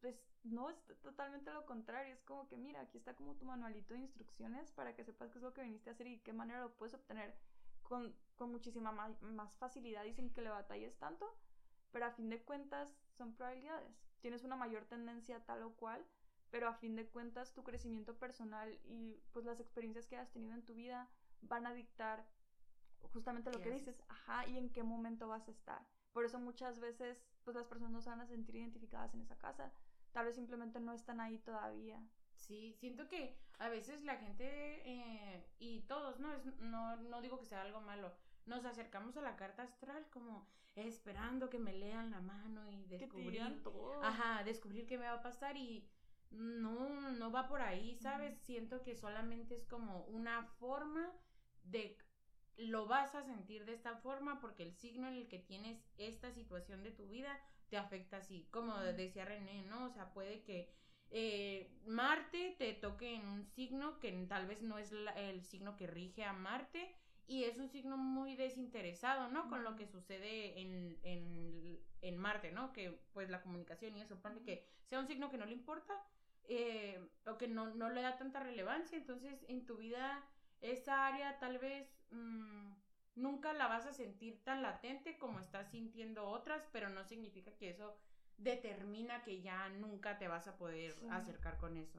pues 0.01 0.21
no, 0.45 0.71
es 0.71 0.77
totalmente 1.03 1.53
lo 1.53 1.67
contrario. 1.67 2.15
Es 2.15 2.23
como 2.23 2.49
que, 2.49 2.57
mira, 2.57 2.81
aquí 2.81 2.99
está 2.99 3.15
como 3.15 3.35
tu 3.35 3.45
manualito 3.45 3.95
de 3.95 4.01
instrucciones 4.01 4.71
para 4.73 4.95
que 4.95 5.05
sepas 5.05 5.31
qué 5.31 5.39
es 5.39 5.45
lo 5.45 5.53
que 5.53 5.63
viniste 5.63 5.91
a 5.91 5.93
hacer 5.93 6.07
y 6.07 6.21
qué 6.21 6.33
manera 6.33 6.61
lo 6.61 6.75
puedes 6.75 6.95
obtener 6.95 7.35
con, 7.83 8.15
con 8.37 8.51
muchísima 8.51 8.93
más, 8.93 9.21
más 9.23 9.57
facilidad 9.57 10.05
y 10.05 10.13
sin 10.13 10.33
que 10.33 10.43
le 10.43 10.51
batalles 10.51 10.97
tanto. 10.99 11.27
Pero 11.91 12.07
a 12.07 12.11
fin 12.11 12.29
de 12.29 12.43
cuentas 12.43 12.95
son 13.17 13.35
probabilidades. 13.35 13.97
Tienes 14.21 14.45
una 14.45 14.57
mayor 14.57 14.85
tendencia 14.85 15.45
tal 15.45 15.63
o 15.63 15.75
cual, 15.75 16.05
pero 16.51 16.69
a 16.69 16.75
fin 16.75 16.97
de 16.97 17.07
cuentas 17.07 17.55
tu 17.55 17.63
crecimiento 17.63 18.19
personal 18.19 18.79
y 18.85 19.23
pues 19.33 19.45
las 19.45 19.61
experiencias 19.61 20.07
que 20.07 20.17
has 20.17 20.31
tenido 20.31 20.55
en 20.55 20.65
tu 20.65 20.75
vida 20.75 21.09
van 21.43 21.67
a 21.67 21.73
dictar 21.73 22.27
justamente 23.13 23.51
lo 23.53 23.61
que 23.61 23.71
dices, 23.71 24.03
ajá, 24.09 24.47
y 24.49 24.59
en 24.59 24.71
qué 24.71 24.83
momento 24.83 25.29
vas 25.29 25.47
a 25.49 25.51
estar. 25.51 25.87
Por 26.13 26.25
eso 26.25 26.39
muchas 26.39 26.81
veces 26.81 27.23
pues 27.45 27.57
las 27.57 27.67
personas 27.67 27.93
no 27.93 28.03
se 28.03 28.11
van 28.11 28.21
a 28.21 28.27
sentir 28.27 28.57
identificadas 28.57 29.15
en 29.15 29.23
esa 29.23 29.39
casa, 29.39 29.73
tal 30.13 30.27
vez 30.27 30.37
simplemente 30.37 30.81
no 30.81 30.93
están 30.93 31.21
ahí 31.21 31.39
todavía. 31.39 32.01
Sí, 32.35 32.75
siento 32.79 33.09
que 33.09 33.37
a 33.59 33.69
veces 33.69 34.03
la 34.05 34.17
gente 34.17 34.47
eh, 34.85 35.47
y 35.59 35.83
todos, 35.83 36.21
¿no? 36.21 36.33
Es, 36.33 36.45
no, 36.61 36.97
no 36.97 37.21
digo 37.21 37.39
que 37.39 37.47
sea 37.47 37.63
algo 37.63 37.81
malo, 37.81 38.13
nos 38.47 38.65
acercamos 38.65 39.17
a 39.17 39.23
la 39.23 39.37
carta 39.37 39.65
astral 39.65 40.09
como 40.11 40.47
esperando 40.75 41.51
que 41.51 41.59
me 41.59 41.73
lean 41.73 42.11
la 42.11 42.21
mano 42.21 42.71
y 42.71 42.85
descubrir, 42.87 43.43
ajá, 44.03 44.45
descubrir 44.45 44.87
qué 44.87 44.97
me 44.97 45.07
va 45.07 45.15
a 45.15 45.23
pasar 45.23 45.57
y 45.57 45.89
no, 46.31 47.11
no 47.11 47.33
va 47.33 47.49
por 47.49 47.61
ahí, 47.61 47.97
¿sabes? 47.97 48.39
Siento 48.39 48.83
que 48.83 48.95
solamente 48.95 49.57
es 49.57 49.65
como 49.67 50.05
una 50.05 50.45
forma 50.59 51.11
de 51.65 51.99
lo 52.57 52.87
vas 52.87 53.15
a 53.15 53.23
sentir 53.23 53.65
de 53.65 53.73
esta 53.73 53.97
forma 53.97 54.41
porque 54.41 54.65
el 54.65 54.75
signo 54.75 55.07
en 55.09 55.15
el 55.15 55.29
que 55.29 55.39
tienes 55.39 55.81
esta 55.97 56.33
situación 56.33 56.83
de 56.83 56.91
tu 56.91 57.09
vida 57.09 57.41
te 57.71 57.77
afecta 57.77 58.19
así, 58.19 58.47
como 58.51 58.77
decía 58.79 59.25
René, 59.25 59.63
¿no? 59.63 59.87
O 59.87 59.91
sea, 59.91 60.13
puede 60.13 60.43
que 60.43 60.71
eh, 61.11 61.71
Marte 61.87 62.57
te 62.59 62.75
toque 62.75 63.15
en 63.15 63.27
un 63.27 63.45
signo 63.45 63.99
que 63.99 64.13
tal 64.29 64.47
vez 64.47 64.63
no 64.63 64.79
es 64.79 64.93
el 65.17 65.43
signo 65.45 65.77
que 65.77 65.87
rige 65.87 66.25
a 66.25 66.33
Marte 66.33 66.95
y 67.27 67.45
es 67.45 67.59
un 67.59 67.69
signo 67.69 67.97
muy 67.97 68.37
desinteresado, 68.37 69.29
¿no? 69.29 69.49
Con 69.49 69.65
lo 69.65 69.77
que 69.77 69.87
sucede 69.87 70.61
en, 70.61 70.99
en, 71.03 71.79
en 72.03 72.17
Marte, 72.17 72.53
¿no? 72.53 72.73
Que 72.73 72.99
pues 73.13 73.29
la 73.29 73.43
comunicación 73.43 73.97
y 73.97 74.01
eso, 74.01 74.21
pone 74.21 74.43
que 74.43 74.65
sea 74.87 74.99
un 74.99 75.07
signo 75.07 75.31
que 75.31 75.39
no 75.39 75.47
le 75.47 75.53
importa 75.53 75.95
eh, 76.45 76.99
o 77.27 77.37
que 77.37 77.49
no, 77.49 77.75
no 77.75 77.91
le 77.91 78.01
da 78.01 78.17
tanta 78.17 78.41
relevancia, 78.41 78.97
entonces 78.97 79.45
en 79.49 79.67
tu 79.67 79.77
vida 79.77 80.25
esa 80.63 81.07
área 81.07 81.39
tal 81.39 81.59
vez 81.59 81.87
mm, 82.11 82.73
nunca 83.19 83.53
la 83.53 83.67
vas 83.67 83.87
a 83.87 83.93
sentir 83.93 84.43
tan 84.45 84.63
latente 84.63 85.19
como 85.19 85.41
estás 85.41 85.71
sintiendo 85.71 86.29
otras, 86.29 86.67
pero 86.73 86.89
no 86.89 87.05
significa 87.05 87.51
que 87.53 87.71
eso 87.71 87.97
determina 88.37 89.23
que 89.25 89.43
ya 89.43 89.69
nunca 89.69 90.19
te 90.19 90.29
vas 90.29 90.47
a 90.47 90.57
poder 90.57 90.97
acercar 91.11 91.59
con 91.59 91.77
eso. 91.77 91.99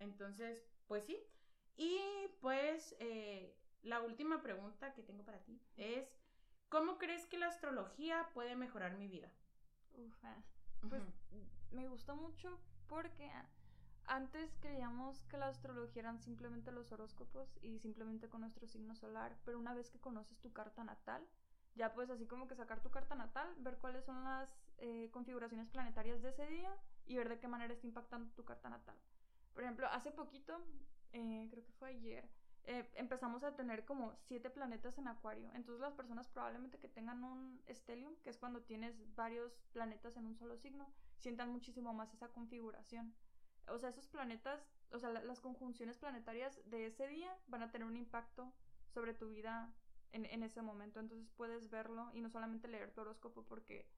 Entonces, 0.00 0.64
pues 0.86 1.04
sí. 1.04 1.18
Y 1.76 2.00
pues 2.40 2.96
eh, 3.00 3.54
la 3.82 4.00
última 4.00 4.42
pregunta 4.42 4.94
que 4.94 5.02
tengo 5.02 5.24
para 5.24 5.44
ti 5.44 5.60
es, 5.76 6.08
¿cómo 6.70 6.96
crees 6.98 7.26
que 7.26 7.38
la 7.38 7.48
astrología 7.48 8.30
puede 8.32 8.56
mejorar 8.56 8.96
mi 8.96 9.08
vida? 9.08 9.30
Ah, 10.22 10.42
pues 10.88 11.02
me 11.70 11.86
gustó 11.88 12.16
mucho 12.16 12.58
porque 12.86 13.30
antes 14.06 14.56
creíamos 14.60 15.22
que 15.24 15.36
la 15.36 15.48
astrología 15.48 16.02
eran 16.02 16.20
simplemente 16.20 16.72
los 16.72 16.92
horóscopos 16.92 17.48
y 17.62 17.78
simplemente 17.78 18.28
con 18.28 18.40
nuestro 18.40 18.66
signo 18.66 18.94
solar, 18.94 19.36
pero 19.44 19.58
una 19.58 19.74
vez 19.74 19.90
que 19.90 20.00
conoces 20.00 20.38
tu 20.38 20.52
carta 20.52 20.84
natal, 20.84 21.26
ya 21.74 21.92
puedes 21.92 22.10
así 22.10 22.26
como 22.26 22.48
que 22.48 22.54
sacar 22.54 22.80
tu 22.80 22.90
carta 22.90 23.14
natal, 23.14 23.54
ver 23.58 23.76
cuáles 23.78 24.04
son 24.04 24.24
las 24.24 24.48
eh, 24.78 25.10
configuraciones 25.12 25.68
planetarias 25.68 26.22
de 26.22 26.30
ese 26.30 26.46
día 26.46 26.74
y 27.04 27.16
ver 27.16 27.28
de 27.28 27.38
qué 27.38 27.48
manera 27.48 27.72
está 27.72 27.86
impactando 27.86 28.32
tu 28.34 28.44
carta 28.44 28.70
natal. 28.70 28.96
Por 29.52 29.62
ejemplo, 29.62 29.86
hace 29.88 30.10
poquito, 30.10 30.58
eh, 31.12 31.46
creo 31.50 31.64
que 31.64 31.72
fue 31.72 31.90
ayer, 31.90 32.28
eh, 32.64 32.90
empezamos 32.94 33.44
a 33.44 33.54
tener 33.54 33.84
como 33.84 34.12
siete 34.16 34.50
planetas 34.50 34.98
en 34.98 35.06
Acuario. 35.06 35.48
Entonces 35.54 35.80
las 35.80 35.94
personas 35.94 36.28
probablemente 36.28 36.78
que 36.78 36.88
tengan 36.88 37.22
un 37.22 37.62
stellium, 37.70 38.16
que 38.24 38.30
es 38.30 38.38
cuando 38.38 38.62
tienes 38.62 38.96
varios 39.14 39.52
planetas 39.72 40.16
en 40.16 40.26
un 40.26 40.36
solo 40.36 40.56
signo, 40.56 40.90
sientan 41.18 41.50
muchísimo 41.50 41.94
más 41.94 42.12
esa 42.12 42.28
configuración 42.28 43.14
o 43.68 43.78
sea, 43.78 43.90
esos 43.90 44.06
planetas, 44.08 44.60
o 44.92 44.98
sea, 44.98 45.10
las 45.10 45.40
conjunciones 45.40 45.98
planetarias 45.98 46.60
de 46.70 46.86
ese 46.86 47.06
día 47.08 47.36
van 47.46 47.62
a 47.62 47.70
tener 47.70 47.86
un 47.86 47.96
impacto 47.96 48.52
sobre 48.88 49.14
tu 49.14 49.28
vida 49.28 49.74
en, 50.12 50.24
en 50.26 50.42
ese 50.42 50.62
momento. 50.62 51.00
Entonces 51.00 51.30
puedes 51.36 51.70
verlo 51.70 52.10
y 52.14 52.20
no 52.20 52.30
solamente 52.30 52.68
leer 52.68 52.92
tu 52.92 53.00
horóscopo 53.00 53.44
porque 53.44 53.88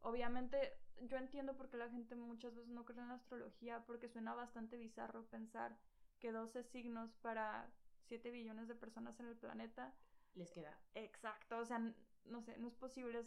obviamente 0.00 0.74
yo 1.00 1.16
entiendo 1.16 1.56
por 1.56 1.68
qué 1.68 1.76
la 1.76 1.88
gente 1.88 2.14
muchas 2.14 2.54
veces 2.54 2.70
no 2.70 2.84
cree 2.84 3.00
en 3.00 3.08
la 3.08 3.14
astrología 3.14 3.84
porque 3.86 4.08
suena 4.08 4.34
bastante 4.34 4.76
bizarro 4.76 5.26
pensar 5.26 5.76
que 6.20 6.32
12 6.32 6.62
signos 6.62 7.14
para 7.16 7.70
7 8.06 8.30
billones 8.30 8.68
de 8.68 8.74
personas 8.74 9.18
en 9.20 9.26
el 9.26 9.36
planeta 9.36 9.94
les 10.34 10.50
queda. 10.50 10.78
Exacto, 10.94 11.58
o 11.58 11.64
sea, 11.64 11.78
no 12.24 12.40
sé, 12.42 12.56
no 12.58 12.68
es 12.68 12.74
posible. 12.74 13.24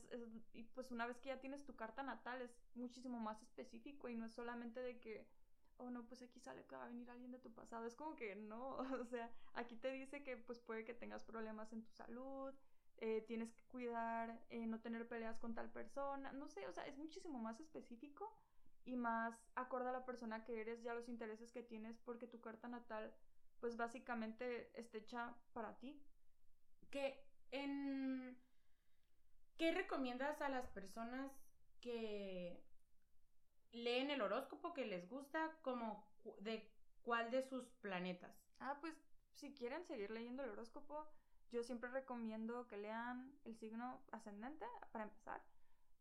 y 0.53 0.63
pues 0.63 0.91
una 0.91 1.05
vez 1.05 1.19
que 1.19 1.29
ya 1.29 1.39
tienes 1.39 1.63
tu 1.63 1.75
carta 1.75 2.03
natal 2.03 2.41
es 2.41 2.51
muchísimo 2.75 3.19
más 3.19 3.41
específico 3.41 4.09
y 4.09 4.15
no 4.15 4.25
es 4.25 4.33
solamente 4.33 4.81
de 4.81 4.99
que, 4.99 5.27
oh 5.77 5.89
no, 5.89 6.05
pues 6.05 6.21
aquí 6.21 6.39
sale 6.39 6.65
que 6.65 6.75
va 6.75 6.85
a 6.85 6.87
venir 6.87 7.09
alguien 7.09 7.31
de 7.31 7.39
tu 7.39 7.51
pasado. 7.53 7.85
Es 7.85 7.95
como 7.95 8.15
que 8.15 8.35
no, 8.35 8.77
o 9.01 9.05
sea, 9.05 9.31
aquí 9.53 9.75
te 9.75 9.91
dice 9.91 10.23
que 10.23 10.37
pues 10.37 10.59
puede 10.59 10.85
que 10.85 10.93
tengas 10.93 11.23
problemas 11.23 11.71
en 11.73 11.83
tu 11.83 11.91
salud, 11.91 12.53
eh, 12.97 13.23
tienes 13.27 13.53
que 13.53 13.63
cuidar, 13.65 14.43
eh, 14.49 14.65
no 14.65 14.79
tener 14.81 15.07
peleas 15.07 15.37
con 15.39 15.53
tal 15.53 15.71
persona, 15.71 16.31
no 16.31 16.47
sé, 16.47 16.67
o 16.67 16.71
sea, 16.71 16.85
es 16.87 16.97
muchísimo 16.97 17.39
más 17.39 17.59
específico 17.59 18.35
y 18.85 18.95
más 18.95 19.51
acorde 19.55 19.89
a 19.89 19.91
la 19.91 20.05
persona 20.05 20.43
que 20.45 20.61
eres 20.61 20.83
y 20.83 20.87
a 20.87 20.93
los 20.93 21.09
intereses 21.09 21.51
que 21.51 21.61
tienes 21.61 21.97
porque 21.99 22.25
tu 22.27 22.39
carta 22.41 22.67
natal 22.67 23.13
pues 23.59 23.75
básicamente 23.75 24.71
está 24.79 24.97
hecha 24.97 25.35
para 25.53 25.77
ti. 25.77 26.01
Que 26.89 27.23
en... 27.51 28.37
¿Qué 29.57 29.71
recomiendas 29.71 30.41
a 30.41 30.49
las 30.49 30.67
personas 30.67 31.31
que 31.81 32.63
leen 33.71 34.09
el 34.09 34.21
horóscopo 34.21 34.73
que 34.73 34.85
les 34.85 35.09
gusta 35.09 35.57
como 35.61 36.05
de 36.39 36.71
cuál 37.03 37.31
de 37.31 37.41
sus 37.43 37.65
planetas? 37.81 38.35
Ah, 38.59 38.77
pues 38.81 38.95
si 39.33 39.53
quieren 39.53 39.85
seguir 39.85 40.11
leyendo 40.11 40.43
el 40.43 40.49
horóscopo, 40.49 41.07
yo 41.51 41.63
siempre 41.63 41.89
recomiendo 41.89 42.67
que 42.67 42.77
lean 42.77 43.31
el 43.45 43.55
signo 43.55 44.01
ascendente 44.11 44.65
para 44.91 45.05
empezar, 45.05 45.41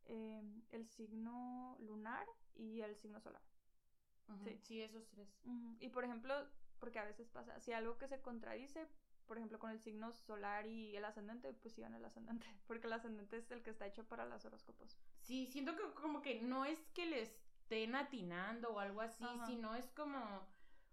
em, 0.06 0.62
el 0.70 0.86
signo 0.86 1.76
lunar 1.80 2.26
y 2.54 2.80
el 2.80 2.96
signo 2.96 3.20
solar. 3.20 3.42
sí. 4.44 4.58
sí, 4.62 4.82
esos 4.82 5.06
tres. 5.08 5.28
Y 5.80 5.88
por 5.88 6.04
ejemplo, 6.04 6.34
porque 6.80 6.98
a 6.98 7.04
veces 7.04 7.28
pasa, 7.28 7.60
si 7.60 7.72
algo 7.72 7.98
que 7.98 8.08
se 8.08 8.20
contradice, 8.20 8.88
por 9.26 9.36
ejemplo, 9.38 9.58
con 9.58 9.70
el 9.70 9.80
signo 9.80 10.12
solar 10.12 10.66
y 10.66 10.96
el 10.96 11.04
ascendente, 11.04 11.52
pues 11.52 11.74
sigan 11.74 11.94
el 11.94 12.04
ascendente, 12.04 12.46
porque 12.66 12.86
el 12.86 12.92
ascendente 12.92 13.36
es 13.36 13.50
el 13.50 13.62
que 13.62 13.70
está 13.70 13.86
hecho 13.86 14.04
para 14.04 14.24
los 14.24 14.44
horóscopos. 14.44 14.96
Sí, 15.20 15.46
siento 15.46 15.76
que 15.76 15.82
como 15.94 16.22
que 16.22 16.40
no 16.42 16.64
es 16.64 16.78
que 16.94 17.06
le 17.06 17.22
estén 17.66 17.96
atinando 17.96 18.70
o 18.70 18.78
algo 18.78 19.00
así, 19.00 19.24
sino 19.46 19.74
es 19.74 19.90
como, 19.90 20.46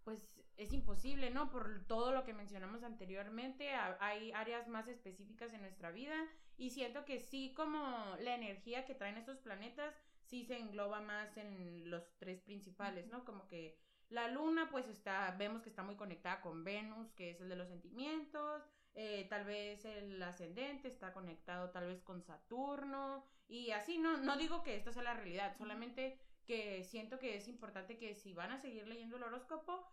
pues 0.03 0.19
es 0.57 0.73
imposible, 0.73 1.29
¿no? 1.29 1.51
Por 1.51 1.85
todo 1.85 2.11
lo 2.11 2.23
que 2.23 2.33
mencionamos 2.33 2.81
anteriormente, 2.81 3.75
hay 3.99 4.31
áreas 4.31 4.67
más 4.67 4.87
específicas 4.87 5.53
en 5.53 5.61
nuestra 5.61 5.91
vida 5.91 6.15
y 6.57 6.71
siento 6.71 7.05
que 7.05 7.19
sí, 7.19 7.53
como 7.55 7.79
la 8.19 8.33
energía 8.33 8.85
que 8.85 8.95
traen 8.95 9.17
estos 9.17 9.37
planetas, 9.37 9.93
sí 10.23 10.45
se 10.45 10.57
engloba 10.57 10.99
más 10.99 11.37
en 11.37 11.91
los 11.91 12.17
tres 12.17 12.41
principales, 12.41 13.07
¿no? 13.07 13.23
Como 13.23 13.47
que 13.47 13.77
la 14.09 14.27
luna, 14.29 14.69
pues 14.71 14.87
está, 14.87 15.35
vemos 15.37 15.61
que 15.61 15.69
está 15.69 15.83
muy 15.83 15.95
conectada 15.95 16.41
con 16.41 16.63
Venus, 16.63 17.11
que 17.13 17.31
es 17.31 17.41
el 17.41 17.49
de 17.49 17.55
los 17.55 17.67
sentimientos. 17.67 18.63
Eh, 18.95 19.27
tal 19.29 19.45
vez 19.45 19.85
el 19.85 20.21
ascendente 20.21 20.87
está 20.87 21.13
conectado 21.13 21.69
tal 21.69 21.85
vez 21.85 22.01
con 22.01 22.23
Saturno. 22.23 23.25
Y 23.47 23.71
así, 23.71 23.97
no, 23.99 24.17
no 24.17 24.37
digo 24.37 24.63
que 24.63 24.75
esto 24.75 24.91
sea 24.91 25.03
la 25.03 25.13
realidad, 25.13 25.55
solamente 25.57 26.19
que 26.45 26.83
siento 26.83 27.19
que 27.19 27.37
es 27.37 27.47
importante 27.47 27.97
que 27.97 28.15
si 28.15 28.33
van 28.33 28.51
a 28.51 28.59
seguir 28.59 28.87
leyendo 28.87 29.17
el 29.17 29.23
horóscopo, 29.23 29.87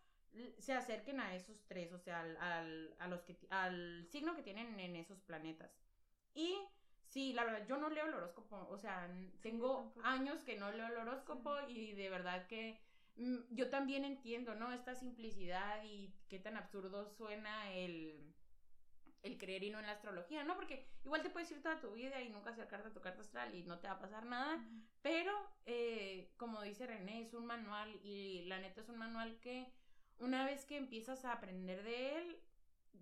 se 0.59 0.73
acerquen 0.75 1.21
a 1.21 1.35
esos 1.35 1.65
tres, 1.67 1.93
o 1.93 1.99
sea, 1.99 2.21
al, 2.21 2.95
a 2.99 3.09
los 3.09 3.23
que, 3.23 3.37
al 3.51 4.07
signo 4.09 4.37
que 4.37 4.43
tienen 4.43 4.79
en 4.79 4.97
esos 4.97 5.21
planetas. 5.21 5.71
Y 6.35 6.57
sí, 7.09 7.33
la 7.33 7.45
verdad, 7.45 7.67
yo 7.67 7.77
no 7.79 7.91
leo 7.91 8.07
el 8.07 8.15
horóscopo, 8.15 8.69
o 8.71 8.79
sea, 8.79 9.11
tengo 9.43 9.93
años 10.05 10.45
que 10.45 10.57
no 10.57 10.71
leo 10.71 10.87
el 10.87 10.97
horóscopo 10.99 11.53
y 11.69 11.93
de 11.95 12.11
verdad 12.11 12.47
que 12.47 12.79
Mm, 13.21 13.37
yo 13.51 13.69
también 13.69 14.05
entiendo, 14.05 14.55
¿no? 14.55 14.73
Esta 14.73 14.95
simplicidad 14.95 15.83
y 15.85 16.11
qué 16.29 16.39
tan 16.39 16.57
absurdo 16.57 17.07
suena 17.07 17.73
el, 17.75 18.30
el 19.23 19.39
creer 19.39 19.63
y 19.63 19.71
no 19.71 19.79
en 19.79 19.87
la 19.87 19.93
astrología, 19.93 20.45
¿no? 20.45 20.57
Porque 20.57 20.87
igual 21.05 21.23
te 21.23 21.31
puedes 21.31 21.51
ir 21.51 21.63
toda 21.63 21.81
tu 21.81 21.93
vida 21.93 22.21
y 22.21 22.31
nunca 22.31 22.51
acercarte 22.51 22.89
a 22.89 22.93
tu 22.93 23.01
carta 23.01 23.21
astral 23.21 23.55
y 23.55 23.65
no 23.65 23.79
te 23.79 23.89
va 23.89 23.95
a 23.95 23.99
pasar 23.99 24.25
nada, 24.25 24.65
pero 25.03 25.33
eh, 25.67 26.33
como 26.37 26.63
dice 26.63 26.87
René, 26.87 27.23
es 27.23 27.35
un 27.35 27.47
manual 27.47 28.01
y 28.03 28.45
la 28.47 28.59
neta 28.59 28.81
es 28.81 28.89
un 28.89 28.99
manual 28.99 29.39
que 29.41 29.73
una 30.19 30.45
vez 30.45 30.65
que 30.65 30.77
empiezas 30.77 31.25
a 31.25 31.33
aprender 31.33 31.83
de 31.83 32.19
él, 32.19 32.43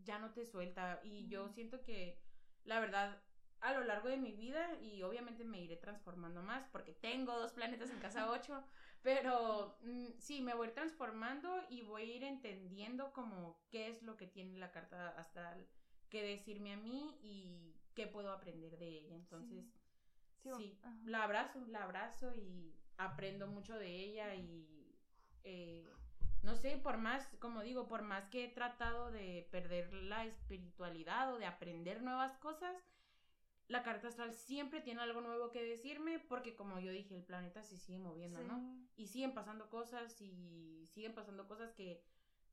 ya 0.04 0.18
no 0.18 0.32
te 0.32 0.46
suelta. 0.46 1.00
Y 1.02 1.26
yo 1.28 1.48
siento 1.48 1.82
que 1.82 2.20
la 2.64 2.80
verdad 2.80 3.22
a 3.60 3.72
lo 3.74 3.82
largo 3.82 4.08
de 4.08 4.16
mi 4.16 4.32
vida 4.32 4.72
y 4.80 5.02
obviamente 5.02 5.44
me 5.44 5.60
iré 5.60 5.76
transformando 5.76 6.42
más 6.42 6.68
porque 6.68 6.92
tengo 6.92 7.36
dos 7.38 7.52
planetas 7.52 7.90
en 7.90 7.98
casa 7.98 8.30
8, 8.30 8.64
pero 9.02 9.78
mm, 9.82 10.18
sí, 10.18 10.42
me 10.42 10.54
voy 10.54 10.68
transformando 10.68 11.64
y 11.68 11.82
voy 11.82 12.02
a 12.02 12.16
ir 12.16 12.24
entendiendo 12.24 13.12
como 13.12 13.60
qué 13.70 13.88
es 13.88 14.02
lo 14.02 14.16
que 14.16 14.26
tiene 14.26 14.58
la 14.58 14.70
carta 14.70 15.08
astral 15.10 15.66
que 16.08 16.22
decirme 16.22 16.72
a 16.72 16.76
mí 16.76 17.18
y 17.22 17.74
qué 17.94 18.06
puedo 18.06 18.32
aprender 18.32 18.78
de 18.78 18.88
ella. 18.88 19.14
Entonces, 19.14 19.66
sí, 20.42 20.78
la 21.04 21.24
abrazo, 21.24 21.60
la 21.68 21.84
abrazo 21.84 22.34
y 22.34 22.74
aprendo 22.96 23.46
mucho 23.46 23.78
de 23.78 23.88
ella 23.88 24.34
y 24.34 24.94
eh, 25.44 25.86
no 26.42 26.54
sé, 26.54 26.76
por 26.76 26.98
más, 26.98 27.26
como 27.40 27.62
digo, 27.62 27.88
por 27.88 28.02
más 28.02 28.28
que 28.28 28.44
he 28.44 28.48
tratado 28.48 29.10
de 29.10 29.48
perder 29.50 29.92
la 29.92 30.24
espiritualidad 30.24 31.32
o 31.34 31.38
de 31.38 31.46
aprender 31.46 32.02
nuevas 32.02 32.36
cosas, 32.38 32.76
la 33.66 33.82
carta 33.82 34.08
astral 34.08 34.32
siempre 34.32 34.80
tiene 34.80 35.02
algo 35.02 35.20
nuevo 35.20 35.50
que 35.50 35.62
decirme 35.62 36.18
porque 36.18 36.54
como 36.54 36.78
yo 36.78 36.90
dije, 36.90 37.14
el 37.14 37.24
planeta 37.24 37.62
se 37.62 37.76
sigue 37.76 37.98
moviendo, 37.98 38.42
¿no? 38.42 38.78
Y 38.96 39.08
siguen 39.08 39.34
pasando 39.34 39.68
cosas 39.68 40.20
y 40.20 40.86
siguen 40.94 41.14
pasando 41.14 41.46
cosas 41.46 41.72
que, 41.72 42.02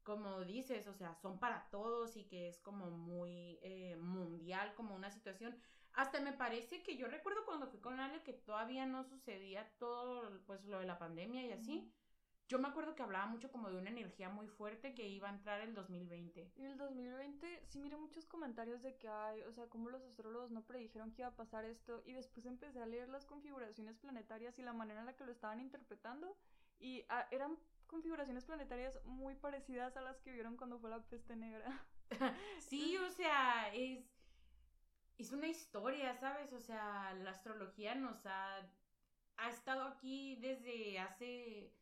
como 0.05 0.45
dices, 0.45 0.87
o 0.87 0.93
sea, 0.93 1.15
son 1.15 1.39
para 1.39 1.67
todos 1.71 2.15
y 2.15 2.23
que 2.23 2.47
es 2.47 2.59
como 2.59 2.91
muy 2.91 3.59
eh, 3.63 3.97
mundial, 3.97 4.73
como 4.75 4.95
una 4.95 5.09
situación. 5.09 5.57
Hasta 5.93 6.21
me 6.21 6.31
parece 6.31 6.83
que 6.83 6.95
yo 6.95 7.07
recuerdo 7.07 7.43
cuando 7.43 7.67
fui 7.67 7.79
con 7.79 7.99
Ale 7.99 8.21
que 8.21 8.33
todavía 8.33 8.85
no 8.85 9.03
sucedía 9.03 9.67
todo, 9.79 10.41
pues 10.45 10.63
lo 10.65 10.79
de 10.79 10.85
la 10.85 10.99
pandemia 10.99 11.43
y 11.43 11.51
así. 11.51 11.91
Yo 12.47 12.59
me 12.59 12.67
acuerdo 12.67 12.93
que 12.93 13.01
hablaba 13.01 13.25
mucho 13.25 13.51
como 13.51 13.71
de 13.71 13.77
una 13.77 13.89
energía 13.89 14.29
muy 14.29 14.47
fuerte 14.47 14.93
que 14.93 15.07
iba 15.07 15.27
a 15.27 15.33
entrar 15.33 15.61
el 15.61 15.73
2020. 15.73 16.51
Y 16.55 16.63
el 16.63 16.77
2020 16.77 17.63
sí 17.65 17.79
miré 17.79 17.97
muchos 17.97 18.27
comentarios 18.27 18.83
de 18.83 18.95
que 18.97 19.07
hay, 19.07 19.41
o 19.41 19.51
sea, 19.51 19.65
como 19.67 19.89
los 19.89 20.03
astrólogos 20.03 20.51
no 20.51 20.63
predijeron 20.63 21.11
que 21.11 21.23
iba 21.23 21.29
a 21.29 21.35
pasar 21.35 21.65
esto 21.65 22.03
y 22.05 22.13
después 22.13 22.45
empecé 22.45 22.79
a 22.79 22.85
leer 22.85 23.09
las 23.09 23.25
configuraciones 23.25 23.97
planetarias 23.97 24.59
y 24.59 24.61
la 24.61 24.73
manera 24.73 24.99
en 24.99 25.07
la 25.07 25.15
que 25.15 25.25
lo 25.25 25.31
estaban 25.31 25.59
interpretando 25.59 26.37
y 26.79 27.03
ah, 27.09 27.27
eran 27.31 27.57
configuraciones 27.85 28.45
planetarias 28.45 28.99
muy 29.05 29.35
parecidas 29.35 29.97
a 29.97 30.01
las 30.01 30.19
que 30.21 30.31
vieron 30.31 30.57
cuando 30.57 30.79
fue 30.79 30.89
la 30.89 31.03
peste 31.03 31.35
negra. 31.35 31.85
sí, 32.59 32.97
o 32.97 33.09
sea, 33.09 33.73
es 33.73 34.11
es 35.17 35.31
una 35.31 35.47
historia, 35.47 36.13
¿sabes? 36.17 36.51
O 36.51 36.59
sea, 36.59 37.13
la 37.13 37.31
astrología 37.31 37.95
nos 37.95 38.25
ha 38.25 38.69
ha 39.37 39.49
estado 39.49 39.83
aquí 39.83 40.37
desde 40.37 40.99
hace 40.99 41.73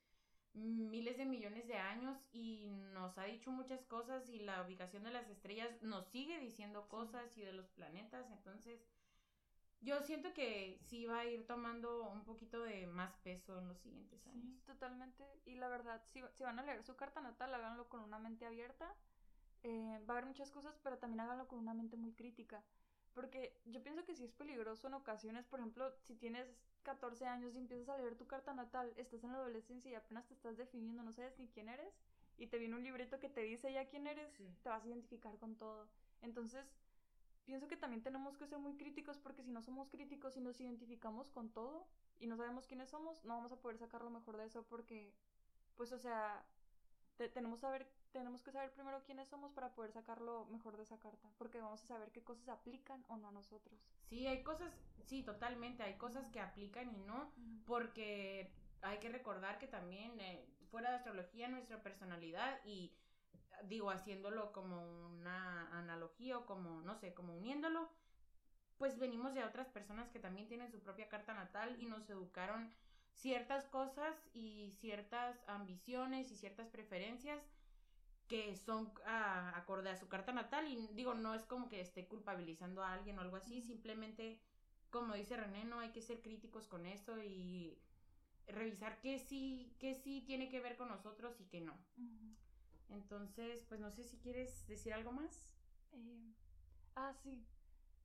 miles 0.53 1.17
de 1.17 1.25
millones 1.25 1.67
de 1.67 1.77
años 1.77 2.17
y 2.31 2.67
nos 2.93 3.17
ha 3.17 3.23
dicho 3.23 3.51
muchas 3.51 3.83
cosas 3.85 4.29
y 4.29 4.39
la 4.39 4.61
ubicación 4.61 5.03
de 5.03 5.11
las 5.11 5.29
estrellas 5.29 5.81
nos 5.81 6.07
sigue 6.07 6.39
diciendo 6.39 6.87
cosas 6.87 7.35
y 7.37 7.41
de 7.41 7.53
los 7.53 7.69
planetas, 7.69 8.29
entonces 8.31 8.85
yo 9.83 10.01
siento 10.01 10.33
que 10.33 10.79
sí 10.81 11.05
va 11.05 11.19
a 11.19 11.25
ir 11.25 11.45
tomando 11.45 12.09
un 12.09 12.23
poquito 12.23 12.61
de 12.63 12.87
más 12.87 13.15
peso 13.17 13.59
en 13.59 13.67
los 13.67 13.79
siguientes 13.79 14.25
años. 14.27 14.43
Sí, 14.43 14.61
totalmente. 14.65 15.25
Y 15.45 15.55
la 15.55 15.67
verdad, 15.67 16.01
si, 16.05 16.21
si 16.31 16.43
van 16.43 16.59
a 16.59 16.63
leer 16.63 16.83
su 16.83 16.95
carta 16.95 17.21
natal, 17.21 17.53
háganlo 17.53 17.89
con 17.89 18.01
una 18.01 18.19
mente 18.19 18.45
abierta. 18.45 18.95
Eh, 19.63 20.01
va 20.09 20.15
a 20.15 20.17
haber 20.17 20.25
muchas 20.25 20.51
cosas, 20.51 20.77
pero 20.83 20.97
también 20.97 21.21
háganlo 21.21 21.47
con 21.47 21.59
una 21.59 21.73
mente 21.73 21.97
muy 21.97 22.13
crítica. 22.13 22.63
Porque 23.13 23.55
yo 23.65 23.83
pienso 23.83 24.03
que 24.05 24.15
sí 24.15 24.23
es 24.23 24.33
peligroso 24.33 24.87
en 24.87 24.95
ocasiones, 24.95 25.45
por 25.45 25.59
ejemplo, 25.59 25.93
si 26.01 26.15
tienes 26.15 26.47
14 26.83 27.27
años 27.27 27.53
y 27.53 27.59
empiezas 27.59 27.89
a 27.89 27.97
leer 27.97 28.15
tu 28.15 28.25
carta 28.25 28.53
natal, 28.53 28.91
estás 28.97 29.23
en 29.23 29.31
la 29.31 29.37
adolescencia 29.37 29.91
y 29.91 29.95
apenas 29.95 30.25
te 30.27 30.33
estás 30.33 30.57
definiendo, 30.57 31.03
no 31.03 31.13
sabes 31.13 31.37
ni 31.39 31.47
quién 31.47 31.69
eres, 31.69 31.93
y 32.37 32.47
te 32.47 32.57
viene 32.57 32.75
un 32.75 32.83
librito 32.83 33.19
que 33.19 33.29
te 33.29 33.41
dice 33.41 33.71
ya 33.71 33.87
quién 33.87 34.07
eres, 34.07 34.33
te 34.63 34.69
vas 34.69 34.83
a 34.83 34.87
identificar 34.87 35.37
con 35.37 35.55
todo. 35.55 35.87
Entonces, 36.21 36.65
pienso 37.45 37.67
que 37.67 37.77
también 37.77 38.01
tenemos 38.01 38.37
que 38.37 38.47
ser 38.47 38.59
muy 38.59 38.75
críticos 38.75 39.17
porque 39.17 39.43
si 39.43 39.51
no 39.51 39.61
somos 39.61 39.89
críticos 39.89 40.37
y 40.37 40.41
nos 40.41 40.59
identificamos 40.59 41.29
con 41.29 41.49
todo 41.49 41.87
y 42.19 42.27
no 42.27 42.37
sabemos 42.37 42.67
quiénes 42.67 42.89
somos, 42.89 43.23
no 43.25 43.35
vamos 43.35 43.51
a 43.51 43.59
poder 43.61 43.77
sacar 43.77 44.01
lo 44.01 44.09
mejor 44.09 44.37
de 44.37 44.45
eso 44.45 44.63
porque, 44.63 45.13
pues, 45.75 45.91
o 45.91 45.99
sea, 45.99 46.45
tenemos, 47.33 47.59
saber, 47.59 47.87
tenemos 48.11 48.41
que 48.43 48.51
saber 48.51 48.71
primero 48.71 49.03
quiénes 49.03 49.27
somos 49.27 49.51
para 49.51 49.73
poder 49.75 49.91
sacar 49.91 50.21
lo 50.21 50.45
mejor 50.45 50.77
de 50.77 50.83
esa 50.83 50.99
carta, 50.99 51.29
porque 51.37 51.59
vamos 51.59 51.83
a 51.83 51.87
saber 51.87 52.11
qué 52.11 52.23
cosas 52.23 52.49
aplican 52.49 53.03
o 53.07 53.17
no 53.17 53.27
a 53.27 53.31
nosotros. 53.31 53.79
Sí, 54.09 54.25
hay 54.27 54.43
cosas, 54.43 54.73
sí, 55.05 55.23
totalmente, 55.23 55.83
hay 55.83 55.97
cosas 55.97 56.29
que 56.29 56.39
aplican 56.39 56.93
y 56.93 56.99
no, 56.99 57.31
porque 57.65 58.51
hay 58.81 58.99
que 58.99 59.09
recordar 59.09 59.59
que 59.59 59.67
también 59.67 60.19
eh, 60.19 60.45
fuera 60.71 60.89
de 60.89 60.97
astrología 60.97 61.47
nuestra 61.47 61.81
personalidad 61.81 62.59
y 62.65 62.91
digo 63.67 63.91
haciéndolo 63.91 64.51
como 64.51 65.07
una 65.07 65.77
analogía 65.77 66.37
o 66.37 66.45
como, 66.45 66.81
no 66.81 66.95
sé, 66.95 67.13
como 67.13 67.35
uniéndolo, 67.35 67.89
pues 68.77 68.99
venimos 68.99 69.33
de 69.33 69.43
otras 69.43 69.69
personas 69.69 70.09
que 70.09 70.19
también 70.19 70.47
tienen 70.47 70.71
su 70.71 70.79
propia 70.79 71.09
carta 71.09 71.33
natal 71.33 71.77
y 71.79 71.85
nos 71.85 72.09
educaron 72.09 72.73
ciertas 73.11 73.65
cosas 73.65 74.15
y 74.33 74.71
ciertas 74.71 75.37
ambiciones 75.47 76.31
y 76.31 76.37
ciertas 76.37 76.67
preferencias 76.69 77.41
que 78.27 78.55
son 78.55 78.91
acorde 79.05 79.89
a 79.89 79.97
su 79.97 80.07
carta 80.07 80.31
natal. 80.31 80.67
Y 80.67 80.87
digo, 80.93 81.13
no 81.13 81.33
es 81.35 81.43
como 81.43 81.69
que 81.69 81.81
esté 81.81 82.07
culpabilizando 82.07 82.83
a 82.83 82.93
alguien 82.93 83.17
o 83.19 83.21
algo 83.21 83.37
así, 83.37 83.61
simplemente 83.61 84.39
como 84.93 85.15
dice 85.15 85.35
René, 85.35 85.65
no 85.65 85.79
hay 85.79 85.89
que 85.89 86.03
ser 86.03 86.21
críticos 86.21 86.67
con 86.67 86.85
esto 86.85 87.17
y 87.17 87.75
revisar 88.47 89.01
qué 89.01 89.17
sí, 89.17 89.75
qué 89.79 89.95
sí 89.95 90.23
tiene 90.27 90.49
que 90.49 90.59
ver 90.59 90.77
con 90.77 90.87
nosotros 90.87 91.39
y 91.41 91.45
qué 91.45 91.61
no. 91.61 91.73
Entonces, 92.89 93.63
pues 93.67 93.79
no 93.79 93.91
sé 93.91 94.03
si 94.03 94.17
quieres 94.17 94.67
decir 94.67 94.93
algo 94.93 95.11
más. 95.11 95.55
Eh, 95.91 96.33
ah, 96.95 97.13
sí. 97.23 97.45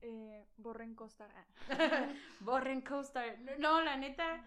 Eh, 0.00 0.46
borren 0.56 0.94
CoStar. 0.94 1.30
Ah. 1.34 1.46
borren 2.40 2.80
CoStar. 2.82 3.38
No, 3.58 3.82
la 3.82 3.96
neta, 3.96 4.44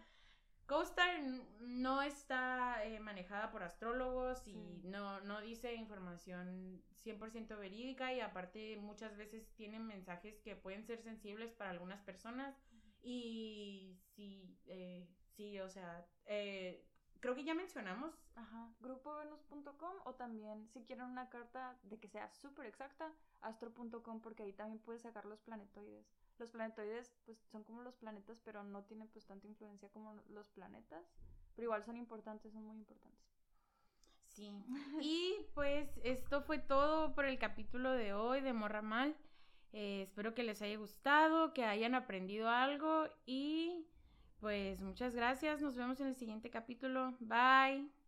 CoStar 0.72 1.22
no 1.60 2.02
está 2.02 2.86
eh, 2.86 3.00
manejada 3.00 3.52
por 3.52 3.62
astrólogos 3.64 4.48
y 4.48 4.80
no, 4.84 5.20
no 5.22 5.42
dice 5.42 5.76
información 5.76 6.82
100% 7.04 7.58
verídica 7.58 8.14
y 8.14 8.22
aparte 8.22 8.78
muchas 8.78 9.18
veces 9.18 9.52
tienen 9.56 9.86
mensajes 9.86 10.40
que 10.40 10.56
pueden 10.56 10.86
ser 10.86 11.02
sensibles 11.02 11.52
para 11.52 11.72
algunas 11.72 12.02
personas 12.02 12.56
y 13.02 13.98
sí, 14.16 14.58
eh, 14.68 15.08
sí, 15.36 15.60
o 15.60 15.68
sea, 15.70 16.08
eh, 16.26 16.88
creo 17.22 17.36
que 17.36 17.44
ya 17.44 17.54
mencionamos. 17.54 18.14
Ajá, 18.36 18.74
grupovenus.com 18.82 19.94
o 20.06 20.14
también 20.16 20.68
si 20.74 20.84
quieren 20.84 21.06
una 21.06 21.30
carta 21.30 21.78
de 21.84 22.00
que 22.00 22.10
sea 22.10 22.30
súper 22.30 22.66
exacta, 22.66 23.14
astro.com 23.42 24.22
porque 24.22 24.44
ahí 24.44 24.54
también 24.54 24.80
puedes 24.80 25.04
sacar 25.04 25.26
los 25.26 25.40
planetoides. 25.40 26.06
Los 26.40 26.50
planetoides 26.50 27.14
pues 27.26 27.38
son 27.52 27.64
como 27.64 27.82
los 27.84 27.96
planetas 27.96 28.42
pero 28.44 28.64
no 28.64 28.84
tienen 28.84 29.08
pues 29.08 29.26
tanta 29.26 29.48
influencia 29.48 29.90
como 29.90 30.16
los 30.30 30.50
planetas, 30.50 31.06
pero 31.56 31.68
igual 31.68 31.84
son 31.86 31.98
importantes, 31.98 32.52
son 32.52 32.66
muy 32.66 32.78
importantes. 32.78 33.22
Sí. 34.30 34.52
Y 35.02 35.46
pues 35.54 35.90
esto 36.04 36.42
fue 36.42 36.58
todo 36.58 37.14
por 37.14 37.26
el 37.26 37.38
capítulo 37.38 37.92
de 37.92 38.14
hoy 38.14 38.42
de 38.42 38.54
Morra 38.54 38.82
Mal. 38.82 39.16
Eh, 39.74 40.04
espero 40.04 40.34
que 40.34 40.44
les 40.44 40.62
haya 40.62 40.78
gustado, 40.78 41.54
que 41.54 41.64
hayan 41.66 41.96
aprendido 41.96 42.50
algo 42.50 43.08
y 43.26 43.88
pues 44.42 44.82
muchas 44.82 45.16
gracias. 45.16 45.62
Nos 45.62 45.76
vemos 45.76 46.02
en 46.02 46.08
el 46.08 46.16
siguiente 46.18 46.50
capítulo. 46.50 47.16
Bye. 47.22 48.01